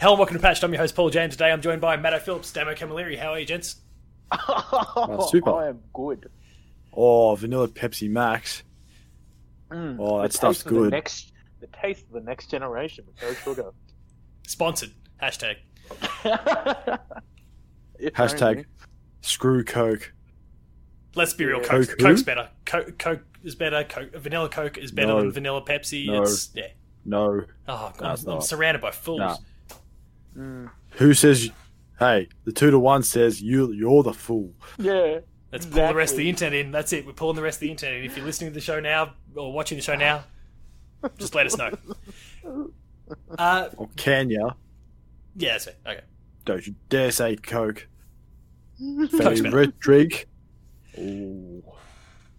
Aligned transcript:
Hello, 0.00 0.14
welcome 0.16 0.36
to 0.36 0.42
Patched. 0.42 0.62
I'm 0.64 0.72
your 0.72 0.80
host, 0.80 0.94
Paul 0.94 1.10
James. 1.10 1.34
Today 1.34 1.50
I'm 1.52 1.60
joined 1.60 1.80
by 1.82 1.96
Matto 1.96 2.18
Phillips, 2.18 2.50
Damo 2.52 2.72
Camilleri. 2.74 3.18
How 3.18 3.32
are 3.32 3.38
you, 3.38 3.44
gents? 3.46 3.76
Oh, 4.32 5.28
super. 5.30 5.50
I 5.52 5.68
am 5.68 5.80
good. 5.92 6.30
Oh, 6.92 7.34
vanilla 7.34 7.68
Pepsi 7.68 8.08
Max. 8.08 8.62
Mm, 9.70 9.96
Oh, 10.00 10.22
that 10.22 10.32
stuff's 10.32 10.58
taste 10.58 10.66
of 10.68 10.72
the 10.72 10.78
good. 10.80 10.90
next, 10.92 11.32
the 11.60 11.66
taste 11.68 12.06
of 12.06 12.12
the 12.12 12.20
next 12.20 12.50
generation 12.50 13.04
with 13.06 13.20
no 13.22 13.34
sugar. 13.34 13.70
Sponsored. 14.46 14.90
Hashtag. 15.22 15.56
Hashtag 18.00 18.42
only. 18.42 18.64
screw 19.20 19.64
Coke. 19.64 20.12
Let's 21.14 21.34
be 21.34 21.44
real. 21.44 21.58
Yeah. 21.60 21.66
Coke, 21.68 21.88
Coke? 21.88 21.98
Coke's 21.98 22.22
better. 22.22 22.48
Coke, 22.64 22.98
Coke 22.98 23.22
is 23.44 23.54
better. 23.54 23.84
Coke, 23.84 24.14
vanilla 24.14 24.48
Coke 24.48 24.78
is 24.78 24.92
better 24.92 25.08
No. 25.08 25.20
than 25.20 25.32
vanilla 25.32 25.62
Pepsi. 25.62 26.06
No. 26.06 26.22
It's 26.22 26.50
yeah. 26.54 26.68
No. 27.04 27.42
Oh 27.68 27.92
god, 27.96 28.00
No, 28.00 28.06
I'm, 28.06 28.16
I'm 28.18 28.24
not. 28.36 28.44
surrounded 28.44 28.80
by 28.80 28.92
fools. 28.92 29.18
Nah. 29.18 29.36
Mm, 30.36 30.70
Who 30.92 31.14
says? 31.14 31.50
Hey, 31.98 32.28
the 32.44 32.52
two 32.52 32.70
to 32.70 32.78
one 32.78 33.02
says 33.02 33.42
you. 33.42 33.72
You're 33.72 34.02
the 34.02 34.12
fool. 34.14 34.52
yeah. 34.78 35.18
Let's 35.52 35.66
pull 35.66 35.88
the 35.88 35.94
rest 35.96 36.12
of 36.12 36.18
the 36.18 36.28
internet 36.28 36.60
in. 36.64 36.70
That's 36.70 36.92
it. 36.92 37.04
We're 37.04 37.12
pulling 37.12 37.34
the 37.34 37.42
rest 37.42 37.56
of 37.56 37.62
the 37.62 37.70
internet 37.72 37.98
in. 37.98 38.04
If 38.04 38.16
you're 38.16 38.24
listening 38.24 38.50
to 38.50 38.54
the 38.54 38.60
show 38.60 38.78
now 38.78 39.14
or 39.34 39.52
watching 39.52 39.76
the 39.78 39.82
show 39.82 39.96
now, 39.96 40.22
just 41.18 41.34
let 41.34 41.46
us 41.46 41.56
know. 41.58 41.72
Uh, 43.36 43.68
Or 43.76 43.88
can 43.96 44.30
ya? 44.30 44.50
yeah, 45.34 45.52
that's 45.54 45.66
it. 45.66 45.76
Okay. 45.84 46.00
Don't 46.44 46.64
you 46.64 46.76
dare 46.88 47.10
say 47.10 47.34
Coke. 47.34 47.88
Coke's 48.78 49.10
better. 49.12 49.34
Favorite 49.42 49.80
drink? 49.80 50.28
Ooh. 50.98 51.64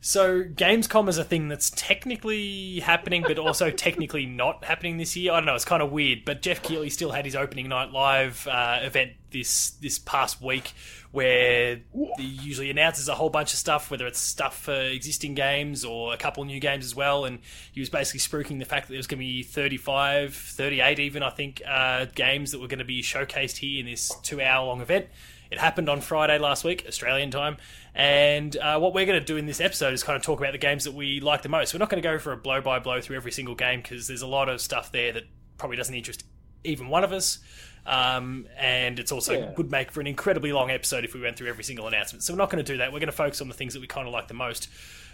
So 0.03 0.43
Gamescom 0.43 1.07
is 1.09 1.19
a 1.19 1.23
thing 1.23 1.47
that's 1.47 1.69
technically 1.69 2.79
happening, 2.79 3.21
but 3.21 3.37
also 3.37 3.69
technically 3.69 4.25
not 4.25 4.63
happening 4.63 4.97
this 4.97 5.15
year. 5.15 5.31
I 5.31 5.35
don't 5.35 5.45
know. 5.45 5.53
It's 5.53 5.63
kind 5.63 5.83
of 5.83 5.91
weird. 5.91 6.25
But 6.25 6.41
Geoff 6.41 6.63
Keighley 6.63 6.89
still 6.89 7.11
had 7.11 7.23
his 7.23 7.35
opening 7.35 7.69
night 7.69 7.91
live 7.91 8.47
uh, 8.47 8.79
event 8.81 9.11
this 9.29 9.69
this 9.79 9.99
past 9.99 10.41
week, 10.41 10.73
where 11.11 11.81
he 12.17 12.23
usually 12.23 12.71
announces 12.71 13.07
a 13.09 13.13
whole 13.13 13.29
bunch 13.29 13.53
of 13.53 13.59
stuff, 13.59 13.91
whether 13.91 14.07
it's 14.07 14.19
stuff 14.19 14.57
for 14.57 14.73
existing 14.73 15.35
games 15.35 15.85
or 15.85 16.15
a 16.15 16.17
couple 16.17 16.43
new 16.45 16.59
games 16.59 16.83
as 16.83 16.95
well. 16.95 17.25
And 17.25 17.37
he 17.71 17.79
was 17.79 17.91
basically 17.91 18.21
spruiking 18.21 18.57
the 18.57 18.65
fact 18.65 18.87
that 18.87 18.93
there 18.93 18.99
was 18.99 19.07
going 19.07 19.19
to 19.19 19.25
be 19.25 19.43
35, 19.43 20.33
38 20.33 20.97
even, 20.97 21.21
I 21.21 21.29
think, 21.29 21.61
uh, 21.67 22.05
games 22.15 22.51
that 22.53 22.59
were 22.59 22.67
going 22.67 22.79
to 22.79 22.85
be 22.85 23.03
showcased 23.03 23.57
here 23.57 23.79
in 23.79 23.85
this 23.85 24.11
two 24.23 24.41
hour 24.41 24.65
long 24.65 24.81
event. 24.81 25.05
It 25.51 25.59
happened 25.59 25.89
on 25.89 25.99
Friday 26.01 26.37
last 26.39 26.63
week, 26.63 26.85
Australian 26.87 27.29
time. 27.29 27.57
And 27.93 28.55
uh, 28.55 28.79
what 28.79 28.93
we're 28.93 29.05
going 29.05 29.19
to 29.19 29.25
do 29.25 29.35
in 29.35 29.45
this 29.45 29.59
episode 29.59 29.93
is 29.93 30.01
kind 30.01 30.15
of 30.15 30.23
talk 30.23 30.39
about 30.39 30.53
the 30.53 30.57
games 30.57 30.85
that 30.85 30.93
we 30.93 31.19
like 31.19 31.41
the 31.41 31.49
most. 31.49 31.73
We're 31.73 31.79
not 31.79 31.89
going 31.89 32.01
to 32.01 32.07
go 32.07 32.17
for 32.19 32.31
a 32.31 32.37
blow 32.37 32.61
by 32.61 32.79
blow 32.79 33.01
through 33.01 33.17
every 33.17 33.33
single 33.33 33.53
game 33.53 33.81
because 33.81 34.07
there's 34.07 34.21
a 34.21 34.27
lot 34.27 34.47
of 34.47 34.61
stuff 34.61 34.91
there 34.93 35.11
that 35.11 35.23
probably 35.57 35.75
doesn't 35.77 35.93
interest 35.93 36.23
even 36.63 36.87
one 36.87 37.03
of 37.03 37.11
us. 37.11 37.39
Um, 37.85 38.47
and 38.57 38.97
it's 38.99 39.11
also 39.11 39.33
Yeah. 39.33 39.51
would 39.57 39.71
make 39.71 39.91
for 39.91 39.99
an 39.99 40.07
incredibly 40.07 40.53
long 40.53 40.69
episode 40.71 41.03
if 41.03 41.13
we 41.13 41.19
went 41.19 41.35
through 41.35 41.49
every 41.49 41.63
single 41.63 41.87
announcement. 41.87 42.23
So 42.23 42.31
we're 42.33 42.37
not 42.37 42.49
going 42.49 42.63
to 42.63 42.71
do 42.71 42.77
that. 42.77 42.93
We're 42.93 42.99
going 42.99 43.07
to 43.07 43.11
focus 43.11 43.41
on 43.41 43.47
the 43.47 43.53
things 43.55 43.73
that 43.73 43.79
we 43.81 43.87
kind 43.87 44.07
of 44.07 44.13
like 44.13 44.27
the 44.29 44.33
most. 44.35 44.69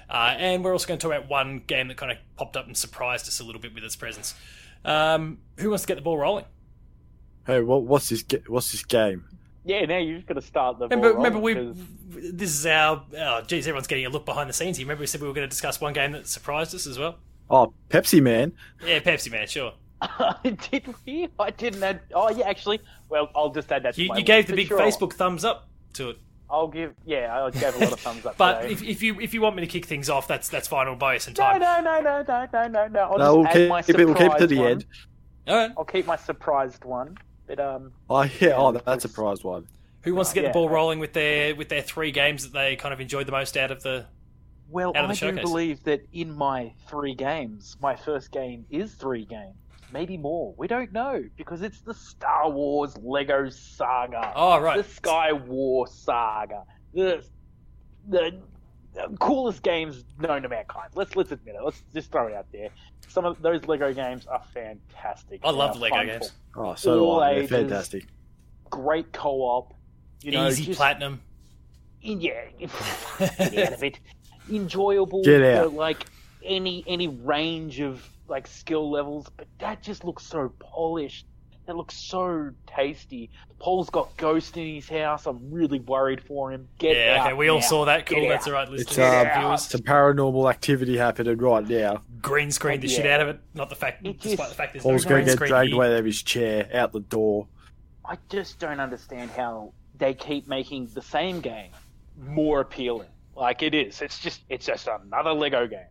Uh, 0.10 0.36
and 0.38 0.64
we're 0.64 0.74
also 0.74 0.88
going 0.88 1.00
to 1.00 1.08
talk 1.08 1.18
about 1.18 1.30
one 1.30 1.64
game 1.66 1.88
that 1.88 1.98
kind 1.98 2.12
of 2.12 2.18
popped 2.36 2.56
up 2.58 2.68
and 2.68 2.78
surprised 2.78 3.28
us 3.28 3.40
a 3.40 3.44
little 3.44 3.62
bit 3.62 3.74
with 3.74 3.84
its 3.84 3.96
presence. 3.96 4.36
Um, 4.86 5.40
who 5.58 5.70
wants 5.70 5.84
to 5.84 5.88
get 5.88 5.96
the 5.96 6.02
ball 6.02 6.18
rolling? 6.18 6.46
Hey, 7.46 7.62
what, 7.62 7.84
what's 7.84 8.10
this? 8.10 8.24
What's 8.48 8.72
this 8.72 8.84
game? 8.84 9.26
Yeah, 9.68 9.86
now 9.86 9.98
you've 9.98 10.26
got 10.26 10.36
to 10.36 10.42
start 10.42 10.80
the. 10.80 10.88
Remember, 10.88 11.14
remember 11.14 11.40
we. 11.40 11.54
rolling, 11.54 11.74
'cause- 11.76 12.32
This 12.34 12.52
is 12.52 12.66
our. 12.66 13.04
Oh, 13.18 13.42
geez, 13.42 13.68
everyone's 13.68 13.88
getting 13.88 14.06
a 14.06 14.10
look 14.10 14.26
behind 14.26 14.50
the 14.50 14.54
scenes 14.54 14.78
here. 14.78 14.86
Remember, 14.86 15.02
we 15.02 15.08
said 15.08 15.22
we 15.22 15.28
were 15.28 15.34
going 15.34 15.46
to 15.48 15.50
discuss 15.50 15.80
one 15.82 15.94
game 15.94 16.14
that 16.14 16.26
surprised 16.28 16.74
us 16.74 16.88
as 16.88 16.98
well. 16.98 17.18
Oh, 17.50 17.74
Pepsi 17.90 18.22
Man. 18.22 18.54
Yeah, 18.86 19.00
Pepsi 19.00 19.32
Man, 19.32 19.48
sure. 19.48 19.74
Did 20.44 20.94
we? 21.06 21.28
I 21.40 21.50
didn't 21.52 21.84
add. 21.84 22.02
Oh 22.14 22.30
yeah, 22.30 22.48
actually. 22.48 22.80
Well, 23.10 23.30
I'll 23.36 23.50
just 23.50 23.72
add 23.72 23.84
that. 23.84 23.96
To 23.96 24.02
You, 24.02 24.10
my 24.10 24.18
you 24.18 24.24
gave 24.24 24.46
list, 24.46 24.48
the 24.50 24.56
big 24.56 24.68
sure. 24.68 24.80
Facebook 24.80 25.14
thumbs 25.14 25.44
up 25.44 25.68
to 25.94 26.12
it. 26.12 26.18
I'll 26.50 26.68
give. 26.68 26.94
Yeah, 27.06 27.44
I 27.46 27.50
gave 27.50 27.76
a 27.76 27.80
lot 27.80 27.92
of 27.94 28.00
thumbs 28.00 28.26
up. 28.26 28.38
But 28.38 28.62
today. 28.62 28.74
if, 28.74 28.84
if 28.84 29.04
you 29.04 29.20
if 29.20 29.34
you 29.34 29.42
want 29.42 29.56
me 29.56 29.62
to 29.62 29.68
kick 29.68 29.86
things 29.86 30.10
off, 30.10 30.28
that's 30.28 30.50
that's 30.50 30.68
fine. 30.68 30.88
I'll 30.88 30.96
buy 30.96 31.16
you 31.16 31.20
some 31.20 31.34
time. 31.34 31.60
no, 31.60 31.82
no, 31.82 32.00
no, 32.00 32.24
no, 32.28 32.48
no, 32.54 32.68
no, 32.68 32.88
no. 32.88 33.00
I'll 33.02 33.18
No, 33.18 33.36
we'll 33.38 33.48
add 33.48 33.54
keep, 33.54 33.70
my 33.70 33.82
keep 33.82 33.98
it. 34.00 34.06
We'll 34.06 34.16
keep 34.16 34.32
it 34.32 34.38
to 34.38 34.48
the 34.48 34.58
one. 34.60 34.68
end. 34.72 34.86
All 35.48 35.56
right. 35.56 35.72
I'll 35.78 35.84
keep 35.86 36.06
my 36.06 36.16
surprised 36.16 36.86
one. 36.86 37.18
But 37.48 37.60
um, 37.60 37.92
Oh 38.10 38.24
yeah. 38.40 38.54
Oh, 38.56 38.74
Yeah, 38.74 38.82
that's 38.86 39.06
a 39.06 39.08
it's- 39.08 39.14
prize 39.14 39.44
one. 39.44 39.68
Who 40.04 40.14
wants 40.16 40.30
to 40.32 40.36
get 40.36 40.44
Yeah. 40.44 40.50
the 40.50 40.54
ball 40.54 40.70
rolling 40.70 41.00
with 41.00 41.14
their 41.14 41.56
with 41.56 41.70
their 41.70 41.82
three 41.82 42.12
games 42.12 42.44
that 42.44 42.54
they 42.54 42.76
kind 42.76 42.94
of 42.94 43.02
enjoyed 43.02 43.26
the 43.28 43.32
most 43.32 43.58
out 43.58 43.72
of 43.72 43.84
the? 43.84 44.06
well, 44.70 44.90
Out 44.96 45.06
of 45.06 45.10
I 45.12 45.14
the 45.14 45.20
do 45.20 45.28
showcase. 45.28 45.42
believe 45.44 45.84
that 45.86 46.02
in 46.14 46.34
my 46.36 46.74
three 46.90 47.16
games, 47.16 47.78
my 47.82 47.96
first 47.96 48.32
game 48.32 48.66
is 48.70 48.94
three 48.94 49.24
games, 49.26 49.56
maybe 49.94 50.18
more. 50.18 50.54
We 50.58 50.68
don't 50.68 50.92
know 50.94 51.24
because 51.38 51.62
it's 51.62 51.80
the 51.82 51.94
Star 51.94 52.50
Wars 52.50 52.96
Lego 53.02 53.50
Saga. 53.50 54.34
Oh 54.36 54.60
right. 54.60 54.78
the 54.78 54.84
Sky 54.84 55.32
War 55.34 55.88
Saga, 55.88 56.64
the 56.94 57.24
the 58.10 58.40
coolest 59.20 59.64
games 59.64 60.04
known 60.20 60.42
to 60.42 60.50
mankind. 60.50 60.92
Let's 60.96 61.16
let's 61.16 61.32
admit 61.32 61.56
it. 61.56 61.64
Let's 61.64 61.84
just 61.94 62.12
throw 62.12 62.28
it 62.28 62.34
out 62.34 62.48
there. 62.52 62.70
Some 63.08 63.26
of 63.26 63.42
those 63.42 63.66
Lego 63.66 63.94
games 63.94 64.26
are 64.28 64.42
fantastic. 64.54 65.42
I 65.44 65.52
They 65.52 65.58
love 65.58 65.78
Lego 65.80 66.04
games. 66.06 66.32
Oh, 66.56 66.76
so 66.76 66.96
do 66.96 67.04
All 67.06 67.20
I. 67.22 67.34
They're 67.34 67.44
ages. 67.44 67.50
fantastic. 67.52 68.06
Great 68.70 69.12
co-op. 69.14 69.74
You 70.22 70.32
know, 70.32 70.48
Easy 70.48 70.66
just, 70.66 70.78
platinum. 70.78 71.22
Yeah, 72.02 72.46
get 72.60 72.72
out 73.60 73.74
of 73.74 73.84
it. 73.84 74.00
Enjoyable. 74.52 75.24
Get 75.24 75.42
for, 75.42 75.66
out. 75.66 75.74
like 75.74 76.06
any 76.44 76.84
any 76.88 77.08
range 77.08 77.80
of 77.80 78.08
like 78.28 78.48
skill 78.48 78.90
levels, 78.90 79.28
but 79.38 79.48
that 79.60 79.82
just 79.82 80.04
looks 80.04 80.24
so 80.26 80.52
polished. 80.60 81.26
That 81.68 81.76
looks 81.76 81.96
so 81.96 82.52
tasty. 82.66 83.30
Paul's 83.60 83.90
got 83.90 84.16
Ghost 84.18 84.56
in 84.58 84.76
his 84.76 84.88
house. 84.88 85.26
I'm 85.26 85.52
really 85.52 85.80
worried 85.80 86.22
for 86.22 86.52
him. 86.52 86.68
Get 86.80 86.96
Yeah. 86.96 87.18
out 87.20 87.28
Okay. 87.28 87.34
We 87.36 87.50
all 87.50 87.62
saw 87.62 87.84
that. 87.86 88.06
Cool. 88.06 88.22
Get 88.22 88.30
That's 88.30 88.48
out. 88.48 88.54
all 88.54 88.60
right. 88.60 88.70
It's 88.70 88.88
Listeners, 88.90 88.98
Yeah. 88.98 89.40
viewers. 89.42 89.64
some 89.68 89.82
paranormal 89.82 90.50
activity 90.50 90.98
happening 90.98 91.38
right 91.38 91.68
now. 91.68 92.02
Green 92.22 92.52
screen 92.52 92.80
the 92.80 92.88
oh, 92.88 92.90
shit 92.90 93.06
out 93.06 93.20
of 93.20 93.28
it. 93.28 93.40
Not 93.54 93.70
the 93.70 93.76
fact, 93.76 94.06
It 94.08 94.18
despite 94.20 94.38
just- 94.38 94.50
the 94.50 94.56
fact 94.56 94.74
there's 94.74 94.84
Paul's 94.84 95.04
no 95.06 95.10
going 95.10 95.26
to 95.26 95.32
get 95.36 95.48
dragged 95.48 95.68
here. 95.68 95.76
away 95.76 95.88
out 95.88 96.00
of 96.00 96.06
his 96.06 96.24
chair, 96.24 96.70
out 96.74 96.94
the 96.94 97.02
door. 97.02 97.48
I 98.06 98.18
just 98.30 98.60
don't 98.60 98.80
understand 98.80 99.32
how 99.32 99.74
they 99.98 100.14
keep 100.14 100.48
making 100.48 100.88
the 100.94 101.02
same 101.02 101.42
game 101.42 101.72
more 102.18 102.62
appealing. 102.62 103.10
Like 103.36 103.62
it 103.62 103.74
is. 103.76 104.02
It's 104.02 104.20
just 104.20 104.42
it's 104.50 104.66
just 104.66 104.88
another 104.88 105.34
Lego 105.34 105.68
game. 105.68 105.86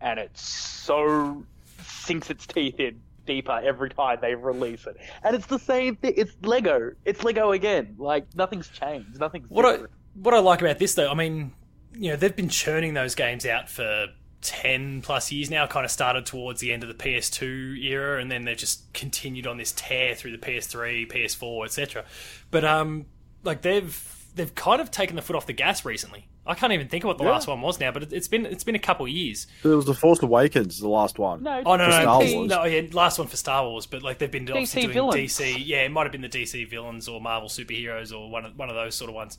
And 0.00 0.18
it 0.18 0.36
so 0.36 1.44
sinks 1.82 2.30
its 2.30 2.46
teeth 2.48 2.80
in 2.80 3.00
deeper 3.28 3.60
every 3.62 3.90
time 3.90 4.18
they 4.20 4.34
release 4.34 4.86
it. 4.86 4.96
And 5.22 5.36
it's 5.36 5.46
the 5.46 5.58
same 5.58 5.94
thing. 5.96 6.14
It's 6.16 6.32
Lego. 6.42 6.92
It's 7.04 7.22
Lego 7.22 7.52
again. 7.52 7.94
Like 7.98 8.34
nothing's 8.34 8.68
changed. 8.68 9.20
Nothing's 9.20 9.48
What 9.48 9.64
I 9.64 9.84
what 10.14 10.34
I 10.34 10.40
like 10.40 10.60
about 10.60 10.80
this 10.80 10.94
though, 10.94 11.10
I 11.10 11.14
mean, 11.14 11.52
you 11.92 12.10
know, 12.10 12.16
they've 12.16 12.34
been 12.34 12.48
churning 12.48 12.94
those 12.94 13.14
games 13.14 13.46
out 13.46 13.68
for 13.68 14.06
ten 14.40 15.02
plus 15.02 15.30
years 15.30 15.50
now. 15.50 15.66
Kind 15.66 15.84
of 15.84 15.90
started 15.92 16.26
towards 16.26 16.60
the 16.60 16.72
end 16.72 16.82
of 16.82 16.88
the 16.88 16.94
PS2 16.94 17.84
era, 17.84 18.20
and 18.20 18.32
then 18.32 18.44
they've 18.44 18.56
just 18.56 18.92
continued 18.92 19.46
on 19.46 19.58
this 19.58 19.72
tear 19.76 20.14
through 20.14 20.32
the 20.32 20.38
PS3, 20.38 21.10
PS4, 21.12 21.66
etc. 21.66 22.04
But 22.50 22.64
um, 22.64 23.06
like 23.44 23.62
they've 23.62 24.16
they've 24.34 24.54
kind 24.54 24.80
of 24.80 24.90
taken 24.90 25.16
the 25.16 25.22
foot 25.22 25.36
off 25.36 25.46
the 25.46 25.52
gas 25.52 25.84
recently. 25.84 26.28
I 26.48 26.54
can't 26.54 26.72
even 26.72 26.88
think 26.88 27.04
of 27.04 27.08
what 27.08 27.18
the 27.18 27.24
Yeah. 27.24 27.30
last 27.32 27.46
one 27.46 27.60
was 27.60 27.78
now, 27.78 27.92
but 27.92 28.02
it, 28.04 28.12
it's 28.12 28.26
been 28.26 28.46
it's 28.46 28.64
been 28.64 28.74
a 28.74 28.78
couple 28.80 29.06
years. 29.06 29.46
It 29.62 29.68
was 29.68 29.84
the 29.84 29.94
Force 29.94 30.22
Awakens, 30.22 30.80
the 30.80 30.88
last 30.88 31.18
one. 31.18 31.42
No, 31.42 31.62
Oh 31.66 31.76
no, 31.76 31.84
no, 31.86 31.90
Star 31.90 32.04
no, 32.24 32.34
Wars. 32.34 32.48
no, 32.50 32.64
yeah, 32.64 32.82
last 32.92 33.18
one 33.18 33.28
for 33.28 33.36
Star 33.36 33.64
Wars, 33.68 33.86
but 33.86 34.02
like 34.02 34.18
they've 34.18 34.30
been 34.30 34.50
obviously 34.50 34.82
doing 34.82 34.94
villains. 34.94 35.16
DC. 35.38 35.62
Yeah, 35.64 35.82
it 35.82 35.90
might 35.90 36.04
have 36.04 36.12
been 36.12 36.22
the 36.22 36.28
DC 36.28 36.68
villains 36.68 37.06
or 37.06 37.20
Marvel 37.20 37.48
superheroes 37.48 38.12
or 38.18 38.30
one 38.30 38.44
of 38.46 38.58
one 38.58 38.70
of 38.70 38.74
those 38.74 38.94
sort 38.94 39.10
of 39.10 39.14
ones. 39.14 39.38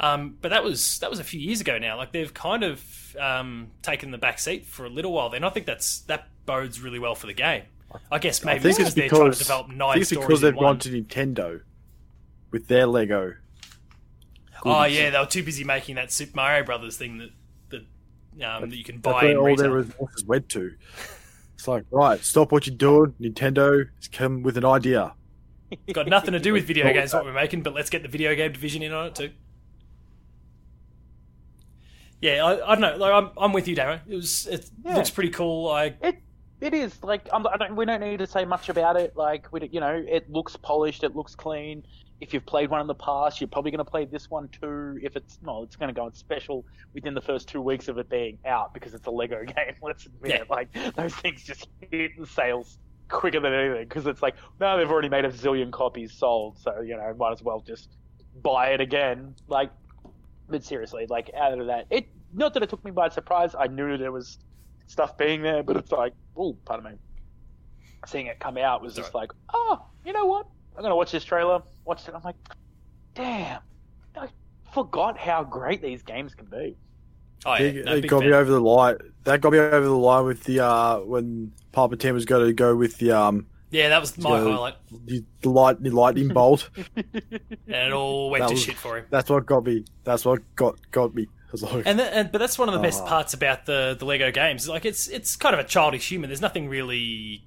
Um, 0.00 0.36
but 0.42 0.48
that 0.50 0.62
was 0.64 0.98
that 1.00 1.10
was 1.10 1.20
a 1.20 1.24
few 1.24 1.40
years 1.40 1.60
ago 1.60 1.78
now. 1.78 1.96
Like 1.96 2.12
they've 2.12 2.32
kind 2.32 2.64
of 2.64 3.16
um, 3.20 3.68
taken 3.82 4.10
the 4.10 4.18
back 4.18 4.38
seat 4.38 4.66
for 4.66 4.84
a 4.86 4.90
little 4.90 5.12
while. 5.12 5.30
Then 5.30 5.44
I 5.44 5.50
think 5.50 5.66
that's 5.66 6.00
that 6.00 6.28
bodes 6.46 6.80
really 6.80 6.98
well 6.98 7.14
for 7.14 7.26
the 7.26 7.32
game. 7.34 7.62
I 8.10 8.18
guess 8.18 8.44
maybe 8.44 8.58
I 8.58 8.62
think 8.62 8.76
because 8.76 8.86
it's 8.88 8.94
they're 8.94 9.08
trying 9.08 9.20
to 9.20 9.24
because, 9.30 9.38
develop 9.38 9.66
I 9.70 9.92
think 9.92 9.96
it's 10.02 10.08
stories 10.10 10.26
because 10.26 10.40
they've 10.42 10.54
one. 10.54 10.64
gone 10.64 10.78
to 10.80 11.02
Nintendo 11.02 11.60
with 12.50 12.68
their 12.68 12.86
Lego. 12.86 13.34
Oh 14.64 14.84
yeah, 14.84 15.10
they 15.10 15.18
were 15.18 15.26
too 15.26 15.42
busy 15.42 15.64
making 15.64 15.96
that 15.96 16.10
Super 16.12 16.32
Mario 16.36 16.64
Brothers 16.64 16.96
thing 16.96 17.18
that 17.18 17.30
that 17.70 18.44
um, 18.46 18.70
that 18.70 18.76
you 18.76 18.84
can 18.84 18.98
buy 18.98 19.22
where 19.24 19.30
in 19.32 19.36
all 19.36 19.44
retail. 19.44 19.56
their 19.56 19.72
resources 19.72 20.24
went 20.24 20.48
to. 20.50 20.72
It's 21.54 21.66
like, 21.68 21.84
right, 21.90 22.22
stop 22.22 22.52
what 22.52 22.66
you're 22.66 22.76
doing. 22.76 23.14
Nintendo 23.20 23.86
has 23.96 24.08
come 24.08 24.42
with 24.42 24.56
an 24.56 24.64
idea. 24.64 25.14
Got 25.92 26.06
nothing 26.08 26.32
to 26.32 26.38
do 26.40 26.52
with 26.52 26.64
video 26.64 26.84
games 26.92 27.12
what 27.14 27.24
we're 27.24 27.32
making, 27.32 27.62
but 27.62 27.74
let's 27.74 27.90
get 27.90 28.02
the 28.02 28.08
video 28.08 28.34
game 28.34 28.52
division 28.52 28.82
in 28.82 28.92
on 28.92 29.06
it 29.06 29.14
too. 29.14 29.30
Yeah, 32.20 32.44
I, 32.44 32.72
I 32.72 32.74
don't 32.74 32.80
know. 32.80 32.96
Like, 32.96 33.12
I'm, 33.12 33.30
I'm 33.36 33.52
with 33.52 33.68
you, 33.68 33.76
Darren. 33.76 34.00
It 34.08 34.16
was 34.16 34.46
it 34.46 34.70
Yeah. 34.84 34.96
looks 34.96 35.10
pretty 35.10 35.30
cool. 35.30 35.68
I 35.70 35.94
It 36.02 36.22
it 36.60 36.72
is 36.72 37.02
like 37.02 37.28
I'm, 37.32 37.46
I 37.46 37.56
don't, 37.58 37.76
we 37.76 37.84
don't 37.84 38.00
need 38.00 38.18
to 38.20 38.26
say 38.26 38.44
much 38.44 38.68
about 38.68 38.96
it. 38.96 39.14
Like 39.16 39.52
we, 39.52 39.68
you 39.70 39.80
know, 39.80 40.02
it 40.06 40.30
looks 40.30 40.56
polished, 40.56 41.04
it 41.04 41.14
looks 41.14 41.34
clean. 41.34 41.84
If 42.20 42.32
you've 42.32 42.46
played 42.46 42.70
one 42.70 42.80
in 42.80 42.86
the 42.86 42.94
past, 42.94 43.40
you're 43.40 43.48
probably 43.48 43.70
going 43.70 43.84
to 43.84 43.90
play 43.90 44.06
this 44.06 44.30
one 44.30 44.48
too. 44.48 44.98
If 45.02 45.16
it's 45.16 45.38
no, 45.42 45.62
it's 45.62 45.76
going 45.76 45.88
to 45.88 45.98
go 45.98 46.06
on 46.06 46.14
special 46.14 46.64
within 46.94 47.12
the 47.14 47.20
first 47.20 47.46
two 47.48 47.60
weeks 47.60 47.88
of 47.88 47.98
it 47.98 48.08
being 48.08 48.38
out 48.46 48.72
because 48.72 48.94
it's 48.94 49.06
a 49.06 49.10
Lego 49.10 49.44
game. 49.44 49.74
Let's 49.82 50.06
admit 50.06 50.30
Yeah. 50.32 50.36
it. 50.42 50.50
Like 50.50 50.68
those 50.94 51.14
things 51.14 51.42
just 51.44 51.68
hit 51.90 52.12
the 52.18 52.26
sales 52.26 52.78
quicker 53.08 53.38
than 53.38 53.52
anything 53.52 53.84
because 53.84 54.06
it's 54.06 54.22
like 54.22 54.34
now 54.58 54.76
they've 54.78 54.90
already 54.90 55.08
made 55.10 55.24
a 55.26 55.30
zillion 55.30 55.70
copies 55.70 56.12
sold, 56.12 56.58
so 56.58 56.80
you 56.80 56.96
know 56.96 57.14
might 57.18 57.32
as 57.32 57.42
well 57.42 57.60
just 57.60 57.90
buy 58.42 58.68
it 58.70 58.80
again. 58.80 59.34
Like, 59.46 59.70
but 60.48 60.64
seriously, 60.64 61.06
like 61.10 61.30
out 61.36 61.58
of 61.58 61.66
that, 61.66 61.86
it 61.90 62.08
not 62.32 62.54
that 62.54 62.62
it 62.62 62.70
took 62.70 62.82
me 62.84 62.92
by 62.92 63.10
surprise. 63.10 63.54
I 63.58 63.66
knew 63.66 63.98
there 63.98 64.10
was 64.12 64.38
stuff 64.86 65.18
being 65.18 65.42
there, 65.42 65.62
but 65.62 65.76
it's 65.76 65.92
like, 65.92 66.14
oh, 66.36 66.56
pardon 66.64 66.92
me, 66.92 66.98
seeing 68.06 68.26
it 68.26 68.38
come 68.40 68.56
out 68.56 68.80
was 68.82 68.94
just 68.94 69.14
like, 69.14 69.30
oh, 69.52 69.84
you 70.04 70.12
know 70.14 70.24
what? 70.24 70.46
I'm 70.76 70.82
gonna 70.82 70.96
watch 70.96 71.12
this 71.12 71.24
trailer. 71.24 71.62
Watch 71.86 72.06
it. 72.08 72.14
I'm 72.14 72.22
like, 72.22 72.36
damn, 73.14 73.60
I 74.16 74.28
forgot 74.74 75.16
how 75.18 75.44
great 75.44 75.80
these 75.80 76.02
games 76.02 76.34
can 76.34 76.46
be. 76.46 76.76
Oh 77.44 77.54
yeah, 77.54 77.58
It, 77.60 77.84
no, 77.84 77.94
it 77.96 78.06
got 78.08 78.20
fan. 78.20 78.30
me 78.30 78.34
over 78.36 78.50
the 78.50 78.60
line. 78.60 78.96
That 79.24 79.40
got 79.40 79.52
me 79.52 79.58
over 79.58 79.84
the 79.84 79.90
line 79.90 80.24
with 80.24 80.44
the 80.44 80.60
uh 80.64 80.98
when 80.98 81.52
Palpatine 81.72 82.12
was 82.14 82.24
going 82.24 82.46
to 82.46 82.52
go 82.52 82.74
with 82.74 82.98
the 82.98 83.12
um 83.12 83.46
Yeah, 83.70 83.88
that 83.90 84.00
was 84.00 84.16
my 84.18 84.30
Yeah. 84.38 84.50
highlight, 84.50 84.74
the, 85.06 85.24
the 85.42 85.50
light 85.50 85.82
the 85.82 85.90
lightning 85.90 86.28
bolt. 86.28 86.68
and 86.96 87.04
it 87.68 87.92
all 87.92 88.30
went 88.30 88.42
That 88.42 88.48
to 88.48 88.54
was- 88.54 88.62
shit 88.62 88.76
for 88.76 88.98
him. 88.98 89.06
That's 89.10 89.30
what 89.30 89.46
got 89.46 89.64
me. 89.64 89.84
That's 90.04 90.24
what 90.24 90.40
got 90.56 90.78
got 90.90 91.14
me. 91.14 91.28
I 91.48 91.52
was 91.52 91.62
like, 91.62 91.86
And, 91.86 91.98
th- 91.98 92.10
and 92.12 92.32
but 92.32 92.38
that's 92.38 92.58
one 92.58 92.68
of 92.68 92.74
the 92.74 92.80
best 92.80 93.02
Oh. 93.04 93.06
parts 93.06 93.32
about 93.32 93.66
the 93.66 93.96
the 93.98 94.04
Lego 94.04 94.30
games. 94.32 94.68
Like 94.68 94.84
it's 94.84 95.06
it's 95.06 95.36
kind 95.36 95.54
of 95.54 95.60
a 95.60 95.64
childish 95.64 96.08
humor. 96.08 96.26
There's 96.26 96.40
nothing 96.40 96.68
really 96.68 97.44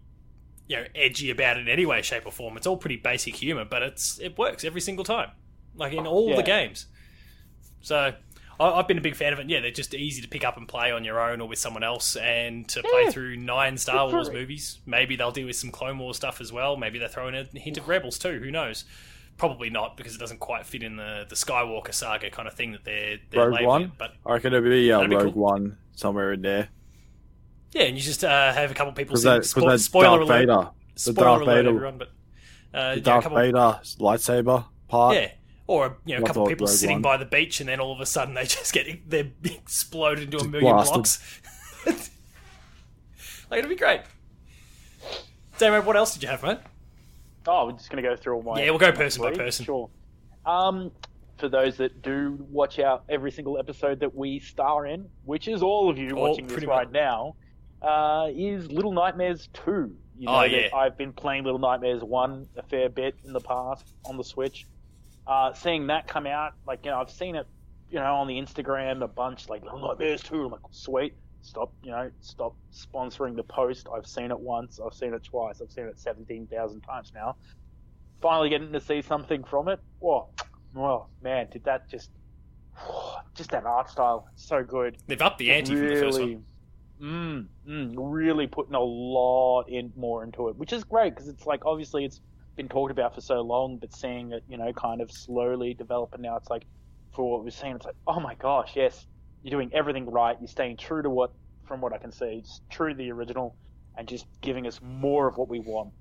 you 0.69 0.77
know 0.77 0.86
edgy 0.95 1.30
about 1.31 1.57
it 1.57 1.62
in 1.62 1.68
any 1.68 1.86
way, 1.86 2.01
shape, 2.01 2.25
or 2.25 2.31
form. 2.31 2.56
It's 2.56 2.66
all 2.68 2.77
pretty 2.77 2.95
basic 2.95 3.36
humor, 3.36 3.66
but 3.66 3.83
it's 3.83 4.18
it 4.19 4.38
works 4.38 4.63
every 4.63 4.80
single 4.80 5.04
time, 5.04 5.31
like 5.75 5.92
in 5.92 6.07
all 6.07 6.30
Yeah. 6.30 6.38
the 6.38 6.44
games. 6.44 6.86
So 7.81 8.13
I, 8.60 8.66
I've 8.71 8.88
been 8.88 8.98
a 8.98 9.01
big 9.01 9.16
fan 9.16 9.33
of 9.33 9.39
it. 9.39 9.50
Yeah, 9.50 9.62
they're 9.62 9.71
just 9.71 9.94
easy 9.94 10.21
to 10.21 10.27
pick 10.27 10.44
up 10.45 10.57
and 10.57 10.68
play 10.68 10.92
on 10.92 11.04
your 11.04 11.19
own 11.19 11.42
or 11.42 11.48
with 11.48 11.60
someone 11.60 11.83
else, 11.83 12.16
and 12.16 12.68
to 12.69 12.83
play 12.83 13.10
through 13.12 13.36
nine 13.38 13.77
Star 13.77 14.10
Wars 14.10 14.30
movies. 14.31 14.80
Maybe 14.86 15.16
they'll 15.16 15.31
deal 15.31 15.48
with 15.48 15.56
some 15.56 15.71
Clone 15.71 15.98
Wars 15.98 16.18
stuff 16.18 16.39
as 16.39 16.54
well. 16.54 16.77
Maybe 16.77 17.00
they're 17.00 17.07
throwing 17.10 17.36
a 17.36 17.44
hint 17.57 17.77
of 17.77 17.88
Rebels 17.88 18.18
too. 18.19 18.39
Who 18.39 18.51
knows? 18.51 18.86
Probably 19.38 19.69
not 19.69 19.95
because 19.95 20.13
it 20.16 20.19
doesn't 20.19 20.39
quite 20.39 20.66
fit 20.66 20.83
in 20.83 20.98
the, 20.98 21.25
the 21.30 21.36
Skywalker 21.36 21.94
saga 21.94 22.30
kind 22.30 22.45
of 22.45 22.54
thing 22.56 22.74
that 22.74 22.83
they're, 22.83 23.19
they're 23.30 23.45
Rogue 23.50 23.54
labeling 23.54 23.68
One? 23.68 23.92
But 23.98 24.13
I 24.25 24.33
reckon 24.33 24.54
it'll 24.54 24.69
be 24.69 24.92
uh, 24.92 24.98
That'd 24.98 25.10
be 25.10 25.16
Rogue 25.16 25.33
cool. 25.33 25.44
One 25.44 25.77
somewhere 25.95 26.33
in 26.33 26.42
there 26.42 26.68
Yeah, 27.74 27.83
and 27.83 27.95
you 27.95 28.01
just 28.01 28.24
uh, 28.24 28.54
have 28.54 28.71
a 28.71 28.74
couple 28.74 28.92
people 28.94 29.13
because 29.16 29.24
sing. 29.24 29.31
that, 29.31 29.38
'cause 29.69 29.81
Spo- 29.81 29.83
spoiler 29.83 30.18
Darth 30.19 30.30
alert! 30.30 30.39
Vader, 30.39 30.69
Spoiler 30.95 31.16
Darth 31.27 31.42
alert, 31.42 31.56
Vader, 31.56 31.69
everyone. 31.69 31.98
But 32.00 32.07
uh, 32.07 32.12
the 32.71 32.77
yeah, 32.77 32.92
a 32.94 33.00
Darth 33.01 33.24
couple, 33.24 33.38
Vader 33.38 33.80
lightsaber 34.00 34.66
part. 34.88 35.16
yeah, 35.16 35.31
or 35.68 35.98
you 36.06 36.18
know, 36.18 36.24
a 36.24 36.25
couple 36.27 36.42
all 36.44 36.48
people 36.48 36.66
Rogue 36.68 36.75
sitting 36.75 36.95
One. 36.95 37.01
by 37.04 37.18
the 37.18 37.25
beach, 37.25 37.60
and 37.60 37.69
then 37.69 37.80
all 37.80 37.92
of 37.94 38.00
a 38.01 38.06
sudden 38.06 38.33
they 38.33 38.44
just 38.45 38.74
get 38.74 39.10
they 39.10 39.31
explode 39.45 40.19
into 40.19 40.38
a 40.39 40.48
million 40.48 40.74
blasted. 40.75 40.94
blocks. 40.95 41.42
like 43.50 43.60
it'll 43.60 43.69
be 43.69 43.75
great. 43.75 44.01
Damon, 45.57 45.86
what 45.86 45.95
else 45.95 46.13
did 46.13 46.24
you 46.24 46.30
have, 46.30 46.42
mate? 46.44 46.60
Oh, 47.48 47.66
we're 47.68 47.71
just 47.74 47.89
gonna 47.89 48.01
go 48.01 48.16
through 48.16 48.36
all 48.36 48.44
my. 48.44 48.62
Yeah, 48.63 48.69
we'll 48.69 48.80
go 48.80 48.92
person 48.92 49.21
by 49.21 49.31
person. 49.31 49.66
Sure. 49.66 49.89
Um, 50.45 50.92
for 51.38 51.50
those 51.50 51.77
that 51.77 52.01
do 52.01 52.38
watch 52.50 52.80
out 52.80 53.04
every 53.10 53.31
single 53.31 53.57
episode 53.57 54.00
that 54.01 54.13
we 54.16 54.39
star 54.39 54.86
in, 54.88 55.07
which 55.25 55.48
is 55.48 55.62
all 55.62 55.89
of 55.89 55.98
you 55.98 56.12
All- 56.16 56.30
watching 56.30 56.45
this 56.48 56.54
pretty 56.54 56.68
right 56.68 56.88
much. 56.88 56.94
now, 56.94 57.36
uh, 57.81 58.28
is 58.36 58.72
Little 58.72 58.92
Nightmares 58.94 59.50
two. 59.54 59.96
You 60.18 60.26
know 60.26 60.40
Oh, 60.40 60.44
yeah. 60.44 60.68
I've 60.76 60.98
been 60.98 61.14
playing 61.14 61.44
Little 61.46 61.60
Nightmares 61.60 62.04
one 62.04 62.48
a 62.58 62.64
fair 62.64 62.90
bit 62.90 63.16
in 63.24 63.34
the 63.34 63.40
past 63.40 63.94
on 64.06 64.18
the 64.18 64.24
Switch. 64.24 64.66
Uh, 65.26 65.54
seeing 65.54 65.88
that 65.88 66.08
come 66.08 66.26
out, 66.26 66.54
like 66.66 66.84
you 66.86 66.92
know, 66.92 67.00
I've 67.00 67.12
seen 67.12 67.36
it, 67.36 67.48
you 67.90 68.00
know, 68.00 68.16
on 68.16 68.28
the 68.28 68.36
Instagram 68.36 69.04
a 69.04 69.08
bunch, 69.08 69.48
like 69.48 69.64
Little 69.64 69.80
Nightmares 69.80 70.22
two. 70.24 70.46
I'm 70.46 70.52
like, 70.52 70.62
sweet. 70.72 71.14
Stop, 71.42 71.72
you 71.84 71.92
know, 71.92 72.12
stop 72.20 72.54
sponsoring 72.74 73.36
the 73.38 73.44
post. 73.44 73.88
I've 73.96 74.06
seen 74.06 74.30
it 74.31 74.40
once. 74.40 74.78
I've 74.86 74.94
seen 74.94 75.14
it 75.14 75.24
twice. 75.24 75.62
I've 75.62 75.72
seen 75.72 75.86
it 75.86 75.98
seventeen 75.98 76.48
thousand 76.48 76.81
times 76.81 77.14
now. 77.16 77.38
Finally 78.22 78.50
getting 78.50 78.74
to 78.74 78.81
see 78.81 79.02
something 79.02 79.46
from 79.46 79.70
it. 79.70 79.80
What? 80.00 80.28
Oh 80.76 81.06
man, 81.24 81.48
did 81.50 81.64
that 81.64 81.88
just, 81.90 82.12
just 83.36 83.52
that 83.52 83.66
art 83.66 83.90
style, 83.90 84.28
so 84.36 84.64
good 84.64 84.98
They've 85.08 85.22
upped 85.22 85.38
the 85.38 85.52
ante 85.52 85.74
from 85.76 85.88
the 85.88 85.96
first 85.96 86.20
one. 86.20 86.44
Mm, 87.01 87.48
mm, 87.68 87.94
really 87.98 88.48
putting 88.48 88.75
a 88.75 88.80
lot 88.80 89.63
in 89.69 89.94
more 89.96 90.24
into 90.24 90.50
it, 90.50 90.57
which 90.57 90.74
is 90.74 90.84
great 90.84 91.16
because 91.16 91.30
it's 91.30 91.46
like 91.46 91.66
obviously 91.66 92.04
it's 92.04 92.19
been 92.57 92.68
talked 92.68 92.92
about 92.92 93.16
for 93.16 93.22
so 93.22 93.40
long, 93.40 93.78
but 93.80 93.96
seeing 93.96 94.34
it, 94.34 94.44
you 94.50 94.57
know, 94.57 94.74
kind 94.74 95.00
of 95.00 95.10
slowly 95.10 95.74
develop, 95.74 96.10
and 96.13 96.22
now 96.22 96.36
it's 96.36 96.50
like 96.50 96.66
for 97.13 97.31
what 97.31 97.44
we've 97.44 97.54
seen, 97.54 97.75
it's 97.75 97.86
like, 97.86 97.96
oh 98.06 98.19
my 98.19 98.36
gosh, 98.36 98.72
yes, 98.75 99.06
you're 99.42 99.57
doing 99.57 99.72
everything 99.74 100.10
right. 100.10 100.36
You're 100.42 100.50
staying 100.50 100.75
true 100.75 101.01
to 101.01 101.10
what, 101.10 101.31
from 101.66 101.80
what 101.80 101.94
I 101.94 102.00
can 102.00 102.12
see, 102.12 102.42
it's 102.44 102.60
true 102.69 102.90
to 102.90 102.96
the 102.96 103.12
original, 103.12 103.56
and 103.98 104.06
just 104.06 104.25
giving 104.42 104.68
us 104.68 104.80
more 104.81 105.30
of 105.30 105.38
what 105.38 105.48
we 105.48 105.60
want. 105.60 105.94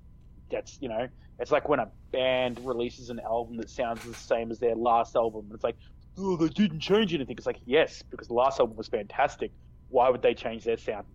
That's 0.51 0.77
you 0.81 0.89
know, 0.89 1.07
it's 1.39 1.51
like 1.51 1.69
when 1.69 1.79
a 1.79 1.91
band 2.11 2.59
releases 2.65 3.09
an 3.09 3.21
album 3.21 3.55
that 3.57 3.69
sounds 3.69 4.03
the 4.03 4.13
same 4.13 4.51
as 4.51 4.59
their 4.59 4.75
last 4.75 5.15
album. 5.15 5.49
It's 5.53 5.63
like, 5.63 5.77
oh, 6.17 6.35
they 6.35 6.49
didn't 6.49 6.81
change 6.81 7.13
anything. 7.13 7.37
It's 7.37 7.45
like, 7.45 7.61
yes, 7.65 8.03
because 8.11 8.27
the 8.27 8.33
last 8.33 8.59
album 8.59 8.75
was 8.75 8.89
fantastic. 8.89 9.51
Why 9.89 10.09
would 10.09 10.21
they 10.21 10.33
change 10.33 10.63
their 10.63 10.77
sound? 10.77 11.05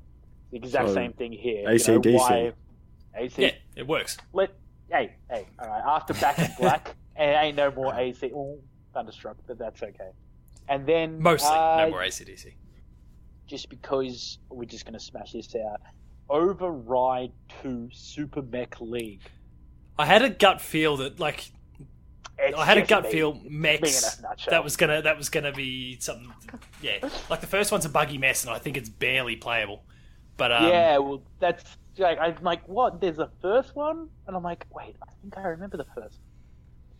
The 0.50 0.58
exact 0.58 0.88
So, 0.88 0.94
same 0.94 1.12
thing 1.12 1.32
here. 1.32 1.58
you 1.60 1.64
know, 1.64 1.70
AC/DC. 1.72 2.14
why- 2.18 2.52
AC. 3.16 3.42
Yeah, 3.42 3.50
it 3.76 3.86
works. 3.86 4.16
Let 4.32 4.50
hey 4.90 5.14
hey. 5.30 5.46
All 5.58 5.68
right. 5.68 5.82
After 5.86 6.14
Back 6.14 6.38
in 6.38 6.50
Black, 6.58 6.96
it 7.16 7.20
ain't 7.22 7.56
no 7.56 7.70
more 7.70 7.94
AC. 7.94 8.30
Oh, 8.34 8.58
Thunderstruck, 8.92 9.36
but 9.46 9.58
that's 9.58 9.82
okay. 9.82 10.10
And 10.68 10.86
then 10.86 11.20
Mostly, 11.20 11.50
uh, 11.56 11.84
no 11.84 11.90
more 11.90 12.00
ACDC. 12.00 12.54
just 13.46 13.68
because 13.68 14.38
we're 14.48 14.64
just 14.64 14.84
going 14.84 14.94
to 14.94 15.00
smash 15.04 15.32
this 15.32 15.54
out. 15.56 15.80
Override 16.30 17.32
2 17.62 17.88
Super 17.92 18.42
Mech 18.42 18.80
League. 18.80 19.20
I 19.98 20.06
had 20.06 20.22
a 20.22 20.30
gut 20.30 20.60
feel 20.60 20.96
that 20.98 21.20
like 21.20 21.52
It's 22.38 22.58
I 22.58 22.64
had 22.64 22.78
a 22.78 22.82
gut 22.86 23.04
me 23.04 23.12
feel 23.12 23.40
in 23.44 23.62
that 23.62 24.64
was 24.64 24.76
gonna 24.76 25.02
that 25.02 25.16
was 25.16 25.28
gonna 25.28 25.52
be 25.52 25.98
something. 26.00 26.32
Yeah, 26.82 27.08
like 27.30 27.40
the 27.40 27.46
first 27.46 27.70
one's 27.70 27.84
a 27.84 27.88
buggy 27.88 28.18
mess, 28.18 28.44
and 28.44 28.52
I 28.52 28.58
think 28.58 28.76
it's 28.76 28.88
barely 28.88 29.36
playable. 29.36 29.84
But 30.36 30.52
um, 30.52 30.68
yeah, 30.68 30.98
well, 30.98 31.22
that's 31.38 31.76
like 31.98 32.18
I'm 32.18 32.36
like, 32.42 32.66
what? 32.68 33.00
There's 33.00 33.18
a 33.18 33.30
first 33.40 33.76
one, 33.76 34.08
and 34.26 34.36
I'm 34.36 34.42
like, 34.42 34.66
wait, 34.70 34.96
I 35.02 35.12
think 35.22 35.36
I 35.38 35.42
remember 35.42 35.76
the 35.76 35.86
first. 35.94 36.18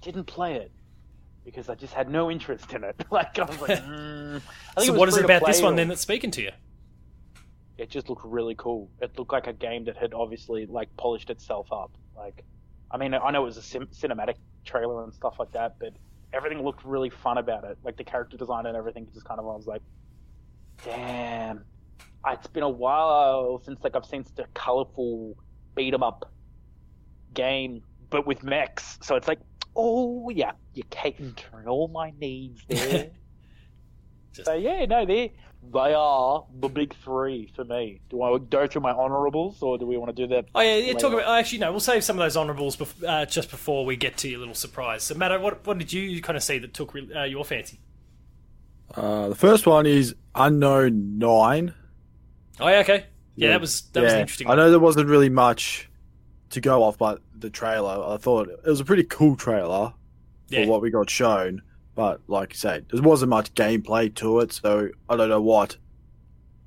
Didn't 0.02 0.24
play 0.24 0.54
it 0.56 0.70
because 1.44 1.68
I 1.68 1.74
just 1.74 1.92
had 1.92 2.08
no 2.08 2.30
interest 2.30 2.72
in 2.72 2.84
it. 2.84 3.04
like 3.10 3.38
I 3.38 3.44
was 3.44 3.60
like, 3.60 3.70
mm. 3.84 4.40
I 4.76 4.80
think 4.80 4.92
so 4.92 4.98
what 4.98 5.08
is 5.08 5.16
it 5.16 5.24
about 5.24 5.44
this 5.44 5.60
one 5.60 5.74
or- 5.74 5.76
then 5.76 5.88
that's 5.88 6.00
speaking 6.00 6.30
to 6.32 6.42
you? 6.42 6.50
It 7.76 7.90
just 7.90 8.08
looked 8.08 8.24
really 8.24 8.54
cool. 8.56 8.88
It 9.00 9.18
looked 9.18 9.32
like 9.32 9.48
a 9.48 9.52
game 9.52 9.84
that 9.86 9.96
had 9.96 10.14
obviously 10.14 10.64
like 10.66 10.96
polished 10.96 11.28
itself 11.28 11.72
up. 11.72 11.90
Like, 12.16 12.44
I 12.88 12.98
mean, 12.98 13.14
I 13.14 13.30
know 13.32 13.42
it 13.42 13.46
was 13.46 13.56
a 13.56 13.62
sim- 13.62 13.88
cinematic 13.88 14.36
trailer 14.64 15.04
and 15.04 15.12
stuff 15.14 15.36
like 15.38 15.52
that, 15.52 15.76
but 15.78 15.92
everything 16.32 16.62
looked 16.62 16.84
really 16.84 17.10
fun 17.10 17.38
about 17.38 17.64
it. 17.64 17.78
Like 17.84 17.96
the 17.96 18.04
character 18.04 18.36
design 18.36 18.66
and 18.66 18.76
everything, 18.76 19.06
just 19.12 19.26
kind 19.26 19.38
of 19.38 19.46
I 19.46 19.50
was 19.54 19.66
like, 19.66 19.82
damn. 20.84 21.64
It's 22.26 22.46
been 22.46 22.62
a 22.62 22.68
while 22.68 23.60
since 23.64 23.78
like 23.84 23.94
I've 23.94 24.06
seen 24.06 24.24
such 24.24 24.38
a 24.38 24.48
colorful 24.54 25.36
beat 25.74 25.92
'em 25.92 26.02
up 26.02 26.32
game, 27.34 27.82
but 28.10 28.26
with 28.26 28.42
mechs. 28.42 28.98
So 29.02 29.14
it's 29.16 29.28
like, 29.28 29.40
oh 29.76 30.30
yeah, 30.30 30.52
you're 30.72 30.86
catering 30.90 31.68
all 31.68 31.88
my 31.88 32.12
needs 32.18 32.62
there. 32.66 33.10
Just- 34.32 34.46
so 34.46 34.54
yeah, 34.54 34.86
no, 34.86 35.04
they 35.04 35.34
they 35.72 35.94
are 35.94 36.44
the 36.60 36.68
big 36.68 36.94
three 37.02 37.50
for 37.54 37.64
me. 37.64 38.00
Do 38.10 38.22
I 38.22 38.38
go 38.38 38.66
through 38.66 38.82
my 38.82 38.92
honorables, 38.92 39.62
or 39.62 39.78
do 39.78 39.86
we 39.86 39.96
want 39.96 40.14
to 40.14 40.26
do 40.26 40.34
that? 40.34 40.46
Oh 40.54 40.60
yeah, 40.60 40.76
yeah. 40.76 40.92
Talk 40.94 41.12
about. 41.12 41.38
Actually, 41.38 41.58
no. 41.58 41.70
We'll 41.70 41.80
save 41.80 42.04
some 42.04 42.16
of 42.18 42.24
those 42.24 42.36
honourables 42.36 42.76
bef- 42.76 43.06
uh, 43.06 43.26
just 43.26 43.50
before 43.50 43.84
we 43.84 43.96
get 43.96 44.16
to 44.18 44.28
your 44.28 44.38
little 44.40 44.54
surprise. 44.54 45.02
So, 45.04 45.14
Matt, 45.14 45.40
what 45.40 45.66
what 45.66 45.78
did 45.78 45.92
you 45.92 46.20
kind 46.22 46.36
of 46.36 46.42
see 46.42 46.58
that 46.58 46.74
took 46.74 46.94
re- 46.94 47.12
uh, 47.14 47.24
your 47.24 47.44
fancy? 47.44 47.80
Uh, 48.94 49.28
the 49.28 49.34
first 49.34 49.66
one 49.66 49.86
is 49.86 50.14
Unknown 50.34 51.18
Nine. 51.18 51.74
Oh 52.60 52.68
yeah, 52.68 52.78
okay. 52.80 53.06
Yeah, 53.36 53.48
that 53.50 53.60
was 53.60 53.82
that 53.92 54.02
was 54.02 54.12
an 54.12 54.20
interesting. 54.20 54.46
I 54.46 54.50
One. 54.50 54.58
know 54.58 54.70
there 54.70 54.78
wasn't 54.78 55.08
really 55.08 55.28
much 55.28 55.88
to 56.50 56.60
go 56.60 56.82
off, 56.84 56.98
but 56.98 57.20
the 57.36 57.50
trailer, 57.50 58.14
I 58.14 58.16
thought 58.16 58.48
it 58.48 58.64
was 58.68 58.78
a 58.80 58.84
pretty 58.84 59.02
cool 59.04 59.34
trailer 59.34 59.92
Yeah. 60.50 60.64
for 60.64 60.70
what 60.70 60.82
we 60.82 60.90
got 60.90 61.10
shown. 61.10 61.62
But 61.94 62.20
like 62.28 62.52
you 62.52 62.58
said, 62.58 62.86
there 62.92 63.02
wasn't 63.02 63.30
much 63.30 63.54
gameplay 63.54 64.12
to 64.16 64.40
it, 64.40 64.52
so 64.52 64.88
I 65.08 65.16
don't 65.16 65.28
know 65.28 65.40
what. 65.40 65.76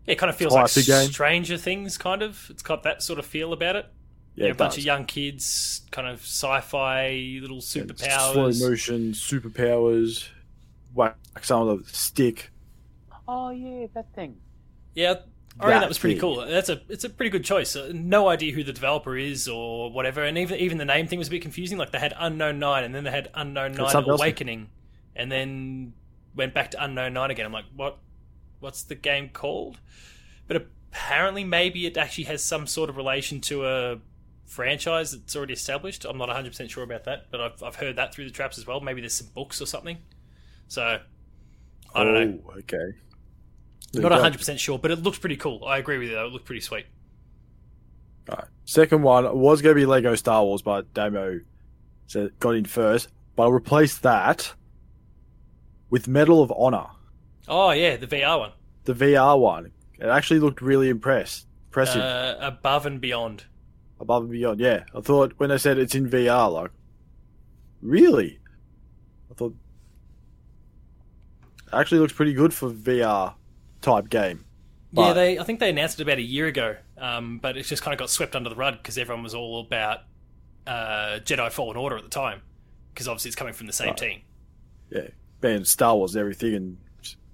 Yeah, 0.06 0.14
it 0.14 0.18
kind 0.20 0.30
of 0.30 0.38
feels 0.38 0.54
like 0.54 0.68
Type 0.68 0.78
of 0.78 0.86
game. 0.86 1.10
Stranger 1.10 1.58
Things, 1.58 1.98
kind 1.98 2.22
of. 2.22 2.48
It's 2.50 2.62
got 2.64 2.84
that 2.84 3.04
sort 3.04 3.20
of 3.20 3.26
feel 3.26 3.52
about 3.52 3.76
it. 3.76 3.86
Yeah, 4.36 4.46
Yeah, 4.46 4.48
a 4.50 4.52
it 4.52 4.58
bunch 4.58 4.76
does. 4.76 4.84
of 4.84 4.86
young 4.86 5.06
kids, 5.06 5.82
kind 5.92 6.08
of 6.08 6.20
sci-fi 6.22 7.40
little 7.42 7.58
superpowers, 7.58 8.56
Slow 8.56 8.70
motion, 8.70 9.12
superpowers, 9.12 10.30
whack 10.94 11.18
some 11.42 11.68
of 11.68 11.86
the 11.88 11.94
stick. 11.94 12.52
Oh 13.28 13.50
yeah, 13.50 13.88
that 13.94 14.14
thing. 14.16 14.38
Yeah, 14.96 15.16
I 15.60 15.68
reckon 15.68 15.82
that 15.82 15.82
That 15.82 15.88
was 15.90 16.00
pretty 16.00 16.16
thing. 16.16 16.22
cool. 16.22 16.46
That's 16.46 16.70
a 16.70 16.82
it's 16.88 17.04
a 17.04 17.10
pretty 17.10 17.30
good 17.30 17.44
choice. 17.44 17.76
Uh, 17.76 17.92
no 17.94 18.30
idea 18.30 18.54
who 18.54 18.64
the 18.64 18.74
developer 18.74 19.18
is 19.18 19.48
or 19.50 19.92
whatever, 19.92 20.24
and 20.24 20.38
even 20.38 20.58
even 20.60 20.78
the 20.78 20.86
name 20.86 21.08
thing 21.08 21.20
was 21.20 21.28
a 21.28 21.32
bit 21.32 21.42
confusing. 21.42 21.78
Like 21.78 21.92
they 21.92 22.00
had 22.00 22.14
Unknown 22.18 22.60
Nine, 22.60 22.84
and 22.86 22.96
then 22.96 23.04
they 23.04 23.12
had 23.12 23.30
Unknown 23.34 23.76
Nine 23.76 23.90
something 23.90 24.12
else. 24.12 24.22
And 25.18 25.32
then 25.32 25.94
went 26.36 26.54
back 26.54 26.72
to 26.72 26.84
Unknown 26.84 27.14
Nine 27.14 27.32
again. 27.32 27.46
I'm 27.46 27.52
like, 27.52 27.66
what? 27.76 27.98
What's 28.60 28.84
the 28.84 28.96
game 28.96 29.30
called? 29.30 29.80
But 30.48 30.58
apparently, 30.58 31.44
maybe 31.44 31.86
it 31.86 31.98
actually 31.98 32.26
has 32.26 32.44
some 32.44 32.68
sort 32.68 32.90
of 32.90 32.98
relation 32.98 33.42
to 33.42 33.66
a 33.66 34.00
franchise 34.46 35.12
that's 35.12 35.36
already 35.36 35.54
established. 35.54 36.06
I'm 36.06 36.18
not 36.18 36.30
100 36.30 36.50
percent 36.50 36.72
sure 36.72 36.84
about 36.84 37.04
that, 37.06 37.28
but 37.32 37.42
I've 37.42 37.64
I've 37.64 37.76
heard 37.76 37.98
that 37.98 38.14
through 38.14 38.26
the 38.26 38.32
traps 38.32 38.58
as 38.58 38.66
well. 38.66 38.80
Maybe 38.80 39.02
there's 39.02 39.14
some 39.14 39.28
books 39.34 39.62
or 39.62 39.66
something. 39.66 39.98
So 40.68 41.00
I 41.94 42.04
don't 42.04 42.14
know. 42.14 42.40
Oh, 42.48 42.60
okay. 42.60 42.94
There 43.94 44.02
Not 44.02 44.12
100 44.12 44.38
percent 44.38 44.60
sure, 44.60 44.78
but 44.80 44.92
it 44.92 45.02
looks 45.02 45.18
pretty 45.18 45.38
cool. 45.38 45.66
I 45.66 45.78
agree 45.78 45.98
with 45.98 46.10
you. 46.10 46.16
though. 46.16 46.28
It 46.28 46.34
looked 46.34 46.46
pretty 46.46 46.62
sweet. 46.62 46.86
Right. 48.30 48.46
Second 48.66 49.02
one 49.04 49.38
was 49.38 49.62
going 49.62 49.76
to 49.76 49.80
be 49.80 49.86
Lego 49.86 50.16
Star 50.16 50.44
Wars, 50.44 50.62
but 50.62 50.94
Damo 50.94 51.40
said 52.08 52.38
got 52.40 52.56
in 52.56 52.66
first. 52.66 53.10
But 53.36 53.48
I 53.48 53.52
replaced 53.52 54.04
that 54.04 54.54
with 55.90 56.08
Medal 56.08 56.42
of 56.42 56.52
Honor, 56.56 56.88
Oh 57.48 57.72
yeah, 57.72 57.96
the 57.96 58.08
VR 58.08 58.40
one, 58.40 58.52
the 58.86 58.94
VR 58.94 59.40
one. 59.40 59.72
It 60.00 60.06
actually 60.08 60.40
looked 60.40 60.62
really 60.62 60.90
impressed, 60.90 61.48
impressive, 61.70 62.02
uh, 62.02 62.36
above 62.40 62.86
and 62.86 63.00
beyond. 63.02 63.46
above 64.00 64.24
and 64.24 64.32
beyond. 64.32 64.60
Yeah, 64.60 64.84
I 64.96 65.02
thought 65.02 65.34
when 65.38 65.50
they 65.50 65.58
said 65.58 65.78
it's 65.78 65.96
in 65.96 66.10
VR, 66.10 66.52
like, 66.52 66.72
really? 67.82 68.40
I 69.32 69.34
thought 69.34 69.56
it 71.68 71.74
actually 71.74 72.00
looks 72.00 72.14
pretty 72.14 72.34
good 72.34 72.54
for 72.54 72.70
VR 72.70 73.34
type 73.82 74.10
game. 74.10 74.46
yeah, 74.92 75.14
they. 75.14 75.40
I 75.40 75.44
think 75.44 75.60
they 75.60 75.70
announced 75.70 76.00
it 76.00 76.04
about 76.04 76.18
a 76.18 76.22
year 76.22 76.48
ago, 76.48 76.76
um, 76.98 77.40
but 77.40 77.58
it 77.58 77.64
just 77.64 77.82
kind 77.82 77.94
of 77.94 78.00
got 78.00 78.10
swept 78.10 78.36
under 78.36 78.50
the 78.50 78.56
rug 78.56 78.78
because 78.78 78.98
everyone 78.98 79.24
was 79.24 79.34
all 79.34 79.62
about 79.62 80.00
uh, 80.66 81.20
Jedi 81.24 81.52
Fallen 81.52 81.78
Order 81.78 81.98
at 81.98 82.04
the 82.04 82.10
time, 82.10 82.42
because 82.94 83.08
obviously 83.08 83.30
it's 83.30 83.36
coming 83.36 83.54
from 83.54 83.68
the 83.68 83.74
same 83.74 83.90
Right. 83.90 83.98
team. 83.98 84.22
Yeah, 84.92 85.08
being 85.42 85.64
Star 85.66 85.96
Wars 85.96 86.16
and 86.16 86.22
everything, 86.22 86.54
and 86.56 86.78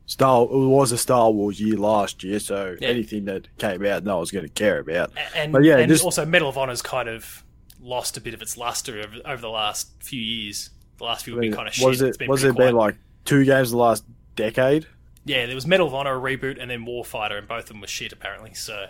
Star 0.05 0.43
it 0.43 0.49
was 0.51 0.91
a 0.91 0.97
Star 0.97 1.31
Wars 1.31 1.59
year 1.59 1.77
last 1.77 2.23
year, 2.23 2.39
so 2.39 2.75
Yeah. 2.79 2.89
anything 2.89 3.25
that 3.25 3.47
came 3.57 3.85
out, 3.85 4.03
no 4.03 4.17
one's 4.17 4.31
going 4.31 4.45
to 4.45 4.51
care 4.51 4.79
about. 4.79 5.11
And, 5.35 5.51
But 5.51 5.63
yeah, 5.63 5.77
and 5.77 5.89
just- 5.89 6.03
also 6.03 6.25
Medal 6.25 6.49
of 6.49 6.57
Honor's 6.57 6.81
kind 6.81 7.07
of 7.09 7.43
lost 7.81 8.17
a 8.17 8.21
bit 8.21 8.33
of 8.33 8.41
its 8.41 8.57
luster 8.57 8.99
over, 8.99 9.15
over 9.25 9.41
the 9.41 9.49
last 9.49 9.89
few 10.01 10.21
years. 10.21 10.69
The 10.97 11.05
last 11.05 11.25
few 11.25 11.33
have 11.35 11.41
been 11.41 11.53
kind 11.53 11.67
of 11.67 11.73
shit. 11.73 11.87
was 11.87 12.01
it 12.01 12.17
been 12.17 12.29
was 12.29 12.43
it 12.43 12.55
been 12.55 12.75
like 12.75 12.95
two 13.25 13.43
games 13.45 13.71
the 13.71 13.77
last 13.77 14.03
decade? 14.35 14.85
Yeah, 15.25 15.45
there 15.45 15.55
was 15.55 15.65
Medal 15.65 15.87
of 15.87 15.93
Honor, 15.93 16.15
a 16.15 16.19
reboot, 16.19 16.57
and 16.61 16.69
then 16.69 16.85
Warfighter, 16.85 17.37
and 17.37 17.47
both 17.47 17.61
of 17.63 17.67
them 17.69 17.81
were 17.81 17.87
shit 17.87 18.11
apparently. 18.11 18.53
So, 18.53 18.87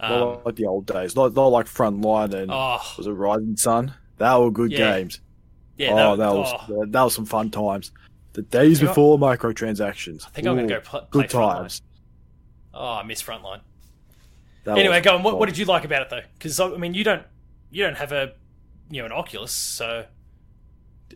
um, 0.00 0.10
Not 0.10 0.46
like 0.46 0.56
the 0.56 0.64
old 0.66 0.86
days, 0.86 1.14
not, 1.14 1.34
not 1.34 1.48
like 1.48 1.66
Frontline 1.66 2.32
and 2.34 2.50
oh 2.50 2.80
was 2.96 3.06
it 3.06 3.10
Rising 3.12 3.56
Sun? 3.58 3.92
That 4.18 4.34
were 4.40 4.50
good 4.50 4.72
Yeah. 4.72 4.96
games. 4.98 5.20
yeah, 5.76 5.92
oh, 5.92 6.16
that, 6.16 6.24
that 6.24 6.34
was 6.34 6.54
oh, 6.70 6.84
that 6.86 7.02
was 7.02 7.14
some 7.14 7.26
fun 7.26 7.50
times. 7.50 7.92
The 8.42 8.58
days 8.58 8.78
think 8.78 8.88
I- 8.88 8.92
before 8.92 9.18
microtransactions. 9.18 10.26
I 10.26 10.30
think 10.30 10.46
I'm 10.46 10.56
going 10.56 10.68
to 10.68 10.74
go 10.74 10.80
pl- 10.80 11.00
play 11.10 11.22
good 11.22 11.30
Frontline. 11.30 11.56
times. 11.56 11.82
Oh, 12.72 12.92
I 12.94 13.02
miss 13.02 13.22
Frontline. 13.22 13.60
That 14.64 14.78
anyway, 14.78 15.00
go 15.00 15.14
on. 15.16 15.22
What, 15.22 15.38
what 15.38 15.48
did 15.48 15.58
you 15.58 15.64
like 15.64 15.84
about 15.84 16.02
it 16.02 16.10
though? 16.10 16.20
Because 16.38 16.58
I 16.60 16.68
mean, 16.76 16.94
you 16.94 17.02
don't 17.04 17.22
you 17.70 17.82
don't 17.84 17.96
have 17.96 18.12
a 18.12 18.32
you 18.90 19.00
know 19.00 19.06
an 19.06 19.12
Oculus, 19.12 19.52
so 19.52 20.04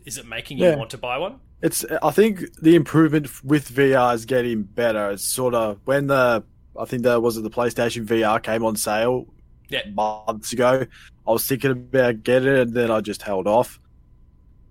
is 0.05 0.19
it 0.19 0.27
making 0.27 0.59
you 0.59 0.65
Yeah. 0.65 0.77
want 0.77 0.91
to 0.91 0.99
buy 0.99 1.19
one? 1.19 1.41
It's. 1.63 1.85
I 2.03 2.11
think 2.11 2.55
the 2.61 2.75
improvement 2.75 3.29
with 3.45 3.71
VR 3.71 4.15
is 4.15 4.25
getting 4.25 4.63
better. 4.63 5.11
It's 5.11 5.25
sort 5.25 5.55
of 5.55 5.79
when 5.85 6.07
the 6.09 6.43
I 6.79 6.85
think 6.87 7.03
that 7.05 7.21
was 7.23 7.37
it 7.37 7.43
the 7.43 7.51
PlayStation 7.51 8.05
VR 8.07 8.43
came 8.43 8.65
on 8.65 8.77
sale 8.77 9.27
Yeah. 9.69 9.83
months 9.93 10.53
ago. 10.53 10.87
I 11.27 11.31
was 11.31 11.47
thinking 11.47 11.71
about 11.71 12.23
getting 12.23 12.49
it, 12.49 12.59
and 12.59 12.75
then 12.75 12.91
I 12.91 13.01
just 13.01 13.23
held 13.23 13.47
off. 13.47 13.79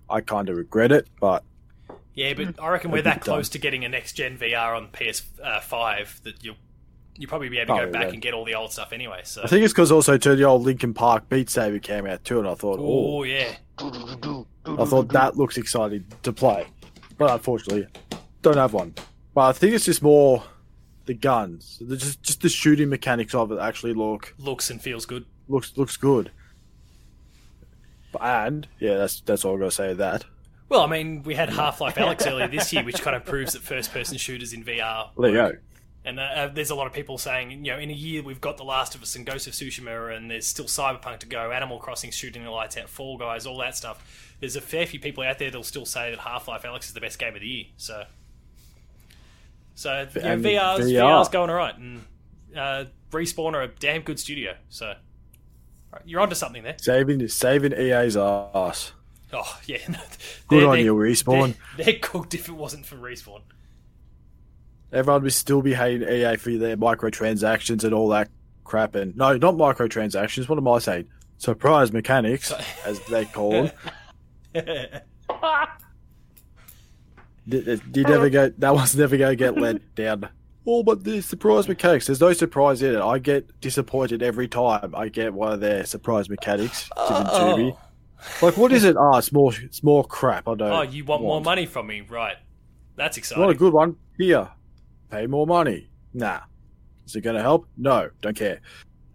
I 0.10 0.22
kind 0.22 0.50
of 0.50 0.57
regret 0.57 0.91
it, 0.91 1.07
but 1.19 1.43
Yeah, 2.15 2.34
but 2.34 2.46
hmm. 2.46 2.62
I 2.63 2.70
reckon 2.70 2.91
we're 2.91 3.01
That'd 3.01 3.22
be 3.22 3.25
that 3.25 3.32
close 3.32 3.50
to 3.50 3.60
getting 3.60 3.86
a 3.86 3.89
next 3.89 4.13
gen 4.13 4.38
VR 4.38 4.75
on 4.77 4.88
PS5 4.89 6.22
that 6.24 6.43
you'll 6.43 6.55
you 7.15 7.27
probably 7.27 7.50
be 7.50 7.60
able 7.60 7.75
to 7.75 7.82
Oh, 7.84 7.86
go 7.86 7.91
back 7.91 8.08
yeah. 8.08 8.13
and 8.13 8.22
get 8.22 8.34
all 8.34 8.46
the 8.46 8.55
old 8.55 8.72
stuff 8.72 8.91
anyway. 8.91 9.22
So, 9.24 9.43
I 9.43 9.48
think 9.48 9.63
it's 9.63 9.74
because 9.74 9.91
also 9.91 10.17
too 10.17 10.36
the 10.36 10.43
old 10.43 10.63
Linkin 10.63 10.93
Park 10.93 11.29
Beat 11.29 11.50
Saber 11.50 11.79
came 11.79 12.08
out 12.08 12.24
too, 12.24 12.39
and 12.39 12.48
I 12.48 12.55
thought, 12.55 12.79
oh, 12.79 13.20
oh 13.20 13.24
yeah, 13.24 13.53
I 13.79 14.86
thought 14.86 15.10
that 15.10 15.38
looks 15.38 15.58
exciting 15.58 16.05
to 16.24 16.34
play, 16.34 16.67
but 17.17 17.32
unfortunately, 17.32 17.88
don't 18.41 18.58
have 18.58 18.74
one. 18.74 18.96
But 19.34 19.41
I 19.41 19.51
think 19.51 19.74
it's 19.74 19.86
just 19.86 20.01
more 20.01 20.43
the 21.05 21.13
guns, 21.13 21.77
the, 21.82 21.98
just 21.98 22.24
just 22.24 22.41
the 22.41 22.50
shooting 22.50 22.89
mechanics 22.89 23.36
of 23.36 23.51
it 23.51 23.60
actually 23.60 23.93
look 23.93 24.34
looks 24.38 24.70
and 24.70 24.82
feels 24.82 25.05
good. 25.05 25.25
looks 25.48 25.74
looks 25.77 25.98
good. 25.98 26.32
And 28.20 28.67
yeah, 28.79 28.98
that's 28.98 29.22
that's 29.22 29.43
all 29.46 29.55
I 29.55 29.60
gotta 29.60 29.72
say. 29.72 29.91
of 29.91 29.98
That 29.98 30.25
Well, 30.74 30.82
I 30.82 30.88
mean, 30.88 31.22
we 31.22 31.36
had 31.36 31.51
Half 31.51 31.82
Life 31.82 31.98
Alyx 31.98 32.25
earlier 32.32 32.48
this 32.48 32.74
year, 32.74 32.84
which 32.84 33.00
kind 33.00 33.15
of 33.15 33.24
proves 33.24 33.53
that 33.53 33.62
first 33.62 33.94
person 33.94 34.18
shooters 34.18 34.53
in 34.53 34.63
VR. 34.63 35.10
there 35.15 35.30
you 35.30 35.36
go. 35.36 35.51
And 36.03 36.20
uh, 36.20 36.24
uh, 36.24 36.48
there's 36.48 36.72
a 36.72 36.75
lot 36.75 36.88
of 36.88 36.94
people 36.94 37.20
saying, 37.20 37.51
you 37.51 37.72
know, 37.72 37.77
in 37.77 37.92
a 37.92 37.94
year 37.94 38.24
we've 38.24 38.42
got 38.42 38.58
The 38.58 38.63
Last 38.63 38.96
of 38.96 39.03
Us 39.03 39.15
and 39.15 39.24
Ghost 39.24 39.46
of 39.46 39.53
Tsushima, 39.53 40.18
and 40.18 40.32
there's 40.32 40.48
still 40.48 40.65
Cyberpunk 40.65 41.20
to 41.20 41.27
go, 41.27 41.51
Animal 41.51 41.77
Crossing 41.77 42.10
shooting 42.10 42.44
the 42.44 42.50
lights 42.50 42.75
out, 42.75 42.89
Fall 42.89 43.20
Guys, 43.20 43.46
all 43.46 43.60
that 43.60 43.77
stuff. 43.77 44.36
There's 44.39 44.56
a 44.56 44.62
fair 44.62 44.88
few 44.88 45.00
people 45.00 45.24
out 45.24 45.38
there 45.38 45.51
that'll 45.51 45.62
still 45.62 45.86
say 45.86 46.10
that 46.10 46.18
Half 46.18 46.48
Life 46.48 46.63
Alyx 46.63 46.86
is 46.86 46.94
the 46.94 47.01
best 47.01 47.20
game 47.20 47.36
of 47.36 47.42
the 47.42 47.48
year. 47.48 47.65
So, 47.77 48.06
so 49.75 50.08
you 50.15 50.22
know, 50.22 50.38
VR's, 50.38 50.92
VR. 50.92 51.22
VR's 51.22 51.30
going 51.30 51.51
alright, 51.51 51.77
and 51.77 52.03
uh, 52.58 52.86
Respawn 53.12 53.53
are 53.53 53.62
a 53.62 53.68
damn 53.68 54.01
good 54.01 54.20
studio. 54.20 54.56
So, 54.70 54.96
right, 55.92 56.01
you're 56.03 56.20
onto 56.20 56.34
something 56.34 56.63
there. 56.63 56.77
Saving 56.80 57.27
saving 57.27 57.74
EA's 57.74 58.18
ass. 58.18 58.94
Oh 59.33 59.59
yeah, 59.65 59.77
Good 60.47 60.61
They're- 60.61 60.67
on 60.67 60.79
you, 60.79 60.95
Respawn. 60.95 61.55
They're, 61.77 61.85
they're 61.85 61.99
cooked 61.99 62.33
if 62.33 62.47
it 62.49 62.53
wasn't 62.53 62.85
for 62.85 62.95
Respawn. 62.95 63.41
Everyone 64.91 65.23
would 65.23 65.33
still 65.33 65.61
be 65.63 65.73
hating 65.73 66.07
EA 66.07 66.35
for 66.37 66.51
their 66.51 66.77
microtransactions 66.77 67.83
and 67.83 67.93
all 67.95 68.09
that 68.09 68.29
crap. 68.63 68.93
And 68.93 69.17
no, 69.17 69.35
not 69.37 69.55
microtransactions. 69.55 70.47
What 70.47 70.59
am 70.59 70.67
I 70.67 70.77
saying? 70.77 71.07
Surprise 71.39 71.91
mechanics, 71.91 72.53
as 72.85 72.99
they 73.07 73.25
call 73.25 73.51
them. 73.63 73.71
Did, 77.47 77.65
did 77.65 77.97
you 77.97 78.03
never 78.03 78.29
go? 78.29 78.49
That 78.57 78.73
one's 78.73 78.95
never 78.95 79.17
going 79.17 79.31
to 79.31 79.35
get 79.35 79.57
let 79.57 79.95
down. 79.95 80.29
Oh, 80.65 80.81
but 80.81 81.03
the 81.03 81.21
surprise 81.21 81.67
mechanics. 81.67 82.05
There's 82.05 82.21
no 82.21 82.31
surprise 82.31 82.81
in 82.81 82.95
it. 82.95 83.01
I 83.01 83.19
get 83.19 83.59
disappointed 83.59 84.23
every 84.23 84.47
time 84.47 84.93
I 84.95 85.09
get 85.09 85.33
one 85.33 85.51
of 85.51 85.59
their 85.59 85.85
surprise 85.85 86.29
mechanics 86.29 86.89
given 87.09 87.25
to 87.25 87.57
me. 87.57 87.75
Like, 88.42 88.58
what 88.58 88.72
is 88.72 88.84
it? 88.84 88.96
Ah, 88.98 89.18
it's 89.18 89.32
more. 89.32 89.53
It's 89.62 89.84
more 89.84 90.03
crap. 90.03 90.48
I 90.48 90.56
don't. 90.56 90.72
Oh, 90.72 90.82
you 90.82 91.03
want 91.06 91.22
more 91.22 91.42
money 91.42 91.65
from 91.65 91.88
me, 91.88 92.01
right? 92.01 92.38
That's 92.96 93.18
exciting. 93.18 93.42
Not 93.44 93.50
a 93.50 93.56
good 93.56 93.74
one. 93.74 93.96
Here, 94.18 94.50
pay 95.10 95.27
more 95.27 95.48
money. 95.48 95.89
Nah. 96.13 96.42
Is 97.06 97.15
it 97.15 97.22
going 97.22 97.36
to 97.36 97.42
help? 97.42 97.68
No, 97.77 98.10
don't 98.22 98.36
care. 98.36 98.62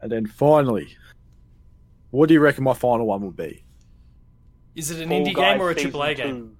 And 0.03 0.12
then 0.12 0.27
finally, 0.27 0.97
what 2.11 2.29
do 2.29 2.35
you 2.35 2.41
reckon 2.41 2.65
my 2.65 2.75
final 2.75 3.07
one 3.07 3.23
will 3.23 3.31
be? 3.31 3.65
Is 4.75 4.91
it 4.91 5.00
an 5.00 5.09
Fall 5.09 5.21
indie 5.25 5.35
Guys 5.35 5.53
game 5.55 5.61
or 5.62 5.71
a 5.71 5.75
Season 5.75 5.93
AAA 5.93 6.17
game? 6.17 6.57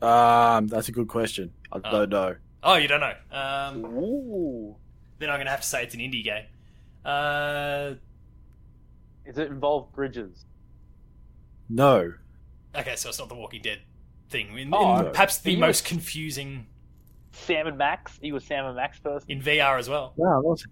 two. 0.00 0.06
Um, 0.06 0.66
that's 0.68 0.88
a 0.88 0.92
good 0.92 1.08
question. 1.08 1.52
I 1.72 1.78
Oh. 1.78 1.90
don't 1.90 2.10
know. 2.10 2.36
Oh, 2.62 2.74
you 2.74 2.86
don't 2.88 3.00
know. 3.00 3.14
Um, 3.30 3.84
Ooh. 3.86 4.76
then 5.18 5.30
I'm 5.30 5.36
going 5.36 5.46
to 5.46 5.50
have 5.50 5.60
to 5.62 5.66
say 5.66 5.82
it's 5.84 5.94
an 5.94 6.00
indie 6.00 6.22
game. 6.24 6.44
Uh, 7.04 7.94
Does 9.26 9.38
it 9.38 9.48
involve 9.50 9.92
bridges? 9.92 10.44
No. 11.68 12.12
okay, 12.74 12.96
so 12.96 13.08
it's 13.08 13.18
not 13.18 13.28
the 13.28 13.34
Walking 13.34 13.62
Dead 13.62 13.80
thing. 14.30 14.56
In, 14.58 14.72
Oh, 14.72 14.98
in 14.98 15.04
no. 15.06 15.10
perhaps 15.10 15.38
the 15.38 15.52
You- 15.52 15.58
most 15.58 15.84
confusing 15.84 16.66
Sam 17.32 17.66
and 17.66 17.76
Max? 17.78 18.18
Are 18.22 18.26
you 18.26 18.36
a 18.36 18.40
Sam 18.40 18.64
and 18.66 18.76
Max 18.76 18.98
person? 18.98 19.30
in 19.30 19.40
VR 19.42 19.78
as 19.78 19.88
well. 19.88 20.14
No, 20.16 20.40
not. 20.40 20.62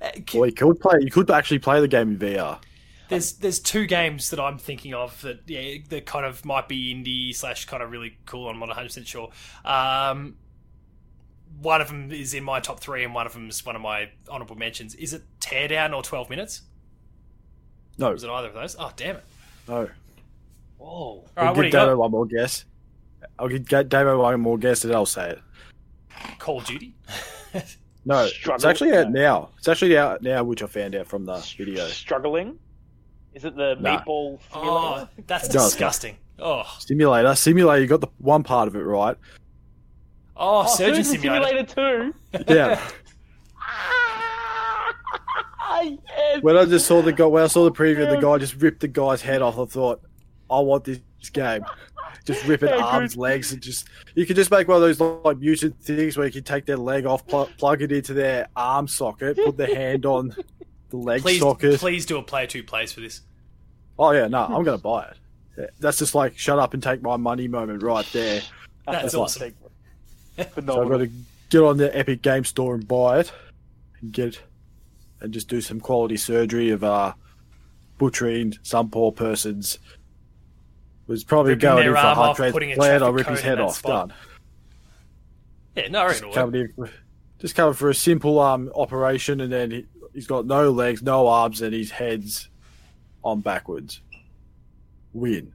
Uh, 0.00 0.10
c- 0.28 0.38
Well, 0.38 0.46
you 0.48 0.52
could 0.54 0.80
play. 0.80 0.98
You 1.00 1.10
could 1.10 1.30
actually 1.30 1.58
play 1.58 1.80
the 1.80 1.88
game 1.88 2.10
in 2.12 2.18
VR. 2.18 2.60
there's 3.08 3.32
there's 3.38 3.58
two 3.58 3.86
games 3.86 4.28
that 4.30 4.38
I'm 4.38 4.58
thinking 4.58 4.92
of 4.94 5.20
that 5.22 5.40
yeah 5.46 5.78
that 5.88 6.04
kind 6.06 6.26
of 6.26 6.44
might 6.44 6.68
be 6.68 6.94
indie 6.94 7.34
slash 7.34 7.64
kind 7.64 7.82
of 7.82 7.90
really 7.90 8.18
cool. 8.26 8.48
I'm 8.48 8.58
not 8.60 8.68
100 8.68 8.86
percent 8.88 9.06
sure. 9.08 9.30
Um, 9.64 10.36
one 11.60 11.80
of 11.80 11.88
them 11.88 12.12
is 12.12 12.34
in 12.34 12.44
my 12.44 12.60
top 12.60 12.78
three, 12.80 13.02
and 13.04 13.14
one 13.14 13.26
of 13.26 13.32
them 13.32 13.48
is 13.48 13.64
one 13.66 13.74
of 13.74 13.82
my 13.82 14.10
honorable 14.30 14.56
mentions. 14.56 14.94
Is 14.94 15.12
it 15.14 15.22
Teardown 15.40 15.94
or 15.96 16.02
12 16.02 16.28
Minutes? 16.30 16.62
No, 17.96 18.12
Was 18.12 18.22
it 18.22 18.30
either 18.30 18.48
of 18.48 18.54
those? 18.54 18.76
Oh 18.78 18.92
damn 18.94 19.16
it! 19.16 19.24
No. 19.68 19.88
Whoa. 20.78 20.86
All 20.88 21.28
I'll 21.36 21.44
right, 21.44 21.50
what 21.50 21.54
do 21.56 21.62
give 21.62 21.64
you 21.66 21.72
got? 21.72 21.84
Damo 21.86 21.96
one 21.98 22.10
more 22.10 22.26
guess. 22.26 22.64
I'll 23.38 23.48
give 23.48 23.66
Ga- 23.68 23.82
Damo 23.84 24.20
one 24.22 24.40
more 24.40 24.58
guess, 24.58 24.84
and 24.84 24.94
I'll 24.94 25.06
say 25.06 25.30
it. 25.30 25.38
Call 26.38 26.58
of 26.58 26.66
Duty. 26.66 26.94
No, 28.04 28.26
it's 28.26 28.64
actually 28.64 28.94
out 28.96 29.10
No. 29.10 29.20
now. 29.20 29.48
It's 29.58 29.68
actually 29.68 29.98
out 29.98 30.22
now, 30.22 30.42
which 30.42 30.62
I 30.62 30.66
found 30.66 30.94
out 30.94 31.06
from 31.06 31.24
the 31.26 31.36
video. 31.56 31.86
Struggling? 31.88 32.58
Is 33.34 33.44
it 33.44 33.54
the 33.54 33.76
Nah. 33.80 34.00
meatball 34.02 34.38
oh, 34.54 35.06
that's 35.26 35.48
It 35.48 35.52
disgusting. 35.52 36.16
Oh, 36.38 36.62
Simulator, 36.78 37.34
simulator. 37.34 37.82
You 37.82 37.86
got 37.88 38.00
the 38.00 38.08
one 38.18 38.42
part 38.44 38.66
of 38.68 38.76
it 38.76 38.80
right. 38.82 39.16
oh, 40.36 40.60
Oh, 40.62 40.66
Surgeon 40.66 41.04
Surgeon 41.04 41.20
Simulator. 41.22 41.66
Simulator 41.68 42.12
2? 42.46 42.54
Yeah. 42.54 42.80
yes! 45.82 46.42
when 46.42 46.56
I 46.56 46.64
just 46.64 46.86
saw 46.86 47.02
the 47.02 47.12
guy, 47.12 47.24
when 47.26 47.42
I 47.42 47.46
saw 47.46 47.64
the 47.64 47.72
preview, 47.72 48.08
the 48.08 48.20
guy 48.20 48.38
just 48.38 48.54
ripped 48.56 48.80
the 48.80 48.88
guy's 48.88 49.22
head 49.22 49.42
off. 49.42 49.58
I 49.58 49.64
thought, 49.64 50.00
I 50.50 50.60
want 50.60 50.84
this 50.84 51.00
game. 51.32 51.64
Just 52.24 52.44
ripping 52.46 52.68
Yeah, 52.76 52.84
arms, 52.84 53.14
good. 53.14 53.20
legs, 53.20 53.52
and 53.52 53.62
just 53.62 53.88
you 54.14 54.26
could 54.26 54.36
just 54.36 54.50
make 54.50 54.68
one 54.68 54.76
of 54.76 54.82
those 54.82 55.00
like 55.00 55.38
mutant 55.38 55.80
things 55.82 56.16
where 56.16 56.26
you 56.26 56.32
can 56.32 56.44
take 56.44 56.66
their 56.66 56.76
leg 56.76 57.06
off, 57.06 57.26
pl- 57.26 57.48
plug 57.58 57.82
it 57.82 57.92
into 57.92 58.14
their 58.14 58.48
arm 58.56 58.86
socket, 58.88 59.36
put 59.36 59.56
the 59.56 59.66
hand 59.74 60.04
on 60.06 60.34
the 60.90 60.96
leg 60.96 61.22
Please, 61.22 61.40
socket. 61.40 61.78
please 61.80 62.06
do 62.06 62.18
a 62.18 62.22
player 62.22 62.46
two 62.46 62.62
plays 62.62 62.92
for 62.92 63.00
this. 63.00 63.22
Oh 63.98 64.10
yeah, 64.12 64.26
no, 64.28 64.44
I'm 64.44 64.62
gonna 64.64 64.78
buy 64.78 65.08
it. 65.56 65.70
That's 65.80 65.98
just 65.98 66.14
like 66.14 66.38
shut 66.38 66.58
up 66.58 66.72
and 66.74 66.82
take 66.82 67.02
my 67.02 67.16
money 67.16 67.48
moment 67.48 67.82
right 67.82 68.06
there. 68.12 68.42
That's 68.86 69.14
what- 69.14 69.24
awesome. 69.24 69.54
So 70.38 70.44
I've 70.82 70.88
got 70.88 70.98
to 70.98 71.10
get 71.50 71.62
on 71.62 71.78
the 71.78 71.96
Epic 71.98 72.22
Game 72.22 72.44
Store 72.44 72.74
and 72.76 72.86
buy 72.86 73.18
it, 73.20 73.32
and 74.00 74.12
get 74.12 74.40
and 75.20 75.32
just 75.32 75.48
do 75.48 75.60
some 75.60 75.80
quality 75.80 76.16
surgery 76.16 76.70
of 76.70 76.84
uh, 76.84 77.12
butchering 77.98 78.54
some 78.62 78.90
poor 78.90 79.12
person's. 79.12 79.78
Was 81.06 81.24
probably 81.24 81.52
Ripping 81.52 81.62
going 81.62 81.86
in 81.86 81.92
for 81.94 81.98
heart 82.00 82.18
off, 82.40 82.52
putting 82.52 82.72
a 82.72 82.74
transplant. 82.74 83.02
I'll 83.02 83.12
rip 83.12 83.26
his 83.26 83.40
head 83.40 83.60
off. 83.60 83.76
spot. 83.78 84.08
Done. 84.10 84.16
Yeah, 85.74 85.88
no, 85.88 86.02
I 86.02 86.08
Just 86.10 86.32
coming 86.34 86.60
in, 86.60 86.72
for- 86.74 86.90
just 87.38 87.54
coming 87.54 87.72
for 87.74 87.88
a 87.88 87.94
simple 87.94 88.38
um 88.40 88.70
operation, 88.74 89.40
and 89.40 89.50
then 89.50 89.70
he, 89.70 89.86
he's 90.12 90.26
got 90.26 90.44
no 90.44 90.70
legs, 90.70 91.02
no 91.02 91.26
arms, 91.28 91.62
and 91.62 91.72
his 91.72 91.90
head's 91.90 92.50
on 93.24 93.40
backwards. 93.40 94.02
Win 95.14 95.54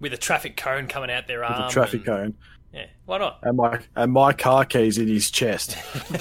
with 0.00 0.12
a 0.12 0.16
traffic 0.18 0.56
cone 0.56 0.86
coming 0.86 1.10
out 1.10 1.26
their 1.26 1.40
with 1.40 1.50
arm. 1.50 1.62
a 1.68 1.70
traffic 1.70 2.00
and- 2.00 2.04
cone, 2.06 2.34
Yeah, 2.74 2.86
why 3.06 3.18
not? 3.18 3.38
and 3.42 3.56
my 3.56 3.80
and 3.96 4.12
my 4.12 4.34
car 4.34 4.66
keys 4.66 4.98
in 4.98 5.08
his 5.08 5.30
chest. 5.30 5.76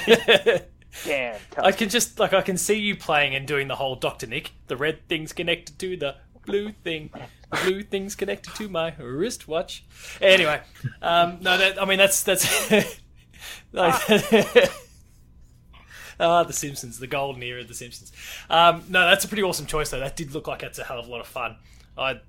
Damn. 1.06 1.40
I 1.58 1.72
can 1.72 1.90
just 1.90 2.20
like 2.20 2.34
I 2.34 2.42
can 2.42 2.58
see 2.58 2.76
you 2.80 2.96
playing 2.96 3.36
and 3.36 3.48
doing 3.48 3.68
the 3.68 3.76
whole 3.76 3.96
Doctor 3.96 4.28
Nick. 4.28 4.52
The 4.68 4.78
red 4.78 5.08
thing's 5.08 5.34
connected 5.34 5.78
to 5.80 5.98
the 5.98 6.16
blue 6.46 6.72
thing. 6.84 7.10
The 7.52 7.58
blue 7.64 7.84
thing's 7.84 8.16
connected 8.16 8.56
to 8.56 8.68
my 8.70 8.94
wristwatch. 8.98 9.84
Anyway, 10.22 10.62
um, 11.02 11.38
no, 11.42 11.58
that 11.58 11.82
I 11.82 11.86
mean 11.86 11.98
that's 11.98 12.24
that's. 12.24 12.72
like, 13.72 13.96
Ah, 16.20 16.44
The 16.44 16.54
Simpsons, 16.54 16.98
the 16.98 17.06
golden 17.08 17.44
era 17.44 17.62
of 17.62 17.68
The 17.68 17.76
Simpsons. 17.76 18.12
Um, 18.50 18.84
no, 18.90 19.08
that's 19.08 19.24
a 19.24 19.28
pretty 19.28 19.44
awesome 19.44 19.68
choice, 19.68 19.92
though. 19.92 20.00
That 20.00 20.16
did 20.16 20.32
look 20.34 20.48
like 20.48 20.64
it's 20.64 20.80
a 20.80 20.84
hell 20.84 21.00
of 21.00 21.08
a 21.08 21.12
lot 21.12 21.22
of 21.22 21.28
fun. 21.28 21.58
I 21.96 22.12
And 22.12 22.20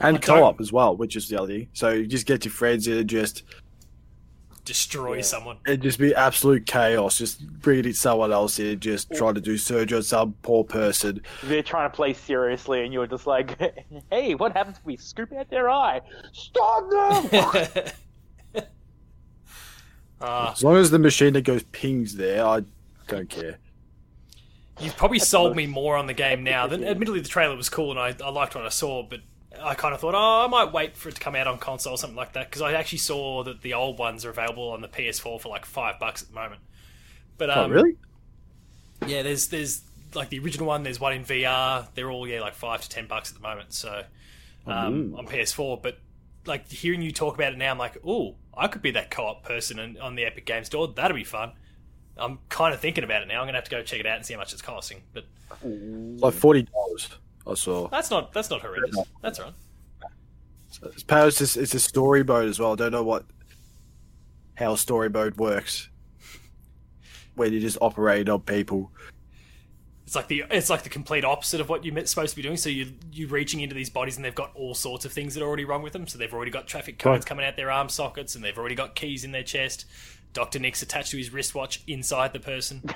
I 0.00 0.10
don't- 0.10 0.22
co-op 0.22 0.60
as 0.60 0.70
well, 0.70 0.94
which 0.94 1.16
is 1.16 1.28
the 1.30 1.40
other 1.40 1.48
thing. 1.54 1.68
So 1.72 1.90
you 1.92 2.06
just 2.06 2.26
get 2.26 2.44
your 2.44 2.52
friends 2.52 2.86
in 2.86 2.98
and 2.98 3.08
just 3.08 3.42
destroy 4.66 5.16
Yeah. 5.16 5.22
someone. 5.22 5.56
it'd 5.66 5.80
just 5.80 5.98
be 5.98 6.14
absolute 6.14 6.66
chaos. 6.66 7.16
Just 7.16 7.46
bringing 7.60 7.94
someone 7.94 8.30
else 8.32 8.58
in, 8.58 8.78
just 8.80 9.10
trying 9.14 9.34
to 9.36 9.40
do 9.40 9.56
surgery 9.56 9.96
on 9.96 10.02
some 10.02 10.34
poor 10.42 10.62
person. 10.64 11.22
They're 11.44 11.62
trying 11.62 11.90
to 11.90 11.96
play 11.96 12.12
seriously, 12.12 12.84
and 12.84 12.92
you're 12.92 13.06
just 13.06 13.26
like, 13.26 13.58
"Hey, 14.10 14.34
what 14.34 14.52
happens 14.52 14.76
if 14.76 14.84
we 14.84 14.96
scoop 14.98 15.32
out 15.32 15.48
their 15.48 15.70
eye? 15.70 16.02
Stop 16.32 16.90
them!" 17.32 17.84
Ah, 20.20 20.52
As 20.52 20.64
long 20.64 20.76
as 20.76 20.90
the 20.90 20.98
machine 20.98 21.34
that 21.34 21.42
goes 21.42 21.62
pings 21.64 22.16
there, 22.16 22.42
I 22.44 22.62
don't 23.06 23.28
care. 23.28 23.58
You've 24.80 24.96
probably 24.96 25.18
sold 25.18 25.54
me 25.60 25.66
more 25.66 25.94
on 25.96 26.06
the 26.06 26.14
game 26.14 26.42
now. 26.42 26.66
Than, 26.66 26.84
admittedly, 26.84 27.20
the 27.20 27.28
trailer 27.28 27.54
was 27.54 27.68
cool 27.68 27.90
and 27.90 28.00
I, 28.00 28.14
I 28.24 28.30
liked 28.30 28.54
what 28.54 28.64
I 28.64 28.70
saw, 28.70 29.02
but 29.02 29.20
I 29.60 29.74
kind 29.74 29.94
of 29.94 30.00
thought, 30.00 30.14
oh, 30.14 30.44
I 30.44 30.48
might 30.48 30.72
wait 30.72 30.96
for 30.96 31.08
it 31.08 31.14
to 31.16 31.20
come 31.20 31.34
out 31.34 31.46
on 31.46 31.58
console 31.58 31.94
or 31.94 31.98
something 31.98 32.16
like 32.16 32.32
that 32.34 32.48
because 32.48 32.62
I 32.62 32.72
actually 32.72 32.98
saw 32.98 33.42
that 33.44 33.62
the 33.62 33.74
old 33.74 33.98
ones 33.98 34.24
are 34.24 34.30
available 34.30 34.70
on 34.70 34.80
the 34.80 34.88
PS4 34.88 35.40
for 35.40 35.48
like 35.48 35.64
five 35.64 35.98
bucks 35.98 36.22
at 36.22 36.28
the 36.28 36.34
moment. 36.34 36.60
But 37.38 37.50
oh, 37.50 37.64
um, 37.64 37.70
really? 37.70 37.96
Yeah, 39.06 39.22
there's 39.22 39.48
there's 39.48 39.82
like 40.14 40.30
the 40.30 40.38
original 40.38 40.66
one. 40.66 40.82
There's 40.82 41.00
one 41.00 41.12
in 41.12 41.24
VR. 41.24 41.86
They're 41.94 42.10
all 42.10 42.26
yeah 42.26 42.40
like 42.40 42.54
five 42.54 42.80
to 42.82 42.88
ten 42.88 43.06
bucks 43.06 43.30
at 43.30 43.36
the 43.36 43.42
moment. 43.42 43.72
So 43.72 44.04
um, 44.66 45.14
Ooh. 45.14 45.18
on 45.18 45.26
PS4, 45.26 45.82
but 45.82 45.98
like 46.46 46.68
hearing 46.70 47.02
you 47.02 47.12
talk 47.12 47.34
about 47.34 47.52
it 47.52 47.58
now, 47.58 47.70
I'm 47.70 47.78
like, 47.78 47.98
oh, 48.06 48.36
I 48.56 48.68
could 48.68 48.82
be 48.82 48.92
that 48.92 49.10
co-op 49.10 49.44
person 49.44 49.78
in, 49.78 49.98
on 49.98 50.14
the 50.14 50.24
Epic 50.24 50.46
Games 50.46 50.66
Store. 50.66 50.88
That'd 50.88 51.14
be 51.14 51.24
fun. 51.24 51.52
I'm 52.16 52.38
kind 52.48 52.72
of 52.72 52.80
thinking 52.80 53.04
about 53.04 53.22
it 53.22 53.28
now. 53.28 53.40
I'm 53.40 53.46
gonna 53.46 53.58
have 53.58 53.64
to 53.64 53.70
go 53.70 53.82
check 53.82 54.00
it 54.00 54.06
out 54.06 54.16
and 54.16 54.24
see 54.24 54.32
how 54.32 54.40
much 54.40 54.52
it's 54.52 54.62
costing. 54.62 55.02
But 55.12 55.24
like 55.62 56.34
forty 56.34 56.62
dollars. 56.62 57.08
I 57.46 57.54
saw. 57.54 57.88
that's 57.88 58.10
not 58.10 58.32
that's 58.32 58.50
not 58.50 58.60
horrendous. 58.60 58.96
That's 59.22 59.38
all 59.38 59.46
right. 59.46 59.54
It's 60.92 61.02
Powers. 61.04 61.40
It's, 61.40 61.56
it's 61.56 61.74
a 61.74 61.80
story 61.80 62.22
mode 62.24 62.48
as 62.48 62.58
well. 62.58 62.72
I 62.72 62.76
don't 62.76 62.92
know 62.92 63.02
what 63.02 63.24
how 64.54 64.74
story 64.74 65.08
mode 65.08 65.36
works. 65.36 65.88
Where 67.34 67.48
you 67.48 67.60
just 67.60 67.78
operate 67.80 68.28
on 68.28 68.40
people. 68.40 68.90
It's 70.06 70.14
like 70.14 70.28
the 70.28 70.44
it's 70.50 70.70
like 70.70 70.82
the 70.82 70.88
complete 70.88 71.24
opposite 71.24 71.60
of 71.60 71.68
what 71.68 71.84
you're 71.84 72.06
supposed 72.06 72.30
to 72.30 72.36
be 72.36 72.42
doing. 72.42 72.56
So 72.56 72.68
you 72.68 72.92
you 73.12 73.26
reaching 73.28 73.60
into 73.60 73.74
these 73.74 73.90
bodies 73.90 74.16
and 74.16 74.24
they've 74.24 74.34
got 74.34 74.50
all 74.54 74.74
sorts 74.74 75.04
of 75.04 75.12
things 75.12 75.34
that 75.34 75.42
are 75.42 75.46
already 75.46 75.64
wrong 75.64 75.82
with 75.82 75.92
them. 75.92 76.06
So 76.06 76.18
they've 76.18 76.32
already 76.32 76.50
got 76.50 76.66
traffic 76.66 76.98
cones 76.98 77.18
Right. 77.20 77.26
coming 77.26 77.44
out 77.46 77.56
their 77.56 77.70
arm 77.70 77.88
sockets 77.88 78.34
and 78.34 78.44
they've 78.44 78.56
already 78.56 78.74
got 78.74 78.94
keys 78.94 79.24
in 79.24 79.32
their 79.32 79.42
chest. 79.42 79.84
Doctor 80.32 80.58
Nick's 80.58 80.82
attached 80.82 81.10
to 81.12 81.16
his 81.16 81.32
wristwatch 81.32 81.82
inside 81.86 82.32
the 82.32 82.40
person. 82.40 82.82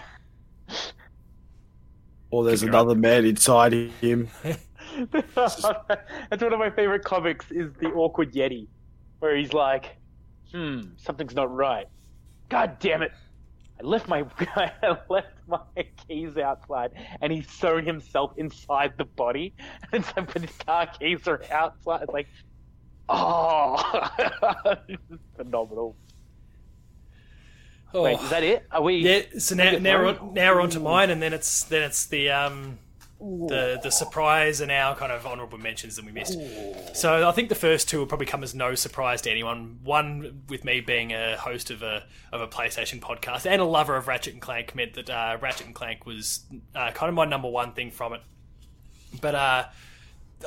Or 2.30 2.44
there's 2.44 2.62
another 2.62 2.94
man 2.94 3.24
inside 3.24 3.72
him. 3.72 4.28
That's 5.34 5.62
one 5.62 6.52
of 6.52 6.58
my 6.58 6.70
favorite 6.70 7.04
comics. 7.04 7.50
Is 7.50 7.72
the 7.80 7.88
awkward 7.88 8.32
Yeti, 8.32 8.68
where 9.18 9.36
he's 9.36 9.52
like, 9.52 9.96
"Hmm, 10.52 10.80
something's 10.96 11.34
not 11.34 11.52
right. 11.54 11.86
God 12.48 12.78
damn 12.80 13.02
it! 13.02 13.12
I 13.80 13.86
left 13.86 14.08
my 14.08 14.24
I 14.56 14.96
left 15.08 15.28
my 15.48 15.60
keys 16.06 16.36
outside, 16.36 16.92
and 17.20 17.32
he's 17.32 17.50
sewn 17.50 17.84
himself 17.84 18.32
inside 18.36 18.92
the 18.98 19.04
body, 19.04 19.54
and 19.92 20.04
so 20.04 20.12
but 20.16 20.42
his 20.42 20.56
car 20.66 20.86
keys 20.86 21.26
are 21.26 21.42
outside. 21.50 22.02
It's 22.02 22.12
like, 22.12 22.28
oh, 23.08 24.04
phenomenal. 25.36 25.96
Oh. 27.92 28.02
Wait, 28.02 28.20
is 28.20 28.30
that 28.30 28.42
it? 28.42 28.66
Are 28.70 28.82
we? 28.82 28.96
Yeah, 28.96 29.22
so 29.38 29.54
now 29.54 29.72
now 29.78 29.98
we're 29.98 30.08
on, 30.08 30.34
now 30.34 30.54
we're 30.54 30.60
on 30.60 30.70
to 30.70 30.80
mine, 30.80 31.10
and 31.10 31.20
then 31.20 31.32
it's 31.32 31.64
then 31.64 31.82
it's 31.82 32.06
the 32.06 32.30
um 32.30 32.78
the 33.20 33.78
the 33.82 33.90
surprise 33.90 34.60
and 34.62 34.70
our 34.70 34.96
kind 34.96 35.12
of 35.12 35.26
honourable 35.26 35.58
mentions 35.58 35.96
that 35.96 36.06
we 36.06 36.12
missed. 36.12 36.38
So 36.96 37.28
I 37.28 37.32
think 37.32 37.48
the 37.50 37.54
first 37.54 37.88
two 37.88 37.98
will 37.98 38.06
probably 38.06 38.26
come 38.26 38.42
as 38.42 38.54
no 38.54 38.74
surprise 38.74 39.20
to 39.22 39.30
anyone. 39.30 39.80
One 39.82 40.42
with 40.48 40.64
me 40.64 40.80
being 40.80 41.12
a 41.12 41.36
host 41.36 41.70
of 41.70 41.82
a 41.82 42.04
of 42.32 42.40
a 42.40 42.48
PlayStation 42.48 43.00
podcast 43.00 43.44
and 43.44 43.60
a 43.60 43.64
lover 43.64 43.96
of 43.96 44.08
Ratchet 44.08 44.32
and 44.32 44.42
Clank 44.42 44.74
meant 44.74 44.94
that 44.94 45.10
uh, 45.10 45.36
Ratchet 45.40 45.66
and 45.66 45.74
Clank 45.74 46.06
was 46.06 46.40
uh, 46.74 46.92
kind 46.92 47.08
of 47.08 47.14
my 47.14 47.24
number 47.26 47.48
one 47.48 47.72
thing 47.72 47.90
from 47.90 48.14
it. 48.14 48.22
But 49.20 49.34
uh, 49.34 49.64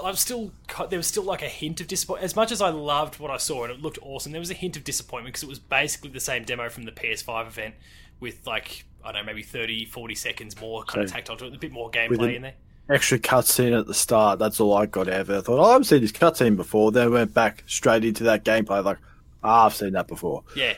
I'm 0.01 0.15
still 0.15 0.51
there 0.89 0.97
was 0.99 1.07
still 1.07 1.23
like 1.23 1.41
a 1.41 1.47
hint 1.49 1.81
of 1.81 1.87
disappointment. 1.87 2.25
As 2.25 2.35
much 2.35 2.51
as 2.51 2.61
I 2.61 2.69
loved 2.69 3.19
what 3.19 3.29
I 3.31 3.37
saw 3.37 3.63
and 3.65 3.73
it 3.73 3.81
looked 3.81 3.99
awesome, 4.01 4.31
there 4.31 4.39
was 4.39 4.49
a 4.51 4.55
hint 4.55 4.75
of 4.77 4.83
disappointment 4.83 5.33
because 5.33 5.43
it 5.43 5.49
was 5.49 5.59
basically 5.59 6.09
the 6.09 6.19
same 6.19 6.43
demo 6.43 6.69
from 6.69 6.83
the 6.83 6.91
PS5 6.91 7.47
event 7.47 7.75
with 8.19 8.45
like 8.47 8.85
I 9.03 9.11
don't 9.11 9.21
know 9.25 9.25
maybe 9.33 9.43
30, 9.43 9.85
40 9.85 10.15
seconds 10.15 10.59
more 10.59 10.83
kind 10.83 11.03
of 11.03 11.09
So- 11.09 11.15
tacked 11.15 11.29
onto 11.29 11.45
it, 11.45 11.53
a 11.53 11.59
bit 11.59 11.71
more 11.71 11.91
gameplay 11.91 12.35
in 12.35 12.41
there. 12.41 12.53
Extra 12.89 13.17
cutscene 13.17 13.77
at 13.79 13.87
the 13.87 13.93
start. 13.93 14.39
That's 14.39 14.59
all 14.59 14.73
I 14.75 14.85
got 14.87 15.07
out 15.07 15.21
of 15.21 15.29
it. 15.29 15.37
I 15.37 15.41
thought, 15.41 15.59
oh, 15.59 15.75
I've 15.75 15.85
seen 15.85 16.01
this 16.01 16.11
cutscene 16.11 16.57
before. 16.57 16.91
Then 16.91 17.11
went 17.13 17.33
back 17.33 17.63
straight 17.65 18.03
into 18.03 18.23
that 18.25 18.43
gameplay. 18.43 18.83
Like, 18.83 18.97
ah, 19.41 19.65
I've 19.67 19.75
seen 19.75 19.93
that 19.93 20.07
before. 20.07 20.43
Yeah, 20.53 20.73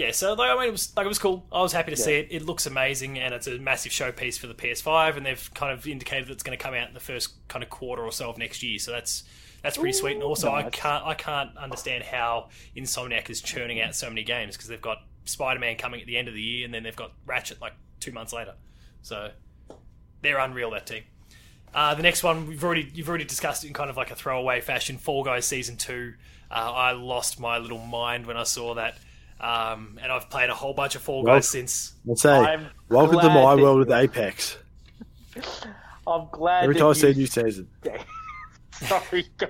yeah. 0.00 0.12
So 0.12 0.32
like, 0.32 0.50
I 0.50 0.54
mean, 0.54 0.68
it 0.68 0.72
was 0.72 0.96
like 0.96 1.04
it 1.04 1.08
was 1.08 1.18
cool. 1.18 1.46
I 1.52 1.60
was 1.60 1.72
happy 1.72 1.90
to 1.90 1.96
see 1.96 2.14
it. 2.14 2.28
It 2.30 2.42
looks 2.42 2.64
amazing, 2.64 3.18
and 3.18 3.34
it's 3.34 3.46
a 3.46 3.58
massive 3.58 3.92
showpiece 3.92 4.38
for 4.38 4.46
the 4.46 4.54
PS5. 4.54 5.18
And 5.18 5.26
they've 5.26 5.50
kind 5.52 5.72
of 5.72 5.86
indicated 5.86 6.28
that 6.28 6.32
it's 6.32 6.42
going 6.42 6.56
to 6.56 6.62
come 6.62 6.72
out 6.72 6.88
in 6.88 6.94
the 6.94 7.00
first 7.00 7.46
kind 7.48 7.62
of 7.62 7.68
quarter 7.68 8.02
or 8.02 8.10
so 8.10 8.30
of 8.30 8.38
next 8.38 8.62
year. 8.62 8.78
So 8.78 8.92
that's 8.92 9.24
that's 9.62 9.76
pretty 9.76 9.92
sweet. 9.92 10.14
And 10.14 10.22
also, 10.22 10.50
I 10.50 10.62
can't 10.70 11.04
I 11.04 11.12
can't 11.12 11.54
understand 11.58 12.04
how 12.04 12.48
Insomniac 12.74 13.28
is 13.28 13.42
churning 13.42 13.80
out 13.80 13.94
so 13.94 14.08
many 14.08 14.24
games 14.24 14.56
because 14.56 14.68
they've 14.68 14.80
got 14.80 15.02
Spider-Man 15.26 15.76
coming 15.76 16.00
at 16.00 16.06
the 16.06 16.16
end 16.16 16.28
of 16.28 16.34
the 16.34 16.42
year, 16.42 16.64
and 16.64 16.72
then 16.72 16.82
they've 16.82 16.96
got 16.96 17.12
Ratchet 17.26 17.60
like 17.60 17.74
two 18.00 18.12
months 18.12 18.32
later. 18.32 18.54
So 19.02 19.30
they're 20.22 20.38
unreal 20.38 20.70
that 20.70 20.86
team. 20.86 21.02
Uh, 21.74 21.94
the 21.94 22.02
next 22.02 22.22
one 22.22 22.46
we've 22.46 22.64
already 22.64 22.90
you've 22.94 23.08
already 23.08 23.24
discussed 23.24 23.64
it 23.64 23.68
in 23.68 23.74
kind 23.74 23.90
of 23.90 23.98
like 23.98 24.10
a 24.10 24.16
throwaway 24.16 24.62
fashion. 24.62 24.96
Fall 24.96 25.24
Guys 25.24 25.44
season 25.44 25.76
two. 25.76 26.14
Uh, 26.50 26.72
I 26.74 26.92
lost 26.92 27.38
my 27.38 27.58
little 27.58 27.78
mind 27.78 28.26
when 28.26 28.36
I 28.36 28.42
saw 28.42 28.74
that, 28.74 28.98
um, 29.40 29.98
and 30.02 30.10
I've 30.12 30.28
played 30.30 30.50
a 30.50 30.54
whole 30.54 30.74
bunch 30.74 30.94
of 30.94 31.02
Fall 31.02 31.22
Well- 31.24 31.36
Guys 31.36 31.48
since. 31.48 31.94
Let's 32.04 32.22
say, 32.22 32.32
I'm 32.32 32.66
welcome 32.88 33.18
to 33.20 33.28
my 33.28 33.54
that 33.56 33.62
world 33.62 33.78
with 33.80 33.90
Apex. 33.92 34.56
I'm 36.06 36.28
glad. 36.32 36.64
Every 36.64 36.74
time 36.74 36.84
I 36.86 36.88
you- 36.88 36.94
see 36.94 37.10
a 37.10 37.14
new 37.14 37.26
season. 37.26 37.68
Sorry, 38.72 39.26
go. 39.36 39.46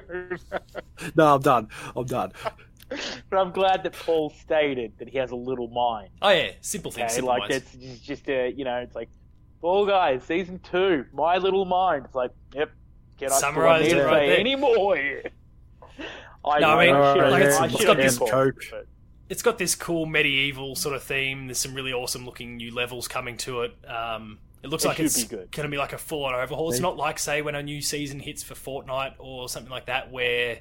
No, 1.14 1.34
I'm 1.36 1.40
done. 1.40 1.68
I'm 1.96 2.04
done. 2.04 2.32
but 2.88 3.36
I'm 3.38 3.52
glad 3.52 3.84
that 3.84 3.92
Paul 3.92 4.30
stated 4.30 4.92
that 4.98 5.08
he 5.08 5.18
has 5.18 5.30
a 5.30 5.36
little 5.36 5.68
mind. 5.68 6.08
Oh 6.20 6.30
yeah, 6.30 6.50
simple 6.60 6.90
things. 6.90 7.04
Okay, 7.12 7.14
simple 7.14 7.28
like 7.28 7.48
minds. 7.48 7.64
that's 7.64 7.76
just, 7.76 8.02
just 8.04 8.28
a 8.28 8.50
you 8.50 8.64
know, 8.64 8.76
it's 8.78 8.96
like, 8.96 9.08
Fall 9.60 9.86
Guys 9.86 10.24
season 10.24 10.58
two, 10.60 11.04
My 11.12 11.36
Little 11.36 11.64
Mind. 11.64 12.06
It's 12.06 12.14
like, 12.14 12.32
yep, 12.54 12.70
can 13.18 13.30
I 13.30 13.34
Summarised 13.38 13.84
do 13.90 13.90
I 13.90 13.94
need 13.94 14.00
it 14.00 14.04
right 14.06 14.18
say 14.20 14.26
there. 14.30 14.38
any 14.40 14.56
more? 14.56 14.96
here? 14.96 15.22
I, 16.44 16.58
No, 16.58 16.70
I 16.78 16.86
mean, 16.86 16.94
I 16.96 17.12
should- 17.14 17.20
like, 17.30 17.32
I 17.32 17.46
it's- 17.46 17.56
should 17.60 17.72
it's 17.74 17.84
got 17.84 17.96
have 17.96 18.04
this 18.06 18.18
been 18.18 18.28
coke. 18.28 18.62
but- 18.70 18.86
It's 19.30 19.42
got 19.42 19.56
this 19.56 19.74
cool 19.74 20.04
medieval 20.04 20.74
sort 20.74 20.94
of 20.94 21.02
theme. 21.02 21.46
There's 21.46 21.58
some 21.58 21.72
really 21.72 21.92
awesome 21.92 22.26
looking 22.26 22.58
new 22.58 22.74
levels 22.74 23.08
coming 23.08 23.38
to 23.38 23.62
it. 23.62 23.74
Um, 23.88 24.38
it 24.62 24.68
looks 24.68 24.84
It 24.84 24.88
like 24.88 25.00
it's 25.00 25.24
going 25.24 25.48
to 25.48 25.68
be 25.68 25.78
like 25.78 25.94
a 25.94 25.98
full 25.98 26.24
on 26.24 26.34
overhaul. 26.34 26.70
It's 26.70 26.80
not 26.80 26.96
like 26.98 27.18
say 27.18 27.40
when 27.40 27.54
a 27.54 27.62
new 27.62 27.80
season 27.80 28.20
hits 28.20 28.42
for 28.42 28.54
Fortnite 28.54 29.14
or 29.18 29.48
something 29.48 29.70
like 29.70 29.86
that, 29.86 30.10
where 30.10 30.58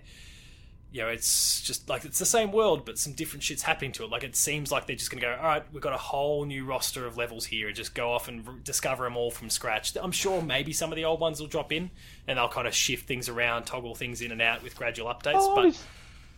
you 0.91 1.01
know, 1.01 1.07
it's 1.09 1.61
just 1.61 1.87
like 1.87 2.03
it's 2.03 2.17
the 2.17 2.25
same 2.25 2.51
world, 2.51 2.83
but 2.83 2.97
some 2.97 3.13
different 3.13 3.43
shit's 3.43 3.61
happening 3.61 3.91
to 3.91 4.03
it. 4.03 4.09
Like 4.09 4.23
it 4.23 4.35
seems 4.35 4.71
like 4.71 4.87
they're 4.87 4.95
just 4.95 5.11
going 5.11 5.21
to 5.21 5.27
go, 5.27 5.35
all 5.35 5.47
right, 5.47 5.63
we've 5.71 5.83
got 5.83 5.93
a 5.93 5.97
whole 5.97 6.45
new 6.45 6.65
roster 6.65 7.05
of 7.05 7.15
levels 7.15 7.45
here, 7.45 7.67
and 7.67 7.75
just 7.75 7.93
go 7.93 8.11
off 8.11 8.27
and 8.27 8.47
r- 8.47 8.55
discover 8.63 9.03
them 9.03 9.15
all 9.15 9.29
from 9.29 9.49
scratch. 9.51 9.95
I'm 9.95 10.11
sure 10.11 10.41
maybe 10.41 10.73
some 10.73 10.91
of 10.91 10.95
the 10.95 11.05
old 11.05 11.19
ones 11.19 11.39
will 11.39 11.47
drop 11.47 11.71
in, 11.71 11.91
and 12.27 12.37
they'll 12.37 12.49
kind 12.49 12.67
of 12.67 12.73
shift 12.73 13.07
things 13.07 13.29
around, 13.29 13.65
toggle 13.65 13.93
things 13.93 14.21
in 14.21 14.31
and 14.31 14.41
out 14.41 14.63
with 14.63 14.75
gradual 14.75 15.07
updates. 15.09 15.33
Oh, 15.35 15.55
but 15.55 15.85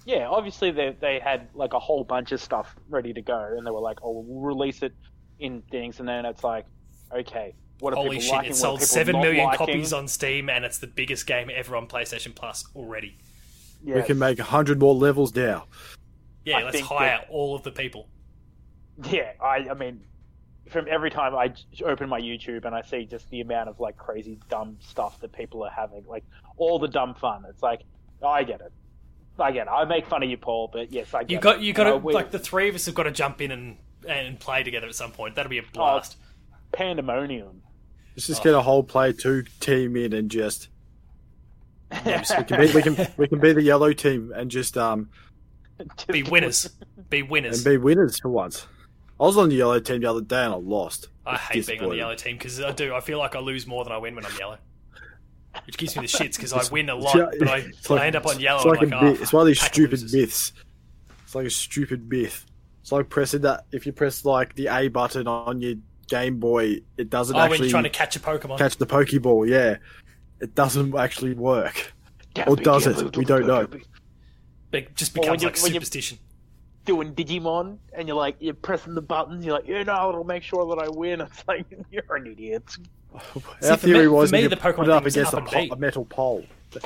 yeah, 0.06 0.28
obviously 0.28 0.72
they 0.72 0.96
they 1.00 1.20
had 1.20 1.50
like 1.54 1.74
a 1.74 1.80
whole 1.80 2.04
bunch 2.04 2.32
of 2.32 2.42
stuff 2.42 2.76
ready 2.90 3.14
to 3.14 3.22
go, 3.22 3.54
and 3.58 3.66
they 3.66 3.72
were 3.72 3.80
like, 3.82 4.00
"Oh, 4.04 4.24
we'll 4.26 4.42
release 4.42 4.82
it 4.82 4.94
in 5.40 5.62
things," 5.72 6.00
and 6.00 6.08
then 6.08 6.26
it's 6.26 6.44
like, 6.44 6.66
"Okay, 7.14 7.54
what 7.80 7.94
are 7.94 7.98
holy 7.98 8.18
people 8.18 8.22
shit, 8.24 8.32
liking? 8.34 8.46
it 8.46 8.54
what 8.54 8.58
are 8.58 8.60
sold 8.60 8.80
people 8.80 8.88
seven 8.88 9.16
liking? 9.16 9.52
copies 9.58 9.94
on 9.94 10.08
Steam, 10.08 10.50
and 10.50 10.66
it's 10.66 10.80
the 10.80 10.88
biggest 10.88 11.26
game 11.28 11.50
ever 11.54 11.76
on 11.76 11.88
PlayStation 11.88 12.34
Plus 12.36 12.66
already. 12.76 13.18
Yeah, 13.84 13.96
We 13.96 14.04
can 14.04 14.20
make 14.20 14.40
hundred 14.40 14.80
more 14.80 14.94
levels 14.96 15.36
now. 15.36 15.66
Yeah, 16.46 16.58
I 16.60 16.64
let's 16.64 16.80
hire 16.80 17.20
that- 17.20 17.28
all 17.30 17.56
of 17.56 17.64
the 17.64 17.72
people. 17.72 18.08
yeah. 19.10 19.34
I 19.42 19.68
I 19.70 19.74
mean, 19.74 20.02
from 20.70 20.88
every 20.90 21.10
time 21.10 21.36
I 21.36 21.54
open 21.84 22.08
my 22.10 22.20
YouTube 22.20 22.66
and 22.66 22.76
I 22.76 22.82
see 22.82 23.06
just 23.06 23.30
the 23.30 23.42
amount 23.42 23.70
of 23.70 23.80
like 23.80 23.98
crazy 23.98 24.40
dumb 24.50 24.78
stuff 24.80 25.20
that 25.22 25.34
people 25.34 25.64
are 25.64 25.72
having, 25.72 26.04
like 26.08 26.24
all 26.58 26.80
the 26.80 26.88
dumb 26.88 27.14
fun. 27.16 27.44
It's 27.50 27.64
like, 27.64 27.82
oh, 28.22 28.28
I 28.28 28.44
get 28.44 28.62
it. 28.62 28.72
I 29.42 29.52
get 29.52 29.68
it. 29.68 29.70
I 29.70 29.84
make 29.86 30.06
fun 30.08 30.24
of 30.24 30.30
you, 30.30 30.38
Paul, 30.38 30.70
but 30.72 30.92
yes, 30.92 31.14
I 31.14 31.24
get 31.24 31.32
You 31.32 31.40
got 31.40 31.56
it. 31.58 31.62
you 31.64 31.74
got 31.74 31.84
to 31.86 31.90
know, 31.92 31.98
like 32.08 32.32
the 32.32 32.40
three 32.40 32.70
of 32.70 32.76
us 32.76 32.86
have 32.86 32.96
got 32.96 33.04
to 33.04 33.12
jump 33.12 33.42
in 33.42 33.52
and 33.52 33.78
and 34.08 34.40
play 34.40 34.64
together 34.64 34.88
at 34.88 34.96
some 34.96 35.12
point. 35.12 35.36
That'll 35.36 35.50
be 35.50 35.60
a 35.60 35.64
blast. 35.74 36.18
pandemonium. 36.72 37.62
Let's 38.16 38.28
just 38.28 38.42
Oh. 38.42 38.44
get 38.44 38.54
a 38.54 38.62
whole 38.62 38.84
play 38.84 39.14
two 39.14 39.44
team 39.60 39.96
in 39.96 40.14
and 40.14 40.30
just 40.32 40.70
we 42.06 42.44
can 42.46 42.60
be 42.62 42.72
we 42.74 42.82
can 42.82 43.08
we 43.18 43.28
can 43.28 43.40
be 43.40 43.54
the 43.54 43.62
yellow 43.62 43.92
team 43.94 44.32
and 44.36 44.50
just 44.50 44.78
um 44.78 45.10
be 46.08 46.24
winners, 46.24 46.70
be 47.10 47.22
winners. 47.22 47.58
and 47.66 47.74
be 47.74 47.78
winners 47.78 48.20
for 48.20 48.30
once. 48.30 48.66
I 49.20 49.24
was 49.26 49.38
on 49.38 49.50
the 49.50 49.56
yellow 49.56 49.80
team 49.80 50.02
the 50.02 50.10
other 50.10 50.22
day 50.22 50.44
and 50.46 50.54
I 50.54 50.58
lost. 50.58 51.10
I 51.26 51.34
It's 51.54 51.68
hate 51.68 51.68
being 51.68 51.84
on 51.84 51.90
the 51.90 51.98
yellow 51.98 52.16
team 52.16 52.38
because 52.38 52.60
I 52.62 52.72
do. 52.72 52.94
I 52.96 53.02
feel 53.02 53.20
like 53.20 53.36
I 53.36 53.40
lose 53.40 53.68
more 53.68 53.84
than 53.84 53.94
I 53.94 53.98
win 53.98 54.16
when 54.16 54.26
I'm 54.26 54.36
yellow, 54.38 54.58
which 55.66 55.78
gives 55.78 55.96
me 55.96 56.04
the 56.04 56.08
shits 56.08 56.36
because 56.36 56.54
I 56.54 56.64
win 56.72 56.90
a 56.90 56.96
lot, 56.96 57.16
like- 57.16 57.40
but 57.40 57.48
I, 57.48 57.58
it's 57.60 57.90
like- 57.90 58.02
I 58.02 58.08
end 58.08 58.16
up 58.16 58.26
on 58.26 58.40
yellow. 58.40 58.58
It's 58.60 58.66
like, 58.66 58.82
I'm 58.82 58.94
a 58.94 58.96
like, 58.96 59.04
myth. 59.04 59.18
"Oh, 59.20 59.24
it's 59.24 59.34
one 59.34 59.42
of 59.42 59.48
these 59.48 59.62
stupid 59.62 59.92
losers." 60.02 60.14
myths. 60.14 60.54
It's 61.24 61.36
like 61.36 61.46
a 61.46 61.50
stupid 61.50 62.10
myth. 62.10 62.46
It's 62.82 62.92
like 62.92 63.10
pressing 63.10 63.42
that 63.42 63.66
if 63.72 63.86
you 63.86 63.92
press 63.94 64.26
like 64.26 64.56
the 64.56 64.68
A 64.68 64.88
button 64.88 65.28
on 65.28 65.62
your 65.62 65.76
Game 66.08 66.40
Boy, 66.40 66.82
it 66.98 67.10
doesn't 67.10 67.36
Oh, 67.36 67.40
when 67.40 67.52
actually 67.52 67.68
you're 67.68 67.72
trying 67.72 67.84
to 67.84 67.90
catch 67.90 68.16
a 68.16 68.20
Pokemon. 68.20 68.58
catch 68.58 68.78
the 68.78 68.86
Pokeball. 68.88 69.48
Yeah, 69.48 69.78
it 70.42 70.56
doesn't 70.56 70.96
actually 70.96 71.34
work. 71.36 71.94
Or 72.48 72.56
Gabby, 72.56 72.64
does 72.64 72.88
it? 72.88 73.16
We 73.18 73.24
don't 73.26 73.46
know. 73.48 73.66
Gabby. 73.68 73.84
It 74.74 74.96
just 74.96 75.16
Or 75.18 75.22
when 75.22 75.26
becomes 75.38 75.42
you- 75.44 75.48
like 75.50 75.62
when 75.62 75.72
superstition. 75.74 76.18
Doing 76.86 77.14
Digimon, 77.14 77.78
and 77.94 78.08
you're 78.08 78.18
like, 78.18 78.38
you're 78.40 78.54
pressing 78.56 78.96
the 78.96 79.02
buttons. 79.02 79.46
You're 79.46 79.56
like, 79.56 79.68
you 79.68 79.84
know, 79.84 80.10
it'll 80.10 80.24
make 80.24 80.42
sure 80.44 80.66
that 80.76 80.84
I 80.84 80.90
win. 80.90 81.22
It's 81.32 81.44
like 81.48 81.66
you're 81.92 82.16
an 82.16 82.28
idiot. 82.28 82.64
See, 82.72 83.70
Our 83.70 83.78
theory 83.78 84.02
me- 84.04 84.08
was 84.08 84.30
for 84.30 84.36
me, 84.36 84.42
you 84.44 84.50
the 84.50 84.58
put 84.58 84.76
Pokemon 84.76 84.84
it 84.86 84.90
up 84.90 85.06
against 85.06 85.34
a, 85.34 85.38
up 85.38 85.54
and 85.54 85.70
po- 85.70 85.76
a 85.76 85.78
metal 85.78 86.06
pole. 86.06 86.46
The 86.72 86.82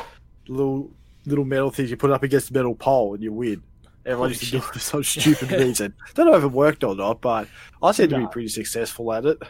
little 0.47 0.91
little 1.25 1.45
metal 1.45 1.71
things 1.71 1.89
you 1.89 1.97
put 1.97 2.09
it 2.09 2.13
up 2.13 2.23
against 2.23 2.51
the 2.51 2.59
metal 2.59 2.75
pole 2.75 3.13
and 3.13 3.23
you 3.23 3.31
win. 3.31 3.63
Everyone 4.05 4.29
Holy 4.29 4.31
used 4.31 4.43
to 4.43 4.51
do 4.51 4.57
it 4.57 4.63
for 4.63 4.79
some 4.79 5.03
stupid 5.03 5.51
reason. 5.51 5.93
Don't 6.13 6.27
know 6.27 6.35
if 6.37 6.43
it 6.43 6.51
worked 6.51 6.83
or 6.83 6.95
not, 6.95 7.21
but 7.21 7.47
I 7.81 7.91
seem 7.91 8.09
to 8.09 8.17
be 8.19 8.27
pretty 8.27 8.49
successful 8.49 9.11
at 9.13 9.25
it. 9.25 9.41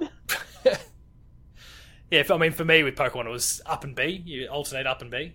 Yeah, 2.10 2.20
if, 2.20 2.30
I 2.30 2.36
mean 2.36 2.52
for 2.52 2.66
me 2.66 2.82
with 2.82 2.94
Pokemon, 2.94 3.24
it 3.24 3.30
was 3.30 3.62
up 3.64 3.84
and 3.84 3.96
B. 3.96 4.22
You 4.26 4.46
alternate 4.48 4.86
up 4.86 5.00
and 5.00 5.10
B. 5.10 5.32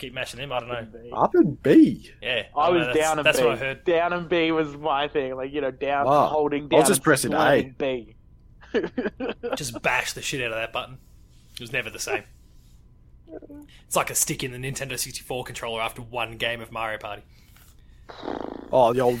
You 0.00 0.08
keep 0.08 0.14
mashing 0.14 0.38
them. 0.38 0.52
I 0.52 0.60
don't 0.60 0.68
know. 0.68 1.16
Up 1.16 1.34
and 1.34 1.60
B. 1.62 2.10
Yeah, 2.22 2.44
I 2.56 2.66
don't 2.66 2.76
was 2.78 2.86
know, 2.86 2.92
that's, 2.94 2.98
down 3.06 3.18
and 3.18 3.26
That's 3.26 3.38
B. 3.40 3.44
what 3.44 3.54
I 3.54 3.56
heard. 3.56 3.84
Down 3.84 4.12
and 4.12 4.28
B 4.28 4.52
was 4.52 4.76
my 4.76 5.08
thing. 5.08 5.34
Like 5.34 5.52
you 5.52 5.60
know, 5.60 5.70
down 5.72 6.06
Wow. 6.06 6.26
holding 6.28 6.66
I 6.66 6.68
down. 6.68 6.78
was 6.80 6.88
just 6.88 6.98
and 6.98 7.04
pressing 7.04 7.30
slamming 7.32 7.74
B. 7.78 8.14
Just 9.56 9.80
bash 9.82 10.12
the 10.12 10.20
shit 10.22 10.42
out 10.42 10.52
of 10.52 10.56
that 10.58 10.72
button. 10.74 10.98
It 11.54 11.60
was 11.60 11.72
never 11.72 11.88
the 11.88 11.98
same. 11.98 12.22
It's 13.86 13.96
like 13.96 14.10
a 14.10 14.14
stick 14.14 14.44
in 14.44 14.52
the 14.52 14.58
Nintendo 14.58 14.98
64 14.98 15.44
controller 15.44 15.80
after 15.80 16.02
one 16.02 16.36
game 16.36 16.60
of 16.60 16.70
Mario 16.70 16.98
Party. 16.98 17.22
Oh, 18.70 18.92
the 18.92 19.00
old 19.00 19.18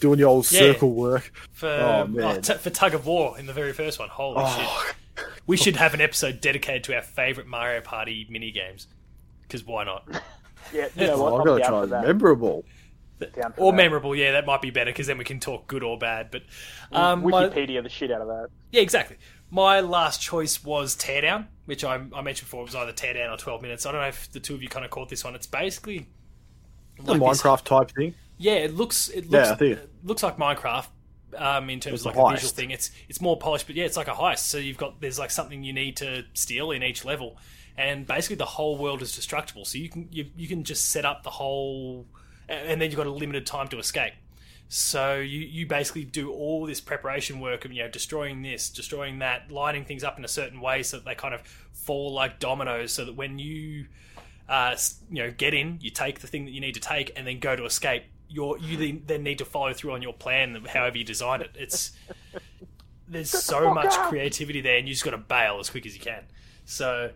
doing 0.00 0.18
the 0.18 0.24
old 0.24 0.50
Yeah. 0.50 0.58
circle 0.72 0.92
work. 0.92 1.32
For 1.52 1.68
Oh, 1.68 2.00
um, 2.02 2.14
oh 2.16 2.20
man. 2.20 2.36
oh, 2.38 2.40
t- 2.40 2.54
for 2.54 2.70
tug 2.70 2.94
of 2.94 3.06
war 3.06 3.38
in 3.38 3.46
the 3.46 3.52
very 3.52 3.72
first 3.72 3.98
one. 3.98 4.08
Holy 4.08 4.38
oh. 4.44 4.84
shit! 4.86 4.96
Oh, 5.24 5.28
We 5.46 5.56
should 5.56 5.76
have 5.76 5.94
an 5.94 6.00
episode 6.00 6.40
dedicated 6.40 6.82
to 6.84 6.94
our 6.96 7.02
favorite 7.02 7.46
Mario 7.46 7.80
Party 7.80 8.26
mini 8.28 8.50
games. 8.50 8.88
Because 9.46 9.64
why 9.64 9.84
not? 9.84 10.06
yeah, 10.74 10.88
you 10.96 11.06
know 11.06 11.22
what? 11.22 11.32
I've 11.34 11.40
I'm 11.40 11.46
got 11.46 11.54
to 11.56 11.62
down 11.62 11.70
try 11.70 11.86
that. 11.86 12.06
memorable. 12.06 12.64
Down 13.18 13.54
Or 13.56 13.72
that. 13.72 13.76
memorable, 13.76 14.14
yeah, 14.14 14.32
that 14.32 14.44
might 14.44 14.60
be 14.60 14.70
better 14.70 14.90
because 14.90 15.06
then 15.06 15.16
we 15.16 15.24
can 15.24 15.40
talk 15.40 15.66
good 15.66 15.82
or 15.82 15.96
bad. 15.98 16.30
But 16.30 16.42
um, 16.92 17.22
my- 17.22 17.44
Wikipedia 17.48 17.82
the 17.82 17.88
shit 17.88 18.10
out 18.10 18.20
of 18.20 18.28
that. 18.28 18.48
Yeah, 18.72 18.82
exactly. 18.82 19.16
My 19.50 19.80
last 19.80 20.20
choice 20.20 20.62
was 20.64 20.96
Teardown, 20.96 21.46
which 21.66 21.82
I, 21.84 21.94
I 21.94 22.20
mentioned 22.20 22.46
before. 22.48 22.60
It 22.62 22.66
was 22.66 22.74
either 22.74 22.92
Teardown 22.92 23.32
or 23.32 23.36
12 23.38 23.62
Minutes. 23.62 23.86
I 23.86 23.92
don't 23.92 24.00
know 24.02 24.08
if 24.08 24.30
the 24.32 24.40
two 24.40 24.54
of 24.54 24.62
you 24.62 24.68
kind 24.68 24.84
of 24.84 24.90
caught 24.90 25.08
this 25.08 25.24
one. 25.24 25.34
It's 25.34 25.46
basically 25.46 26.08
The 27.02 27.14
like 27.14 27.20
this- 27.32 27.42
Minecraft 27.42 27.64
type 27.64 27.90
thing. 27.92 28.14
yeah, 28.38 28.54
it 28.54 28.74
looks 28.74 29.08
it 29.08 29.30
looks 29.30 29.48
I 29.48 29.54
think- 29.54 29.78
it 29.78 29.88
looks 30.04 30.22
like 30.22 30.36
Minecraft 30.36 30.88
um, 31.38 31.70
in 31.70 31.80
terms 31.80 32.00
It's 32.00 32.06
of 32.06 32.16
like 32.16 32.32
a 32.32 32.34
visual 32.34 32.52
thing. 32.52 32.70
It's 32.70 32.90
it's 33.08 33.20
more 33.20 33.38
polished, 33.38 33.66
but 33.66 33.76
yeah, 33.76 33.84
it's 33.84 33.96
like 33.96 34.08
a 34.08 34.12
heist. 34.14 34.40
So 34.40 34.58
you've 34.58 34.78
got 34.78 35.00
there's 35.00 35.18
like 35.18 35.30
something 35.30 35.62
you 35.64 35.72
need 35.72 35.96
to 35.98 36.24
steal 36.34 36.70
in 36.72 36.82
each 36.82 37.04
level, 37.04 37.36
and 37.78 38.06
basically 38.06 38.36
the 38.36 38.44
whole 38.44 38.76
world 38.76 39.02
is 39.02 39.14
destructible. 39.14 39.64
So 39.64 39.78
you 39.78 39.88
can 39.88 40.08
you, 40.10 40.26
you 40.36 40.48
can 40.48 40.64
just 40.64 40.90
set 40.90 41.04
up 41.04 41.22
the 41.22 41.30
whole, 41.30 42.06
and 42.48 42.80
then 42.80 42.90
you've 42.90 42.96
got 42.96 43.06
a 43.06 43.10
limited 43.10 43.46
time 43.46 43.68
to 43.68 43.78
escape. 43.78 44.14
So 44.68 45.16
you, 45.16 45.40
you 45.40 45.66
basically 45.66 46.04
do 46.04 46.32
all 46.32 46.66
this 46.66 46.80
preparation 46.80 47.38
work 47.38 47.64
of 47.64 47.72
you 47.72 47.82
know 47.82 47.88
destroying 47.88 48.42
this, 48.42 48.68
destroying 48.68 49.20
that, 49.20 49.50
lining 49.50 49.84
things 49.84 50.02
up 50.02 50.18
in 50.18 50.24
a 50.24 50.28
certain 50.28 50.60
way 50.60 50.82
so 50.82 50.96
that 50.96 51.04
they 51.04 51.14
kind 51.14 51.34
of 51.34 51.42
fall 51.72 52.12
like 52.12 52.38
dominoes. 52.38 52.92
So 52.92 53.04
that 53.04 53.14
when 53.14 53.38
you 53.38 53.86
uh, 54.48 54.76
you 55.10 55.22
know 55.22 55.30
get 55.30 55.54
in, 55.54 55.78
you 55.80 55.90
take 55.90 56.20
the 56.20 56.26
thing 56.26 56.46
that 56.46 56.50
you 56.50 56.60
need 56.60 56.74
to 56.74 56.80
take, 56.80 57.12
and 57.16 57.26
then 57.26 57.38
go 57.38 57.54
to 57.54 57.64
escape. 57.64 58.04
You're, 58.28 58.58
you 58.58 58.76
then, 58.76 59.02
then 59.06 59.22
need 59.22 59.38
to 59.38 59.44
follow 59.44 59.72
through 59.72 59.92
on 59.92 60.02
your 60.02 60.12
plan, 60.12 60.64
however 60.68 60.98
you 60.98 61.04
design 61.04 61.42
it. 61.42 61.50
It's 61.54 61.92
there's 63.08 63.30
so 63.30 63.72
much 63.72 63.94
creativity 64.08 64.60
there, 64.60 64.78
and 64.78 64.88
you 64.88 64.94
just 64.94 65.04
got 65.04 65.12
to 65.12 65.18
bail 65.18 65.58
as 65.60 65.70
quick 65.70 65.86
as 65.86 65.94
you 65.94 66.00
can. 66.00 66.24
So, 66.64 67.10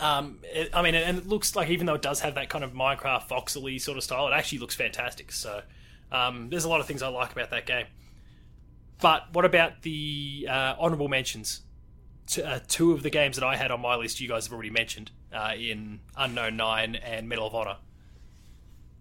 um, 0.00 0.38
it, 0.42 0.70
I 0.72 0.82
mean, 0.82 0.94
and 0.94 1.18
it 1.18 1.26
looks 1.26 1.56
like 1.56 1.68
even 1.70 1.86
though 1.86 1.94
it 1.94 2.02
does 2.02 2.20
have 2.20 2.34
that 2.34 2.48
kind 2.48 2.64
of 2.64 2.72
Minecraft 2.72 3.28
voxely 3.28 3.80
sort 3.80 3.96
of 3.96 4.04
style, 4.04 4.26
it 4.28 4.32
actually 4.32 4.58
looks 4.58 4.74
fantastic. 4.74 5.32
So, 5.32 5.62
um, 6.12 6.50
there's 6.50 6.64
a 6.64 6.68
lot 6.68 6.80
of 6.80 6.86
things 6.86 7.02
I 7.02 7.08
like 7.08 7.32
about 7.32 7.50
that 7.50 7.66
game. 7.66 7.86
But 9.00 9.32
what 9.32 9.44
about 9.44 9.82
the 9.82 10.46
uh, 10.48 10.74
honorable 10.78 11.08
mentions? 11.08 11.62
T- 12.26 12.42
uh, 12.42 12.60
two 12.68 12.92
of 12.92 13.02
the 13.02 13.10
games 13.10 13.36
that 13.36 13.44
I 13.44 13.56
had 13.56 13.70
on 13.70 13.80
my 13.80 13.96
list, 13.96 14.20
you 14.20 14.28
guys 14.28 14.46
have 14.46 14.52
already 14.52 14.70
mentioned 14.70 15.10
uh, 15.32 15.52
in 15.58 16.00
Unknown 16.16 16.56
Nine 16.56 16.94
and 16.94 17.28
Medal 17.28 17.46
of 17.46 17.54
Honor. 17.54 17.76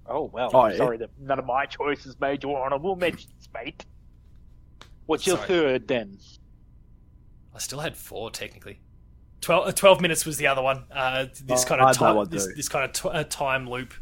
Oh 0.08 0.30
well. 0.34 0.50
Oh, 0.54 0.68
yeah. 0.68 0.78
sorry 0.78 0.98
that 0.98 1.10
none 1.20 1.40
of 1.40 1.46
my 1.46 1.66
choices 1.66 2.20
made 2.20 2.44
your 2.44 2.64
honourable 2.64 2.96
mentions, 2.96 3.48
mate. 3.54 3.86
What's 5.06 5.28
your 5.28 5.38
Sorry. 5.38 5.48
third 5.48 5.88
then? 5.88 6.18
I 7.54 7.60
still 7.60 7.80
had 7.80 7.96
four 7.96 8.32
technically. 8.32 8.80
12, 9.44 9.68
uh, 9.68 9.72
12 9.74 10.02
minutes 10.02 10.26
was 10.26 10.38
the 10.38 10.48
other 10.48 10.62
one. 10.62 10.84
Uh, 10.92 11.26
this 11.46 11.64
Oh, 11.64 11.68
kind 11.68 11.82
of 11.82 11.96
time, 11.98 12.16
one 12.16 12.30
this, 12.30 12.48
this 12.56 12.70
kind 12.70 12.86
of 12.86 12.94
t- 12.94 13.10
uh, 13.10 13.24
time 13.26 13.70
loop, 13.70 13.94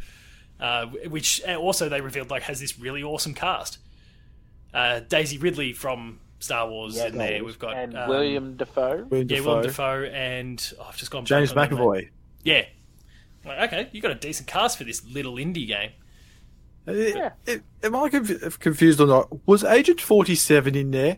uh, 0.60 0.86
which 0.86 1.41
uh, 1.47 1.56
also 1.56 1.89
they 1.89 1.99
revealed 2.01 2.30
like 2.30 2.43
has 2.43 2.60
this 2.60 2.80
really 2.80 3.04
awesome 3.04 3.34
cast. 3.34 3.80
Uh, 4.73 4.99
Daisy 5.01 5.38
Ridley 5.38 5.73
from 5.73 6.19
Star 6.39 6.69
Wars 6.69 6.97
in 6.97 7.17
there. 7.17 7.43
We've 7.43 7.60
got 7.60 7.75
and 7.75 7.97
um, 7.97 8.10
William 8.10 8.56
Dafoe. 8.56 9.06
William 9.10 9.27
yeah, 9.30 9.38
Dafoe, 9.38 9.49
Willem 9.49 9.63
Dafoe, 9.63 10.04
and 10.06 10.73
oh, 10.80 10.86
I've 10.89 10.97
just 10.97 11.12
gone 11.12 11.25
James 11.25 11.51
blank 11.54 11.71
on 11.73 11.77
name. 11.80 11.88
McAvoy. 11.88 12.10
Yeah, 12.43 12.65
like, 13.45 13.71
okay, 13.73 13.89
you 13.91 14.01
got 14.01 14.12
a 14.12 14.15
decent 14.15 14.47
cast 14.47 14.77
for 14.77 14.84
this 14.84 15.04
little 15.06 15.36
indie 15.36 15.67
game. 15.67 15.91
Uh, 16.88 16.91
it- 17.45 17.63
Am 17.84 17.95
I 17.95 18.10
conf- 18.10 18.60
confused 18.60 18.99
or 19.01 19.08
not? 19.08 19.27
Was 19.47 19.63
Agent 19.63 19.99
47 20.01 20.75
in 20.75 20.91
there? 20.91 21.17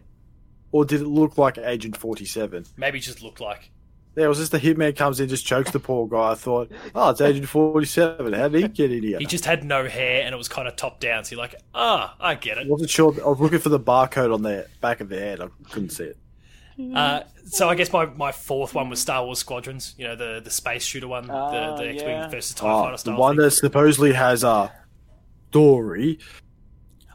Or 0.71 0.83
did 0.85 1.01
it 1.01 1.07
look 1.07 1.37
like 1.37 1.57
Agent 1.59 1.95
47? 1.95 2.65
Maybe 2.77 2.99
just 2.99 3.21
looked 3.21 3.39
like. 3.39 3.69
Yeah, 4.15 4.25
it 4.25 4.27
was 4.27 4.37
just 4.37 4.51
the 4.51 4.59
hitman 4.59 4.95
comes 4.95 5.19
in, 5.19 5.27
just 5.27 5.43
chokes 5.45 5.71
the 5.71 5.79
poor 5.79 6.07
guy. 6.07 6.31
I 6.31 6.35
thought, 6.35 6.71
oh, 6.93 7.09
it's 7.09 7.19
Agent 7.21 7.47
47. 7.49 8.33
How 8.33 8.47
did 8.47 8.61
he 8.61 8.67
get 8.67 8.91
in 8.91 9.01
here? 9.01 9.17
He 9.17 9.25
just 9.25 9.45
had 9.45 9.63
no 9.63 9.87
hair 9.87 10.21
and 10.23 10.35
it 10.35 10.37
was 10.37 10.47
kind 10.47 10.67
of 10.67 10.75
top 10.75 10.99
down. 10.99 11.23
So 11.23 11.31
you're 11.35 11.41
like, 11.41 11.55
ah, 11.73 12.15
I 12.19 12.35
get 12.35 12.59
it. 12.59 12.67
I 12.67 12.69
wasn't 12.69 12.91
sure. 12.91 13.11
I 13.23 13.27
was 13.29 13.39
looking 13.39 13.57
for 13.59 13.69
the 13.69 13.79
barcode 13.79 14.31
on 14.31 14.43
the 14.43 14.67
back 14.81 15.01
of 15.01 15.09
the 15.09 15.19
head. 15.19 15.41
I 15.41 15.47
couldn't 15.71 15.89
see 15.89 16.03
it. 16.03 16.17
Uh, 16.95 17.21
so 17.45 17.69
I 17.69 17.75
guess 17.75 17.91
my, 17.93 18.05
my 18.05 18.31
fourth 18.31 18.73
one 18.75 18.89
was 18.89 18.99
Star 18.99 19.23
Wars 19.25 19.39
Squadrons. 19.39 19.93
You 19.97 20.05
know, 20.07 20.15
the 20.15 20.41
the 20.43 20.49
space 20.49 20.83
shooter 20.83 21.07
one, 21.07 21.29
Ah, 21.29 21.75
the, 21.75 21.83
the 21.83 21.89
X-wing 21.89 22.09
yeah. 22.11 22.27
versus 22.29 22.55
Tie 22.55 22.67
Oh, 22.67 22.81
Fighter 22.81 22.91
the 22.93 22.97
style. 22.97 23.17
one 23.17 23.35
thing. 23.35 23.45
that 23.45 23.51
supposedly 23.51 24.13
has 24.13 24.43
a 24.43 24.71
story. 25.49 26.19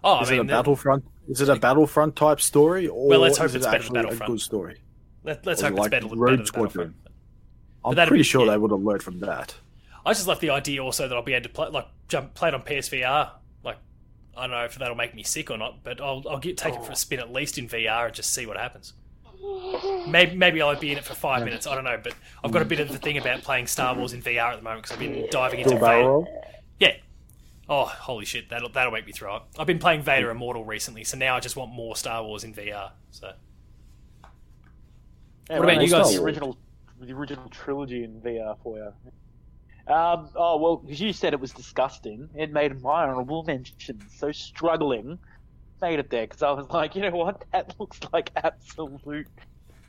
oh, 0.05 0.21
Is 0.23 0.29
I 0.29 0.33
mean, 0.33 0.39
it 0.41 0.43
a 0.43 0.47
the- 0.47 0.53
Battlefront? 0.53 1.05
Is 1.29 1.41
it 1.43 1.49
a 1.49 1.57
Battlefront 1.57 2.17
type 2.17 2.41
story, 2.41 2.87
or 2.89 3.09
Well, 3.09 3.21
let's 3.21 3.37
hope 3.37 3.47
is 3.49 3.57
it's 3.57 3.67
it 3.67 3.71
better 3.71 3.85
than 3.85 3.97
actually 4.07 4.17
a 4.25 4.27
good 4.29 4.41
story? 4.41 4.81
Let, 5.25 5.47
us 5.47 5.61
hope 5.61 5.73
it's 5.73 5.79
like 5.79 5.91
better, 5.91 6.07
Rogue 6.07 6.19
better 6.19 6.37
than 6.37 6.47
Squadron. 6.47 6.95
I'm 7.85 7.95
pretty 7.95 8.17
be- 8.17 8.23
sure 8.23 8.45
yeah. 8.45 8.53
they 8.53 8.59
would 8.59 8.71
have 8.71 8.81
learned 8.81 9.03
from 9.03 9.21
that. 9.21 9.55
I 10.05 10.13
just 10.13 10.27
like 10.27 10.41
the 10.41 10.51
idea 10.51 10.83
also 10.83 11.09
that 11.09 11.15
I'll 11.15 11.23
be 11.23 11.35
able 11.35 11.45
to 11.45 11.49
play 11.51 11.69
like 11.69 11.87
jump 12.09 12.35
play 12.35 12.49
it 12.49 12.55
on 12.55 12.63
PSVR. 12.63 13.31
Like 13.63 13.77
I 14.37 14.43
don't 14.43 14.51
know 14.51 14.65
if 14.65 14.77
that'll 14.77 14.97
make 14.97 15.15
me 15.15 15.23
sick 15.23 15.51
or 15.51 15.59
not, 15.59 15.83
but 15.83 16.01
I'll 16.01 16.25
I'll 16.29 16.39
get 16.39 16.57
take 16.57 16.75
it 16.75 16.85
for 16.85 16.93
a 16.93 16.97
spin 16.97 17.21
at 17.21 17.33
least 17.33 17.59
in 17.59 17.69
VR 17.69 18.07
and 18.07 18.15
just 18.15 18.33
see 18.33 18.47
what 18.47 18.57
happens. 18.57 18.95
Maybe 20.09 20.35
maybe 20.35 20.63
I'll 20.63 20.79
be 20.79 20.93
in 20.93 20.99
it 20.99 21.05
for 21.05 21.15
five 21.15 21.45
minutes. 21.45 21.67
I 21.67 21.75
don't 21.75 21.85
know, 21.85 22.01
but 22.03 22.15
I've 22.43 22.51
got 22.51 22.63
a 22.63 22.65
bit 22.65 22.81
of 22.81 22.89
the 22.89 22.99
thing 22.99 23.19
about 23.19 23.43
playing 23.43 23.67
Star 23.67 23.95
Wars 23.95 24.13
in 24.13 24.23
VR 24.23 24.53
at 24.53 24.57
the 24.57 24.63
moment 24.63 24.85
because 24.85 24.97
I've 24.97 25.01
been 25.01 25.29
diving 25.31 25.61
into 25.61 25.79
Vader. 25.79 26.25
Yeah. 26.81 26.95
Oh, 27.69 27.85
holy 27.85 28.25
shit! 28.25 28.49
That'll 28.49 28.71
that'll 28.71 28.93
make 28.93 29.07
me 29.07 29.13
throw 29.13 29.35
up. 29.35 29.51
I've 29.59 29.67
been 29.67 29.79
playing 29.79 30.03
Vader 30.03 30.31
Immortal 30.31 30.65
recently, 30.65 31.05
so 31.05 31.19
now 31.19 31.37
I 31.37 31.41
just 31.41 31.55
want 31.55 31.71
more 31.71 31.95
Star 31.97 32.25
Wars 32.25 32.45
in 32.45 32.55
VR. 32.55 32.93
So 33.11 33.33
Yeah, 35.49 35.59
What 35.59 35.67
well, 35.67 35.75
about 35.77 35.83
you 35.83 35.89
Star 35.89 36.03
guys? 36.03 36.15
The 36.17 36.23
original, 36.23 36.59
the 37.01 37.13
original 37.13 37.49
trilogy 37.49 38.05
in 38.05 38.21
VR 38.21 38.57
for 38.63 38.77
you. 38.79 38.93
Um, 39.93 40.29
oh 40.37 40.59
well, 40.59 40.77
because 40.77 41.01
you 41.01 41.13
said 41.13 41.33
it 41.33 41.41
was 41.41 41.53
disgusting. 41.53 42.29
It 42.35 42.53
made 42.53 42.83
my 42.83 43.05
honourable 43.05 43.45
mention. 43.45 44.01
So 44.15 44.31
struggling, 44.33 45.19
made 45.81 45.99
it 45.99 46.11
there 46.11 46.27
because 46.27 46.43
I 46.43 46.51
was 46.51 46.69
like, 46.71 46.95
you 46.95 47.03
know 47.03 47.11
what? 47.17 47.45
That 47.53 47.75
looks 47.79 47.99
like 48.13 48.31
absolute 48.37 49.29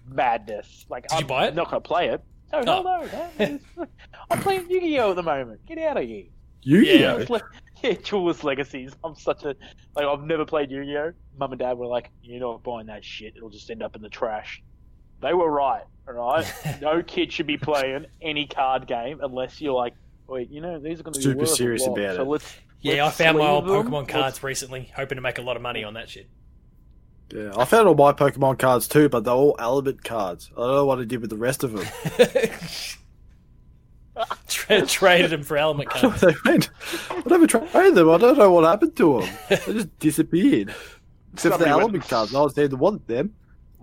madness. 0.08 0.86
Like, 0.90 1.08
Did 1.10 1.20
I'm 1.20 1.28
buy 1.28 1.48
it? 1.48 1.56
Not 1.56 1.66
gonna 1.70 1.82
play 1.82 2.10
it. 2.10 2.24
No, 2.54 2.62
no, 2.62 2.84
Oh. 2.88 3.30
no. 3.40 3.60
no. 3.78 3.88
I'm 4.32 4.40
playing 4.42 4.70
Yu-Gi-Oh 4.72 5.12
at 5.12 5.16
the 5.18 5.24
moment. 5.24 5.66
Get 5.68 5.78
out 5.80 5.98
of 5.98 6.04
here. 6.08 6.26
Yu-Gi-Oh. 6.62 7.12
Duelist 7.26 7.30
Le- 7.30 7.42
yeah, 7.84 7.94
Duelist 8.04 8.44
Legacies. 8.44 8.94
I'm 9.04 9.16
such 9.16 9.44
a 9.44 9.56
like. 9.96 10.06
I've 10.06 10.24
never 10.24 10.46
played 10.46 10.72
Yu-Gi-Oh. 10.72 11.12
Mum 11.38 11.52
and 11.52 11.60
Dad 11.60 11.78
were 11.78 11.86
like, 11.88 12.10
"You're 12.24 12.40
not 12.40 12.64
buying 12.64 12.88
that 12.88 13.04
shit. 13.04 13.34
It'll 13.36 13.50
just 13.50 13.70
end 13.70 13.84
up 13.84 13.96
in 13.98 14.02
the 14.02 14.10
trash." 14.10 14.64
They 15.22 15.34
were 15.34 15.50
right. 15.52 15.84
All 16.08 16.14
right. 16.14 16.54
no 16.82 17.04
kid 17.04 17.32
should 17.32 17.48
be 17.48 17.58
playing 17.58 18.06
any 18.22 18.46
card 18.48 18.88
game 18.88 19.20
unless 19.22 19.60
you're 19.62 19.74
like, 19.74 19.94
wait, 20.28 20.50
you 20.50 20.62
know, 20.62 20.80
these 20.80 21.00
are 21.00 21.04
going 21.04 21.14
to 21.14 21.20
be 21.20 21.24
Super 21.24 21.40
worth 21.40 21.52
a 21.52 21.56
serious 21.56 21.88
lot, 21.88 21.98
about 22.00 22.16
so 22.16 22.22
it. 22.22 22.26
Let's, 22.26 22.56
yeah, 22.82 22.94
I 22.96 23.06
let's 23.06 23.18
found 23.18 23.38
my 23.38 23.44
sleeve 23.46 23.52
old 23.52 23.66
them. 23.86 23.92
Pokemon 23.92 24.00
Let's- 24.02 24.12
cards 24.12 24.44
recently, 24.44 24.92
hoping 24.96 25.16
to 25.18 25.22
make 25.22 25.38
a 25.38 25.42
lot 25.42 25.56
of 25.56 25.62
money 25.62 25.84
on 25.84 25.94
that 25.96 26.10
shit. 26.10 26.28
Yeah, 27.34 27.52
I 27.56 27.66
found 27.66 27.88
all 27.88 27.94
my 27.94 28.12
Pokemon 28.12 28.58
cards 28.58 28.88
too, 28.88 29.08
but 29.08 29.24
they're 29.24 29.34
all 29.34 29.56
element 29.60 30.04
cards. 30.04 30.50
I 30.58 30.62
don't 30.62 30.76
know 30.76 30.86
what 30.86 30.98
I 31.00 31.04
did 31.04 31.22
with 31.22 31.30
the 31.30 31.38
rest 31.38 31.64
of 31.64 31.74
them. 31.74 31.86
Tra- 34.48 34.86
traded 34.86 35.32
them 35.32 35.44
for 35.44 35.56
element 35.56 35.90
cards. 35.92 36.22
they 36.22 36.34
went. 36.44 36.70
I 37.10 37.22
never 37.28 37.48
traded 37.48 37.96
them. 37.96 38.10
I 38.10 38.18
don't 38.18 38.38
know 38.38 38.52
what 38.52 38.66
happened 38.66 38.96
to 38.98 39.22
them. 39.22 39.30
They 39.50 39.56
just 39.74 40.00
disappeared. 40.00 40.74
Except 41.34 41.54
for 41.54 41.60
the 41.60 41.66
Somebody 41.66 41.70
element 41.70 42.04
cards. 42.08 42.36
I 42.36 42.42
was 42.42 42.54
there 42.54 42.68
to 42.68 42.76
want 42.76 43.08
them. 43.08 43.34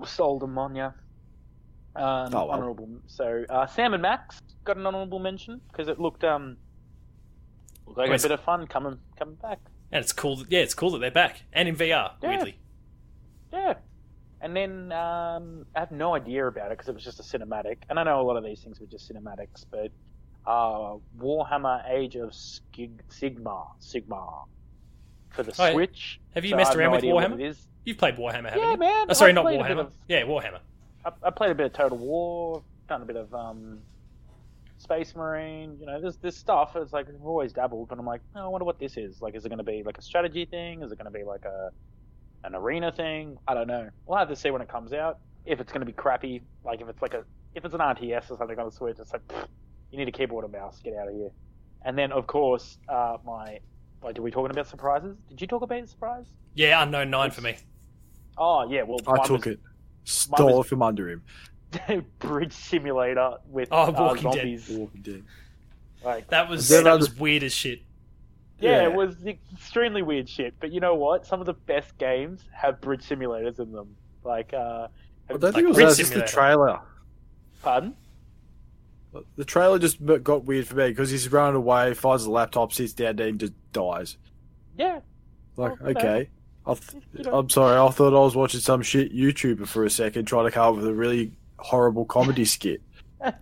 sold 0.04 0.42
them 0.42 0.58
on 0.58 0.74
ya. 0.74 0.90
Um, 2.02 2.34
Oh, 2.34 2.46
well. 2.46 2.50
Honorable. 2.52 2.88
So 3.06 3.44
uh, 3.48 3.66
Sam 3.66 3.94
and 3.94 4.02
Max 4.02 4.40
got 4.64 4.76
an 4.76 4.86
honorable 4.86 5.18
mention 5.18 5.60
because 5.70 5.88
it 5.88 6.00
looked 6.00 6.24
um 6.24 6.56
looked 7.86 7.98
like 7.98 8.10
Wait, 8.10 8.20
a 8.20 8.22
bit 8.28 8.32
of 8.32 8.40
fun 8.44 8.66
coming 8.66 8.98
coming 9.18 9.36
back. 9.36 9.58
And 9.92 10.02
it's 10.02 10.12
cool. 10.12 10.36
That, 10.36 10.50
yeah, 10.50 10.60
it's 10.60 10.74
cool 10.74 10.90
that 10.92 10.98
they're 10.98 11.10
back 11.10 11.42
and 11.52 11.68
in 11.68 11.76
VR. 11.76 12.12
Yeah. 12.22 12.28
Weirdly, 12.28 12.58
Yeah. 13.52 13.74
And 14.40 14.54
then 14.54 14.92
um, 14.92 15.64
I 15.74 15.80
have 15.80 15.90
no 15.92 16.14
idea 16.14 16.46
about 16.46 16.66
it 16.66 16.76
because 16.78 16.88
it 16.88 16.94
was 16.94 17.02
just 17.04 17.18
a 17.20 17.22
cinematic. 17.22 17.78
And 17.88 17.98
I 17.98 18.02
know 18.04 18.20
a 18.20 18.22
lot 18.22 18.36
of 18.36 18.44
these 18.44 18.60
things 18.60 18.78
were 18.80 18.86
just 18.86 19.10
cinematics, 19.10 19.64
but 19.70 19.90
uh, 20.46 20.96
Warhammer 21.18 21.88
Age 21.90 22.16
of 22.16 22.30
Skig- 22.30 23.00
Sigmar, 23.10 23.66
Sigmar, 23.80 24.44
for 25.30 25.42
the 25.42 25.54
Oh. 25.58 25.72
Switch. 25.72 26.20
Have 26.34 26.44
you 26.44 26.50
So 26.50 26.56
messed 26.56 26.76
around 26.76 26.90
no 26.90 26.96
with 26.96 27.04
Warhammer? 27.04 27.56
You've 27.84 27.96
played 27.98 28.16
Warhammer, 28.16 28.50
haven't 28.50 28.58
Yeah, 28.62 28.72
you? 28.72 28.76
man. 28.76 29.06
Oh, 29.08 29.12
sorry, 29.14 29.30
I've 29.30 29.36
not 29.36 29.44
played 29.44 29.60
a 29.60 29.62
bit 29.64 29.76
Warhammer. 29.76 29.80
of- 29.80 29.92
Yeah, 30.08 30.22
Warhammer. 30.22 30.60
I, 31.06 31.10
I 31.22 31.30
played 31.30 31.50
a 31.50 31.54
bit 31.54 31.66
of 31.66 31.72
Total 31.72 31.96
War, 31.96 32.62
done 32.88 33.02
a 33.02 33.04
bit 33.04 33.16
of 33.16 33.32
um, 33.32 33.78
Space 34.78 35.14
Marine. 35.14 35.76
You 35.78 35.86
know, 35.86 36.00
there's 36.00 36.16
this 36.16 36.36
stuff. 36.36 36.74
It's 36.76 36.92
like 36.92 37.06
I've 37.08 37.24
always 37.24 37.52
dabbled, 37.52 37.88
but 37.88 37.98
I'm 37.98 38.06
like, 38.06 38.20
oh, 38.34 38.44
I 38.44 38.48
wonder 38.48 38.64
what 38.64 38.78
this 38.78 38.96
is. 38.96 39.22
Like, 39.22 39.36
is 39.36 39.44
it 39.44 39.48
going 39.48 39.58
to 39.58 39.64
be 39.64 39.82
like 39.84 39.98
a 39.98 40.02
strategy 40.02 40.44
thing? 40.44 40.82
Is 40.82 40.90
it 40.90 40.98
going 40.98 41.10
to 41.10 41.16
be 41.16 41.24
like 41.24 41.44
a 41.44 41.70
an 42.44 42.54
arena 42.54 42.90
thing? 42.92 43.38
I 43.46 43.54
don't 43.54 43.68
know. 43.68 43.88
We'll 44.06 44.18
have 44.18 44.28
to 44.28 44.36
see 44.36 44.50
when 44.50 44.62
it 44.62 44.68
comes 44.68 44.92
out. 44.92 45.18
If 45.44 45.60
it's 45.60 45.70
going 45.70 45.80
to 45.80 45.86
be 45.86 45.92
crappy, 45.92 46.42
like 46.64 46.80
if 46.80 46.88
it's 46.88 47.00
like 47.00 47.14
a 47.14 47.24
if 47.54 47.64
it's 47.64 47.74
an 47.74 47.80
RTS 47.80 48.30
or 48.30 48.36
something 48.36 48.58
on 48.58 48.66
the 48.66 48.72
Switch, 48.72 48.98
it's 48.98 49.12
like 49.12 49.26
pfft, 49.28 49.46
you 49.92 49.98
need 49.98 50.08
a 50.08 50.12
keyboard 50.12 50.44
and 50.44 50.52
mouse. 50.52 50.80
Get 50.82 50.94
out 50.94 51.08
of 51.08 51.14
here. 51.14 51.30
And 51.84 51.96
then 51.96 52.10
of 52.10 52.26
course, 52.26 52.78
uh, 52.88 53.18
my 53.24 53.60
like, 54.02 54.18
are 54.18 54.22
we 54.22 54.32
talking 54.32 54.50
about 54.50 54.66
surprises? 54.66 55.16
Did 55.28 55.40
you 55.40 55.46
talk 55.46 55.62
about 55.62 55.82
a 55.82 55.86
surprise? 55.86 56.26
Yeah, 56.54 56.82
unknown 56.82 57.10
nine 57.10 57.30
for 57.30 57.42
me. 57.42 57.56
Oh 58.36 58.68
yeah, 58.68 58.82
well, 58.82 58.98
I 59.06 59.24
took 59.24 59.44
was- 59.44 59.54
it. 59.54 59.60
Stole 60.06 60.58
was- 60.58 60.66
from 60.68 60.82
under 60.82 61.08
him. 61.10 61.22
Bridge 62.20 62.52
Simulator 62.52 63.34
with 63.48 63.68
Oh, 63.70 63.88
uh, 63.88 63.90
Walking 63.92 64.30
Dead. 64.30 64.62
Walking 64.70 65.02
Dead. 65.02 65.24
Like, 66.04 66.28
That 66.28 66.48
was 66.48 66.68
that 66.68 66.86
I 66.86 66.94
was 66.94 67.08
just- 67.08 67.20
weird 67.20 67.42
as 67.42 67.52
shit. 67.52 67.80
yeah, 68.60 68.82
Yeah. 68.82 68.88
it 68.88 68.94
was 68.94 69.16
extremely 69.26 70.00
weird 70.02 70.28
shit. 70.28 70.54
But 70.60 70.72
you 70.72 70.80
know 70.80 70.94
what? 70.94 71.26
Some 71.26 71.40
of 71.40 71.46
the 71.46 71.52
best 71.54 71.98
games 71.98 72.44
have 72.52 72.80
bridge 72.80 73.02
simulators 73.06 73.58
in 73.58 73.72
them. 73.72 73.96
Like, 74.24 74.54
uh, 74.54 74.88
I 75.28 75.32
don't 75.36 75.40
think 75.52 75.56
it 75.64 75.66
was 75.66 75.74
Grid 75.76 75.86
that, 75.88 75.90
it's 75.90 75.98
just 75.98 76.14
the 76.14 76.22
trailer. 76.22 76.80
pardon? 77.62 77.94
The 79.36 79.44
trailer 79.44 79.78
just 79.78 79.98
got 80.22 80.44
weird 80.44 80.66
for 80.66 80.76
me 80.76 80.88
because 80.88 81.10
he's 81.10 81.30
running 81.32 81.56
away, 81.56 81.94
finds 81.94 82.24
the 82.24 82.30
laptop, 82.30 82.72
sits 82.72 82.92
down 82.92 83.16
there, 83.16 83.28
and 83.28 83.40
just 83.40 83.54
dies. 83.72 84.18
Yeah, 84.78 85.00
Like, 85.56 85.80
okay. 85.80 86.28
Okay. 86.66 86.80
I 86.86 86.90
th- 86.90 87.02
You 87.14 87.24
know. 87.24 87.38
I'm 87.38 87.50
sorry, 87.50 87.76
I 87.78 87.90
thought 87.90 88.14
I 88.14 88.20
was 88.20 88.34
watching 88.36 88.60
some 88.60 88.82
shit 88.82 89.14
YouTuber 89.14 89.66
for 89.66 89.84
a 89.84 89.90
second 89.90 90.24
trying 90.26 90.44
to 90.46 90.50
come 90.50 90.68
up 90.70 90.76
with 90.76 90.86
a 90.86 90.94
really 90.94 91.32
horrible 91.58 92.04
comedy 92.04 92.44
skit. 92.44 92.82
No, 93.22 93.32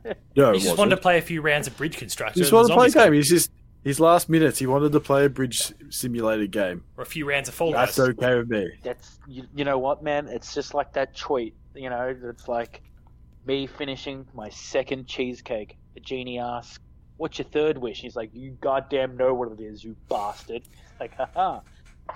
He 0.53 0.59
just 0.59 0.69
wasn't. 0.71 0.79
wanted 0.79 0.97
to 0.97 1.03
play 1.03 1.19
a 1.19 1.23
few 1.23 1.41
rounds 1.43 1.67
of 1.67 1.77
bridge 1.77 1.97
construction. 1.97 2.35
He 2.35 2.41
just 2.43 2.53
wanted 2.53 2.69
to 2.69 2.75
play 2.75 2.87
a 2.87 2.91
zombies 2.91 3.05
game. 3.07 3.13
He's 3.15 3.29
just 3.29 3.51
his 3.83 4.01
last 4.01 4.29
minutes. 4.31 4.59
He 4.59 4.67
wanted 4.67 4.93
to 4.93 5.01
play 5.01 5.27
a 5.27 5.29
bridge 5.29 5.73
simulated 5.91 6.51
game. 6.53 6.85
or 6.97 7.03
a 7.03 7.07
few 7.07 7.29
rounds 7.29 7.49
of 7.49 7.55
Fall 7.55 7.73
Guys. 7.73 7.95
That's 7.97 8.09
okay 8.11 8.37
with 8.37 8.49
me. 8.49 8.69
that's 8.83 9.19
you, 9.29 9.45
you 9.55 9.65
know 9.65 9.79
what, 9.79 10.03
man? 10.03 10.29
It's 10.29 10.55
just 10.55 10.73
like 10.75 10.93
that 10.95 11.15
tweet. 11.17 11.55
You 11.75 11.91
know, 11.91 12.17
it's 12.31 12.49
like 12.49 12.83
me 13.47 13.67
finishing 13.67 14.27
my 14.33 14.49
second 14.49 15.07
cheesecake. 15.07 15.77
The 15.95 16.01
genie 16.01 16.39
asks, 16.39 16.79
"What's 17.19 17.39
your 17.39 17.47
third 17.49 17.77
wish?" 17.77 18.01
He's 18.01 18.17
like, 18.17 18.31
"You 18.33 18.57
goddamn 18.61 19.17
know 19.17 19.35
what 19.35 19.51
it 19.53 19.61
is, 19.61 19.83
you 19.85 19.97
bastard." 20.09 20.63
Like, 21.01 21.15
haha. 21.17 21.61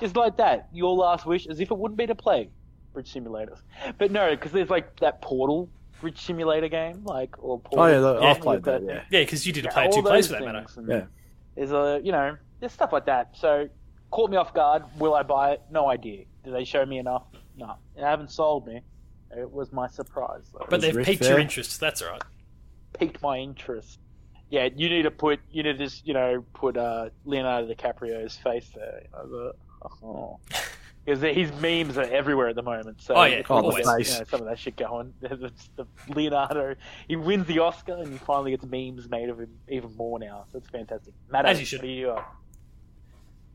Just 0.00 0.16
like 0.16 0.36
that. 0.36 0.68
Your 0.72 0.94
last 0.94 1.26
wish, 1.26 1.46
as 1.46 1.60
if 1.60 1.70
it 1.70 1.76
wouldn't 1.78 1.98
be 1.98 2.06
to 2.06 2.14
play 2.14 2.50
bridge 2.92 3.12
simulators. 3.12 3.60
But 3.98 4.10
no, 4.10 4.30
because 4.30 4.52
there's 4.52 4.70
like 4.70 4.98
that 5.00 5.20
Portal 5.22 5.68
bridge 6.00 6.20
simulator 6.24 6.68
game, 6.68 7.02
like 7.04 7.34
or 7.42 7.58
Portal. 7.60 7.80
Oh 7.84 7.86
yeah, 7.86 8.00
the- 8.00 8.20
Yeah. 8.20 8.30
I've 8.30 8.40
played 8.40 8.62
that. 8.64 8.82
Yeah. 8.82 9.02
Yeah, 9.10 9.20
because 9.22 9.46
you 9.46 9.52
did 9.52 9.64
a 9.64 9.68
Yeah, 9.68 9.72
play 9.72 9.84
all 9.86 9.92
two 9.92 10.02
plays 10.02 10.26
for 10.26 10.34
that 10.34 10.44
matter. 10.44 10.66
Yeah. 10.86 11.04
There's 11.56 11.72
a 11.72 12.00
you 12.04 12.12
know 12.12 12.36
there's 12.60 12.72
stuff 12.72 12.92
like 12.92 13.06
that. 13.06 13.36
So 13.36 13.68
caught 14.10 14.30
me 14.30 14.36
off 14.36 14.54
guard. 14.54 14.84
Will 14.98 15.14
I 15.14 15.22
buy 15.22 15.52
it? 15.52 15.62
No 15.70 15.88
idea. 15.88 16.24
Did 16.44 16.54
they 16.54 16.64
show 16.64 16.84
me 16.86 16.98
enough? 16.98 17.24
No. 17.56 17.74
It 17.96 18.02
haven't 18.02 18.30
sold 18.30 18.66
me. 18.66 18.80
It 19.36 19.50
was 19.50 19.72
my 19.72 19.88
surprise. 19.88 20.50
Though. 20.52 20.66
But 20.70 20.80
they've 20.80 20.94
Rick 20.96 21.06
piqued 21.06 21.22
there? 21.22 21.32
your 21.32 21.40
interest. 21.40 21.80
That's 21.80 22.00
all 22.02 22.10
right. 22.12 22.22
piqued 22.98 23.20
my 23.22 23.38
interest. 23.38 23.98
Yeah, 24.50 24.68
you 24.74 24.88
need 24.88 25.02
to 25.02 25.10
put 25.10 25.40
you 25.50 25.62
need 25.62 25.76
to 25.76 25.84
just 25.84 26.06
you 26.06 26.14
know 26.14 26.44
put 26.54 26.76
uh, 26.76 27.10
Leonardo 27.24 27.72
DiCaprio's 27.72 28.36
face 28.36 28.70
there. 28.74 29.02
You 29.04 29.08
know, 29.12 29.28
the, 29.28 29.52
oh. 30.02 30.38
Because 31.04 31.22
his 31.22 31.50
memes 31.60 31.96
are 31.96 32.02
everywhere 32.02 32.48
at 32.48 32.54
the 32.54 32.62
moment. 32.62 33.00
So 33.00 33.14
Oh, 33.14 33.24
yeah, 33.24 33.36
if 33.36 33.48
we 33.48 33.56
Oh, 33.56 33.70
the 33.72 33.78
you 33.78 33.84
know, 33.84 34.02
some 34.24 34.40
of 34.40 34.46
that 34.46 34.58
shit 34.58 34.76
going. 34.76 35.14
The, 35.20 35.50
the 35.76 35.86
Leonardo, 36.14 36.74
he 37.08 37.16
wins 37.16 37.46
the 37.46 37.60
Oscar 37.60 37.94
and 37.94 38.12
he 38.12 38.18
finally 38.18 38.50
gets 38.50 38.64
memes 38.66 39.08
made 39.08 39.30
of 39.30 39.38
him 39.40 39.48
even 39.68 39.94
more 39.96 40.18
now. 40.18 40.44
So 40.52 40.58
it's 40.58 40.68
fantastic. 40.68 41.14
Matt, 41.30 41.46
As 41.46 41.60
you 41.60 41.64
should. 41.66 41.80
what 41.80 41.88
you, 41.88 42.10
uh, 42.10 42.22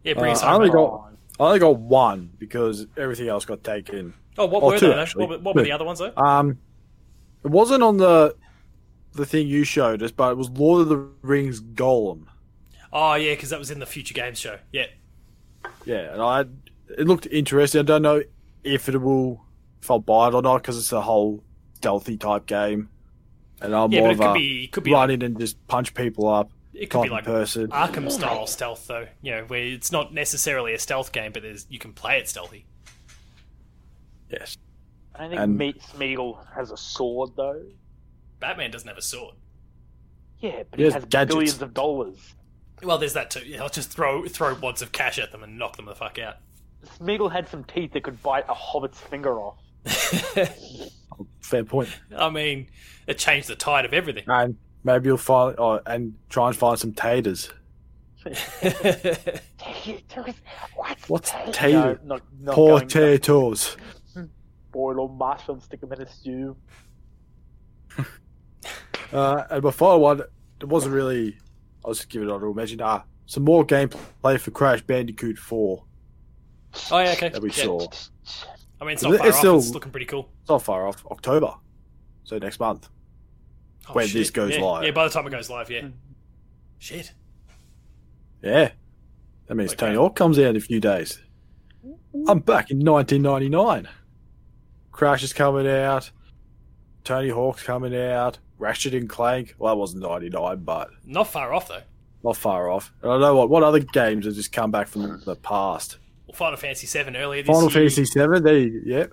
Yeah, 0.03 0.13
bring 0.15 0.31
Uh, 0.31 0.33
us 0.33 0.41
I 0.43 0.53
only 0.55 0.67
mate. 0.69 0.73
got- 0.73 1.09
I 1.39 1.43
only 1.45 1.59
got 1.59 1.77
one 1.77 2.31
because 2.39 2.86
everything 2.97 3.27
else 3.27 3.45
got 3.45 3.63
taken. 3.63 4.13
Oh, 4.38 4.45
what 4.47 4.63
oh, 4.63 4.67
were 4.67 4.79
two, 4.79 4.88
they? 4.88 4.93
actually. 4.95 5.21
What, 5.25 5.29
were- 5.29 5.43
what 5.43 5.55
were 5.55 5.63
the 5.63 5.71
other 5.71 5.86
ones 5.86 5.99
though? 5.99 6.13
Um, 6.17 6.57
it 7.43 7.51
wasn't 7.51 7.83
on 7.83 7.97
the 7.97 8.36
the 9.13 9.25
thing 9.27 9.47
you 9.47 9.63
showed 9.63 10.01
us, 10.01 10.12
but 10.12 10.31
it 10.31 10.38
was 10.38 10.49
Lord 10.49 10.81
of 10.81 10.89
the 10.89 10.97
Rings 11.21 11.62
Gollum. 11.62 12.25
Oh 12.91 13.13
yeah, 13.15 13.33
because 13.33 13.51
that 13.51 13.59
was 13.59 13.69
in 13.69 13.77
the 13.79 13.86
Future 13.86 14.13
Games 14.15 14.39
show. 14.39 14.57
Yeah. 14.71 14.86
Yeah, 15.86 16.13
and 16.13 16.21
I 16.21 16.41
it 16.97 17.08
looked 17.08 17.28
interesting. 17.28 17.80
I 17.80 17.84
don't 17.84 18.02
know 18.02 18.23
if 18.63 18.88
it 18.89 18.97
will 19.02 19.43
if 19.82 19.89
I'll 19.91 19.99
buy 19.99 20.30
it 20.30 20.34
or 20.34 20.41
not 20.41 20.58
because 20.62 20.78
it's 20.78 20.91
a 20.91 21.02
whole 21.02 21.43
stealthy 21.76 22.17
type 22.17 22.45
game, 22.45 22.89
and 23.62 23.76
I'm 23.76 23.91
Yeah, 23.91 24.02
more 24.02 24.15
but 24.15 24.15
of 24.15 24.19
it 24.19 24.21
could 24.21 24.30
a 24.32 24.34
be 24.34 24.63
it 24.65 24.71
could 24.71 24.84
be 24.84 24.91
run 24.91 25.10
like, 25.10 25.13
in 25.15 25.21
and 25.23 25.39
just 25.39 25.65
punch 25.67 25.93
people 25.93 26.28
up 26.30 26.49
it 26.73 26.89
could 26.89 27.04
be 27.04 27.10
like 27.10 27.21
of 27.21 27.26
person. 27.28 27.67
Arkham 27.67 28.10
style 28.12 28.47
stealth 28.47 28.88
though. 28.88 29.08
You 29.21 29.32
know, 29.32 29.43
where 29.45 29.62
it's 29.63 29.91
not 29.91 30.13
necessarily 30.13 30.73
a 30.73 30.80
stealth 30.80 31.12
game, 31.12 31.32
but 31.34 31.43
there's 31.43 31.67
you 31.69 31.80
can 31.80 31.93
play 31.93 32.17
it 32.17 32.28
stealthy. 32.28 32.65
yes, 34.30 34.58
I 35.15 35.19
don't 35.19 35.30
think 35.30 35.41
And- 35.41 35.58
Meat 35.58 35.82
Smeagol 35.82 36.45
has 36.56 36.71
a 36.71 36.78
sword 36.78 37.32
though. 37.36 37.62
Batman 38.39 38.71
doesn't 38.71 38.88
have 38.88 38.97
a 38.97 39.02
sword. 39.02 39.36
Yeah, 40.39 40.63
but 40.69 40.80
He 40.80 40.86
he 40.86 40.91
has 40.91 41.04
has 41.04 41.06
billions 41.28 41.62
of 41.62 41.73
dollars. 41.73 42.17
Well, 42.83 42.97
there's 42.97 43.13
that 43.13 43.31
too. 43.31 43.41
Yeah, 43.45 43.63
I'll 43.63 43.69
just 43.69 43.91
throw 43.91 44.25
throw 44.27 44.55
wads 44.55 44.81
of 44.81 44.91
cash 44.91 45.19
at 45.19 45.31
them 45.31 45.43
and 45.43 45.57
knock 45.57 45.77
them 45.77 45.85
the 45.85 45.95
fuck 45.95 46.19
out. 46.19 46.37
Smeagol 46.99 47.31
had 47.31 47.47
some 47.47 47.63
teeth 47.63 47.93
that 47.93 48.03
could 48.03 48.21
bite 48.21 48.45
a 48.49 48.53
hobbit's 48.53 48.99
finger 48.99 49.39
off. 49.39 49.57
fair 51.39 51.63
point. 51.63 51.89
I 52.15 52.29
mean, 52.29 52.67
it 53.07 53.17
changed 53.17 53.47
the 53.47 53.55
tide 53.55 53.85
of 53.85 53.93
everything. 53.93 54.25
And 54.27 54.57
Maybe 54.83 55.07
you'll 55.07 55.17
find 55.17 55.55
oh, 55.57 55.79
and 55.85 56.15
try 56.29 56.47
and 56.47 56.55
find 56.55 56.77
some 56.77 56.91
taters. 56.93 57.49
What's, 60.75 61.09
What's 61.09 61.31
tater? 61.31 61.51
tater? 61.51 61.99
No, 62.03 62.15
not, 62.15 62.21
not 62.41 62.55
Poor 62.55 62.79
going- 62.79 62.87
taters. 62.89 63.77
boil 64.71 64.99
all 64.99 65.07
mushrooms, 65.07 65.63
stick 65.65 65.81
them 65.81 65.93
in 65.93 66.01
a 66.01 66.09
stew. 66.09 66.57
Uh, 69.11 69.43
and 69.51 69.63
my 69.63 69.69
final 69.71 69.99
one, 69.99 70.21
it 70.59 70.65
wasn't 70.67 70.93
really. 70.93 71.37
I 71.85 71.89
was 71.89 71.97
just 71.99 72.09
give 72.09 72.21
it 72.21 72.25
an 72.25 72.31
honorable 72.31 72.53
mention. 72.53 72.81
Ah, 72.81 73.03
some 73.25 73.43
more 73.43 73.65
gameplay 73.65 74.39
for 74.39 74.51
Crash 74.51 74.81
Bandicoot 74.81 75.37
4 75.37 75.83
oh 76.91 76.99
yeah, 76.99 77.11
okay. 77.11 77.29
that 77.29 77.41
we 77.41 77.49
Yeah. 77.51 77.63
saw. 77.65 77.87
I 78.81 78.85
mean, 78.85 78.93
it's 78.93 79.03
not 79.03 79.13
It's 79.13 79.21
far 79.21 79.29
off. 79.29 79.35
still- 79.35 79.57
It's 79.57 79.69
looking 79.71 79.91
pretty 79.91 80.05
cool. 80.07 80.29
It's 80.41 80.49
not 80.49 80.61
far 80.63 80.87
off. 80.87 81.05
October. 81.07 81.53
So 82.25 82.37
next 82.37 82.59
month. 82.59 82.89
Oh, 83.89 83.93
When 83.93 84.07
shit. 84.07 84.15
this 84.15 84.29
goes 84.31 84.51
yeah. 84.55 84.61
live. 84.61 84.83
Yeah, 84.83 84.91
by 84.91 85.03
the 85.05 85.09
time 85.09 85.27
it 85.27 85.29
goes 85.31 85.49
live, 85.49 85.69
yeah. 85.69 85.81
Mm. 85.81 85.93
Shit. 86.79 87.13
Yeah. 88.41 88.71
That 89.47 89.55
means 89.55 89.71
Okay. 89.73 89.85
Tony 89.87 89.95
Hawk 89.97 90.15
comes 90.15 90.37
out 90.39 90.45
in 90.45 90.55
a 90.55 90.61
few 90.61 90.79
days. 90.79 91.19
I'm 92.27 92.39
back 92.39 92.71
in 92.71 92.79
1999. 92.79 93.87
Crash 94.91 95.23
is 95.23 95.33
coming 95.33 95.67
out. 95.67 96.11
Tony 97.03 97.29
Hawk's 97.29 97.63
coming 97.63 97.95
out. 97.95 98.39
Ratchet 98.57 98.93
and 98.93 99.09
Clank. 99.09 99.55
Well, 99.57 99.73
that 99.73 99.79
wasn't 99.79 100.03
99, 100.03 100.59
but 100.63 100.89
Not 101.05 101.27
far 101.27 101.53
off 101.53 101.67
though. 101.67 101.81
not 102.23 102.37
far 102.37 102.69
off. 102.69 102.93
And 103.01 103.11
I 103.11 103.17
know 103.19 103.35
what. 103.35 103.49
What 103.49 103.63
other 103.63 103.79
games 103.79 104.25
have 104.25 104.35
just 104.35 104.51
come 104.51 104.71
back 104.71 104.87
from 104.87 105.21
the 105.25 105.35
past? 105.35 105.97
Well, 106.27 106.35
Final 106.35 106.57
Fantasy 106.57 106.87
Seven 106.87 107.15
earlier 107.15 107.41
this 107.43 107.47
Final 107.47 107.63
year. 107.63 107.89
Fantasy 107.89 108.05
7. 108.05 108.43
There 108.43 108.57
you, 108.57 108.81
yep. 108.85 109.11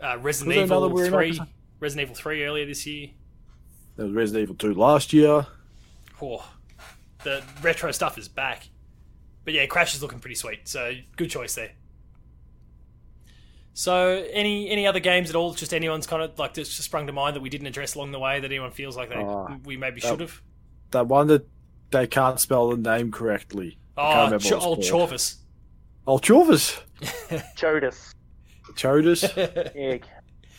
Uh, 0.00 0.18
Resident 0.18 0.56
Evil 0.58 0.88
Three. 1.06 1.40
Resident 1.80 2.06
Evil 2.06 2.14
Three 2.16 2.44
earlier 2.44 2.66
this 2.66 2.86
year. 2.86 3.08
There 3.96 4.06
was 4.06 4.14
Resident 4.14 4.42
Evil 4.44 4.54
2 4.54 4.74
last 4.74 5.12
year. 5.12 5.46
Oh, 6.22 6.48
the 7.24 7.42
retro 7.62 7.90
stuff 7.92 8.18
is 8.18 8.28
back. 8.28 8.68
But 9.44 9.54
yeah, 9.54 9.66
Crash 9.66 9.94
is 9.94 10.02
looking 10.02 10.18
pretty 10.20 10.34
sweet. 10.36 10.68
So 10.68 10.92
good 11.16 11.30
choice 11.30 11.54
there. 11.54 11.72
So 13.78 14.24
any 14.32 14.68
any 14.70 14.88
other 14.88 14.98
games 14.98 15.30
at 15.30 15.36
all? 15.36 15.54
Just 15.54 15.72
anyone's 15.72 16.04
kind 16.04 16.20
of 16.20 16.36
like 16.36 16.52
just 16.52 16.76
sprung 16.82 17.06
to 17.06 17.12
mind 17.12 17.36
that 17.36 17.42
we 17.42 17.48
didn't 17.48 17.68
address 17.68 17.94
along 17.94 18.10
the 18.10 18.18
way 18.18 18.40
that 18.40 18.46
anyone 18.50 18.72
feels 18.72 18.96
like 18.96 19.08
they 19.08 19.14
Ah, 19.14 19.56
we 19.64 19.76
maybe 19.76 20.00
should 20.00 20.18
have. 20.18 20.42
That 20.90 21.06
one 21.06 21.28
that 21.28 21.46
they 21.92 22.08
can't 22.08 22.40
spell 22.40 22.70
the 22.70 22.76
name 22.76 23.12
correctly. 23.12 23.78
Oh, 23.96 24.24
remember 24.24 24.40
Ch- 24.40 24.50
old 24.50 24.80
it's 24.80 24.90
called. 24.90 25.10
Chorvis. 25.10 25.36
Oh, 26.08 26.18
Chovis. 26.18 26.80
Chodus. 27.56 28.14
Chodus. 28.72 29.72
Egg. 29.76 30.06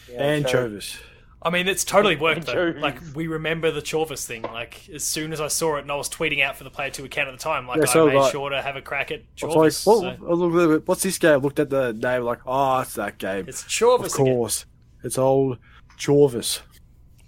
Yeah, 0.09 0.23
and 0.23 0.47
Chod- 0.47 0.71
Chovis. 0.71 0.97
I 1.41 1.49
mean, 1.49 1.67
it's 1.69 1.85
totally 1.85 2.15
worked 2.17 2.45
though. 2.47 2.73
Like 2.77 2.99
we 3.15 3.27
remember 3.27 3.71
the 3.71 3.81
Chorvis 3.81 4.25
thing. 4.25 4.41
Like 4.41 4.89
as 4.93 5.03
soon 5.03 5.31
as 5.31 5.39
I 5.39 5.47
saw 5.47 5.77
it, 5.77 5.81
and 5.81 5.91
I 5.91 5.95
was 5.95 6.09
tweeting 6.09 6.43
out 6.43 6.57
for 6.57 6.63
the 6.65 6.69
Player 6.69 6.89
Two 6.89 7.05
account 7.05 7.29
at 7.29 7.31
the 7.31 7.37
time, 7.37 7.65
like 7.67 7.77
Yeah, 7.77 7.83
I 7.83 7.93
so 7.93 8.07
made 8.07 8.15
like- 8.15 8.31
sure 8.31 8.49
to 8.49 8.61
have 8.61 8.75
a 8.75 8.81
crack 8.81 9.11
at 9.11 9.21
I 9.41 9.45
like, 9.45 9.55
Chorvis. 9.55 9.85
what, 9.85 10.19
so 10.19 10.73
I 10.75 10.77
what's 10.85 11.03
this 11.03 11.17
game? 11.17 11.39
Looked 11.39 11.59
at 11.59 11.69
the 11.69 11.93
name, 11.93 12.23
like, 12.23 12.39
oh, 12.45 12.79
it's 12.81 12.95
that 12.95 13.17
game. 13.17 13.45
it's 13.47 13.63
Chorvis 13.63 14.05
of 14.05 14.13
again. 14.15 14.25
course. 14.25 14.65
It's 15.03 15.17
old 15.17 15.59
Chorvis. 15.97 16.59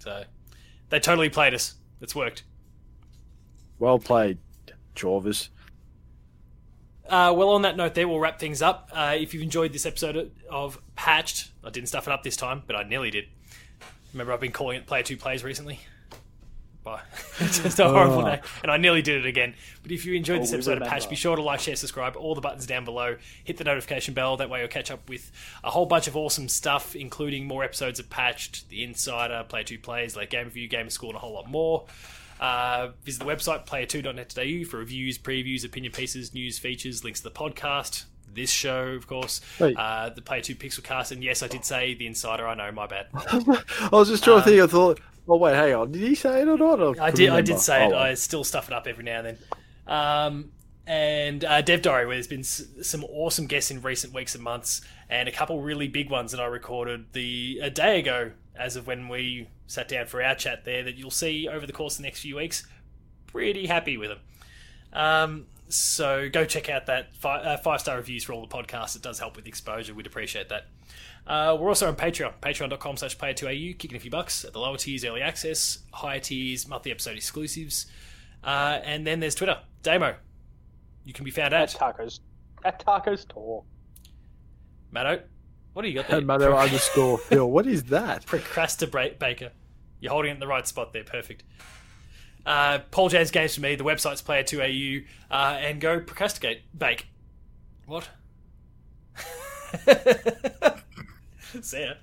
So 0.00 0.24
they 0.90 1.00
totally 1.00 1.30
played 1.30 1.54
us. 1.54 1.74
It's 2.02 2.14
worked. 2.14 2.42
Well 3.78 3.98
played, 3.98 4.38
Chorvis. 4.94 5.48
Uh, 7.08 7.32
well, 7.36 7.50
on 7.50 7.62
that 7.62 7.76
note, 7.76 7.94
there 7.94 8.06
we'll 8.08 8.20
wrap 8.20 8.38
things 8.38 8.62
up. 8.62 8.88
Uh, 8.92 9.14
if 9.18 9.34
you've 9.34 9.42
enjoyed 9.42 9.72
this 9.72 9.84
episode 9.86 10.30
of 10.50 10.80
Patched, 10.96 11.50
I 11.64 11.70
didn't 11.70 11.88
stuff 11.88 12.06
it 12.06 12.12
up 12.12 12.22
this 12.22 12.36
time, 12.36 12.62
but 12.66 12.76
I 12.76 12.84
nearly 12.84 13.10
did. 13.10 13.24
Remember, 14.12 14.32
I've 14.32 14.40
been 14.40 14.52
calling 14.52 14.76
it 14.78 14.86
Player 14.86 15.02
Two 15.02 15.16
Plays 15.16 15.42
recently. 15.44 15.80
Bye. 16.84 17.00
it's 17.38 17.60
just 17.62 17.78
a 17.78 17.88
horrible 17.88 18.18
Oh. 18.26 18.28
name, 18.28 18.40
and 18.62 18.72
I 18.72 18.76
nearly 18.76 19.02
did 19.02 19.24
it 19.24 19.28
again. 19.28 19.54
But 19.84 19.92
if 19.92 20.04
you 20.04 20.14
enjoyed 20.14 20.38
Oh, 20.38 20.40
this 20.40 20.52
episode 20.52 20.82
of. 20.82 20.88
Patch, 20.88 21.08
be 21.08 21.14
sure 21.14 21.36
to 21.36 21.42
like, 21.42 21.60
share, 21.60 21.76
subscribe. 21.76 22.16
All 22.16 22.34
the 22.34 22.40
buttons 22.40 22.66
down 22.66 22.84
below. 22.84 23.16
Hit 23.44 23.56
the 23.56 23.62
notification 23.64 24.14
bell. 24.14 24.36
That 24.36 24.50
way, 24.50 24.58
you'll 24.60 24.68
catch 24.68 24.90
up 24.90 25.08
with 25.08 25.30
a 25.62 25.70
whole 25.70 25.86
bunch 25.86 26.08
of 26.08 26.16
awesome 26.16 26.48
stuff, 26.48 26.96
including 26.96 27.46
more 27.46 27.62
episodes 27.62 28.00
of 28.00 28.10
Patched, 28.10 28.68
The 28.68 28.82
Insider, 28.82 29.44
Player 29.48 29.62
Two 29.64 29.78
Plays, 29.78 30.16
like 30.16 30.30
Game 30.30 30.46
Review, 30.46 30.66
Gamer 30.66 30.90
School, 30.90 31.10
and 31.10 31.16
a 31.16 31.20
whole 31.20 31.32
lot 31.34 31.48
more. 31.48 31.86
Uh, 32.40 32.88
visit 33.04 33.20
the 33.20 33.26
website 33.26 33.64
player2.net.au 33.66 34.68
for 34.68 34.78
reviews, 34.78 35.16
previews, 35.18 35.64
opinion 35.64 35.92
pieces, 35.92 36.34
news, 36.34 36.58
features, 36.58 37.04
links 37.04 37.20
to 37.20 37.24
the 37.28 37.30
podcast, 37.30 38.06
this 38.34 38.50
show, 38.50 38.88
of 38.88 39.06
course, 39.06 39.40
uh, 39.76 40.10
the 40.10 40.22
Player 40.22 40.40
2 40.42 40.54
Pixelcast, 40.56 41.12
and 41.12 41.22
yes, 41.22 41.42
I 41.42 41.48
did 41.48 41.64
say 41.64 41.94
the 41.94 42.06
Insider. 42.06 42.46
I 42.46 42.54
know, 42.54 42.70
my 42.72 42.86
bad. 42.86 43.06
I 43.14 43.88
was 43.92 44.08
just 44.08 44.24
trying 44.24 44.38
to 44.38 44.44
think. 44.44 44.60
I 44.60 44.66
thought, 44.66 45.00
oh 45.28 45.36
wait, 45.36 45.54
hang 45.54 45.74
on. 45.74 45.92
Did 45.92 46.02
he 46.02 46.14
say 46.14 46.42
it 46.42 46.48
or 46.48 46.56
not? 46.58 46.80
I 46.98 47.10
couldn't 47.10 47.14
did. 47.16 47.30
I 47.30 47.40
did 47.40 47.58
say 47.58 47.86
it. 47.86 47.92
Oh, 47.92 47.98
I 47.98 48.14
still 48.14 48.44
stuff 48.44 48.68
it 48.68 48.74
up 48.74 48.86
every 48.86 49.04
now 49.04 49.20
and 49.20 49.26
then. 49.26 49.38
Um, 49.86 50.52
and 50.86 51.44
uh, 51.44 51.60
Dev 51.62 51.82
Diary, 51.82 52.06
where 52.06 52.16
there's 52.16 52.26
been 52.26 52.40
s- 52.40 52.64
some 52.82 53.04
awesome 53.04 53.46
guests 53.46 53.70
in 53.70 53.80
recent 53.82 54.12
weeks 54.12 54.34
and 54.34 54.42
months, 54.42 54.80
and 55.08 55.28
a 55.28 55.32
couple 55.32 55.60
really 55.60 55.88
big 55.88 56.10
ones 56.10 56.32
that 56.32 56.40
I 56.40 56.46
recorded 56.46 57.12
the 57.12 57.60
a 57.62 57.70
day 57.70 58.00
ago, 58.00 58.32
as 58.56 58.76
of 58.76 58.86
when 58.86 59.08
we 59.08 59.48
sat 59.66 59.88
down 59.88 60.06
for 60.06 60.22
our 60.22 60.34
chat 60.34 60.64
there. 60.64 60.82
That 60.82 60.96
you'll 60.96 61.10
see 61.10 61.48
over 61.48 61.66
the 61.66 61.72
course 61.72 61.94
of 61.94 61.98
the 61.98 62.04
next 62.04 62.20
few 62.20 62.36
weeks. 62.36 62.66
Pretty 63.28 63.66
happy 63.66 63.96
with 63.96 64.10
them. 64.10 64.18
Um, 64.92 65.46
so 65.72 66.28
go 66.28 66.44
check 66.44 66.68
out 66.68 66.86
that 66.86 67.14
fi- 67.16 67.40
uh, 67.40 67.56
five 67.56 67.80
star 67.80 67.96
reviews 67.96 68.24
for 68.24 68.32
all 68.32 68.40
the 68.40 68.54
podcasts. 68.54 68.96
It 68.96 69.02
does 69.02 69.18
help 69.18 69.36
with 69.36 69.46
exposure. 69.46 69.94
We'd 69.94 70.06
appreciate 70.06 70.48
that. 70.48 70.66
Uh, 71.26 71.56
we're 71.58 71.68
also 71.68 71.86
on 71.88 71.94
Patreon, 71.96 72.32
patreon.com 72.40 72.96
slash 72.96 73.16
player2au, 73.16 73.78
kicking 73.78 73.96
a 73.96 74.00
few 74.00 74.10
bucks. 74.10 74.44
At 74.44 74.52
the 74.52 74.58
lower 74.58 74.76
tiers, 74.76 75.04
early 75.04 75.22
access, 75.22 75.78
higher 75.92 76.18
tiers, 76.18 76.66
monthly 76.66 76.90
episode 76.90 77.16
exclusives. 77.16 77.86
Uh, 78.42 78.80
and 78.84 79.06
then 79.06 79.20
there's 79.20 79.34
Twitter, 79.36 79.58
Damo. 79.82 80.16
You 81.04 81.12
can 81.12 81.24
be 81.24 81.30
found 81.30 81.54
At 81.54 81.74
at 81.74 81.80
tacos. 81.80 82.20
At 82.64 82.84
tacos 82.84 83.26
talk. 83.28 83.64
Matto. 84.90 85.22
What 85.72 85.82
do 85.82 85.88
you 85.88 85.94
got 85.94 86.08
there? 86.08 86.18
And 86.18 86.26
Mano 86.26 86.54
underscore 86.54 87.18
Phil. 87.18 87.50
What 87.50 87.66
is 87.66 87.84
that? 87.84 88.26
Procrastinate 88.26 89.18
Baker. 89.18 89.50
You're 90.00 90.12
holding 90.12 90.32
it 90.32 90.34
in 90.34 90.40
the 90.40 90.46
right 90.46 90.66
spot 90.66 90.92
there. 90.92 91.04
Perfect 91.04 91.44
uh, 92.46 92.80
Paul 92.90 93.08
Jan's 93.08 93.30
Games 93.30 93.54
for 93.54 93.60
me, 93.60 93.74
the 93.74 93.84
website's 93.84 94.22
player2au, 94.22 95.04
uh, 95.30 95.56
and 95.60 95.80
go 95.80 96.00
procrastinate, 96.00 96.62
bake. 96.76 97.06
What? 97.86 98.08
See 101.60 101.82
ya. 101.82 101.94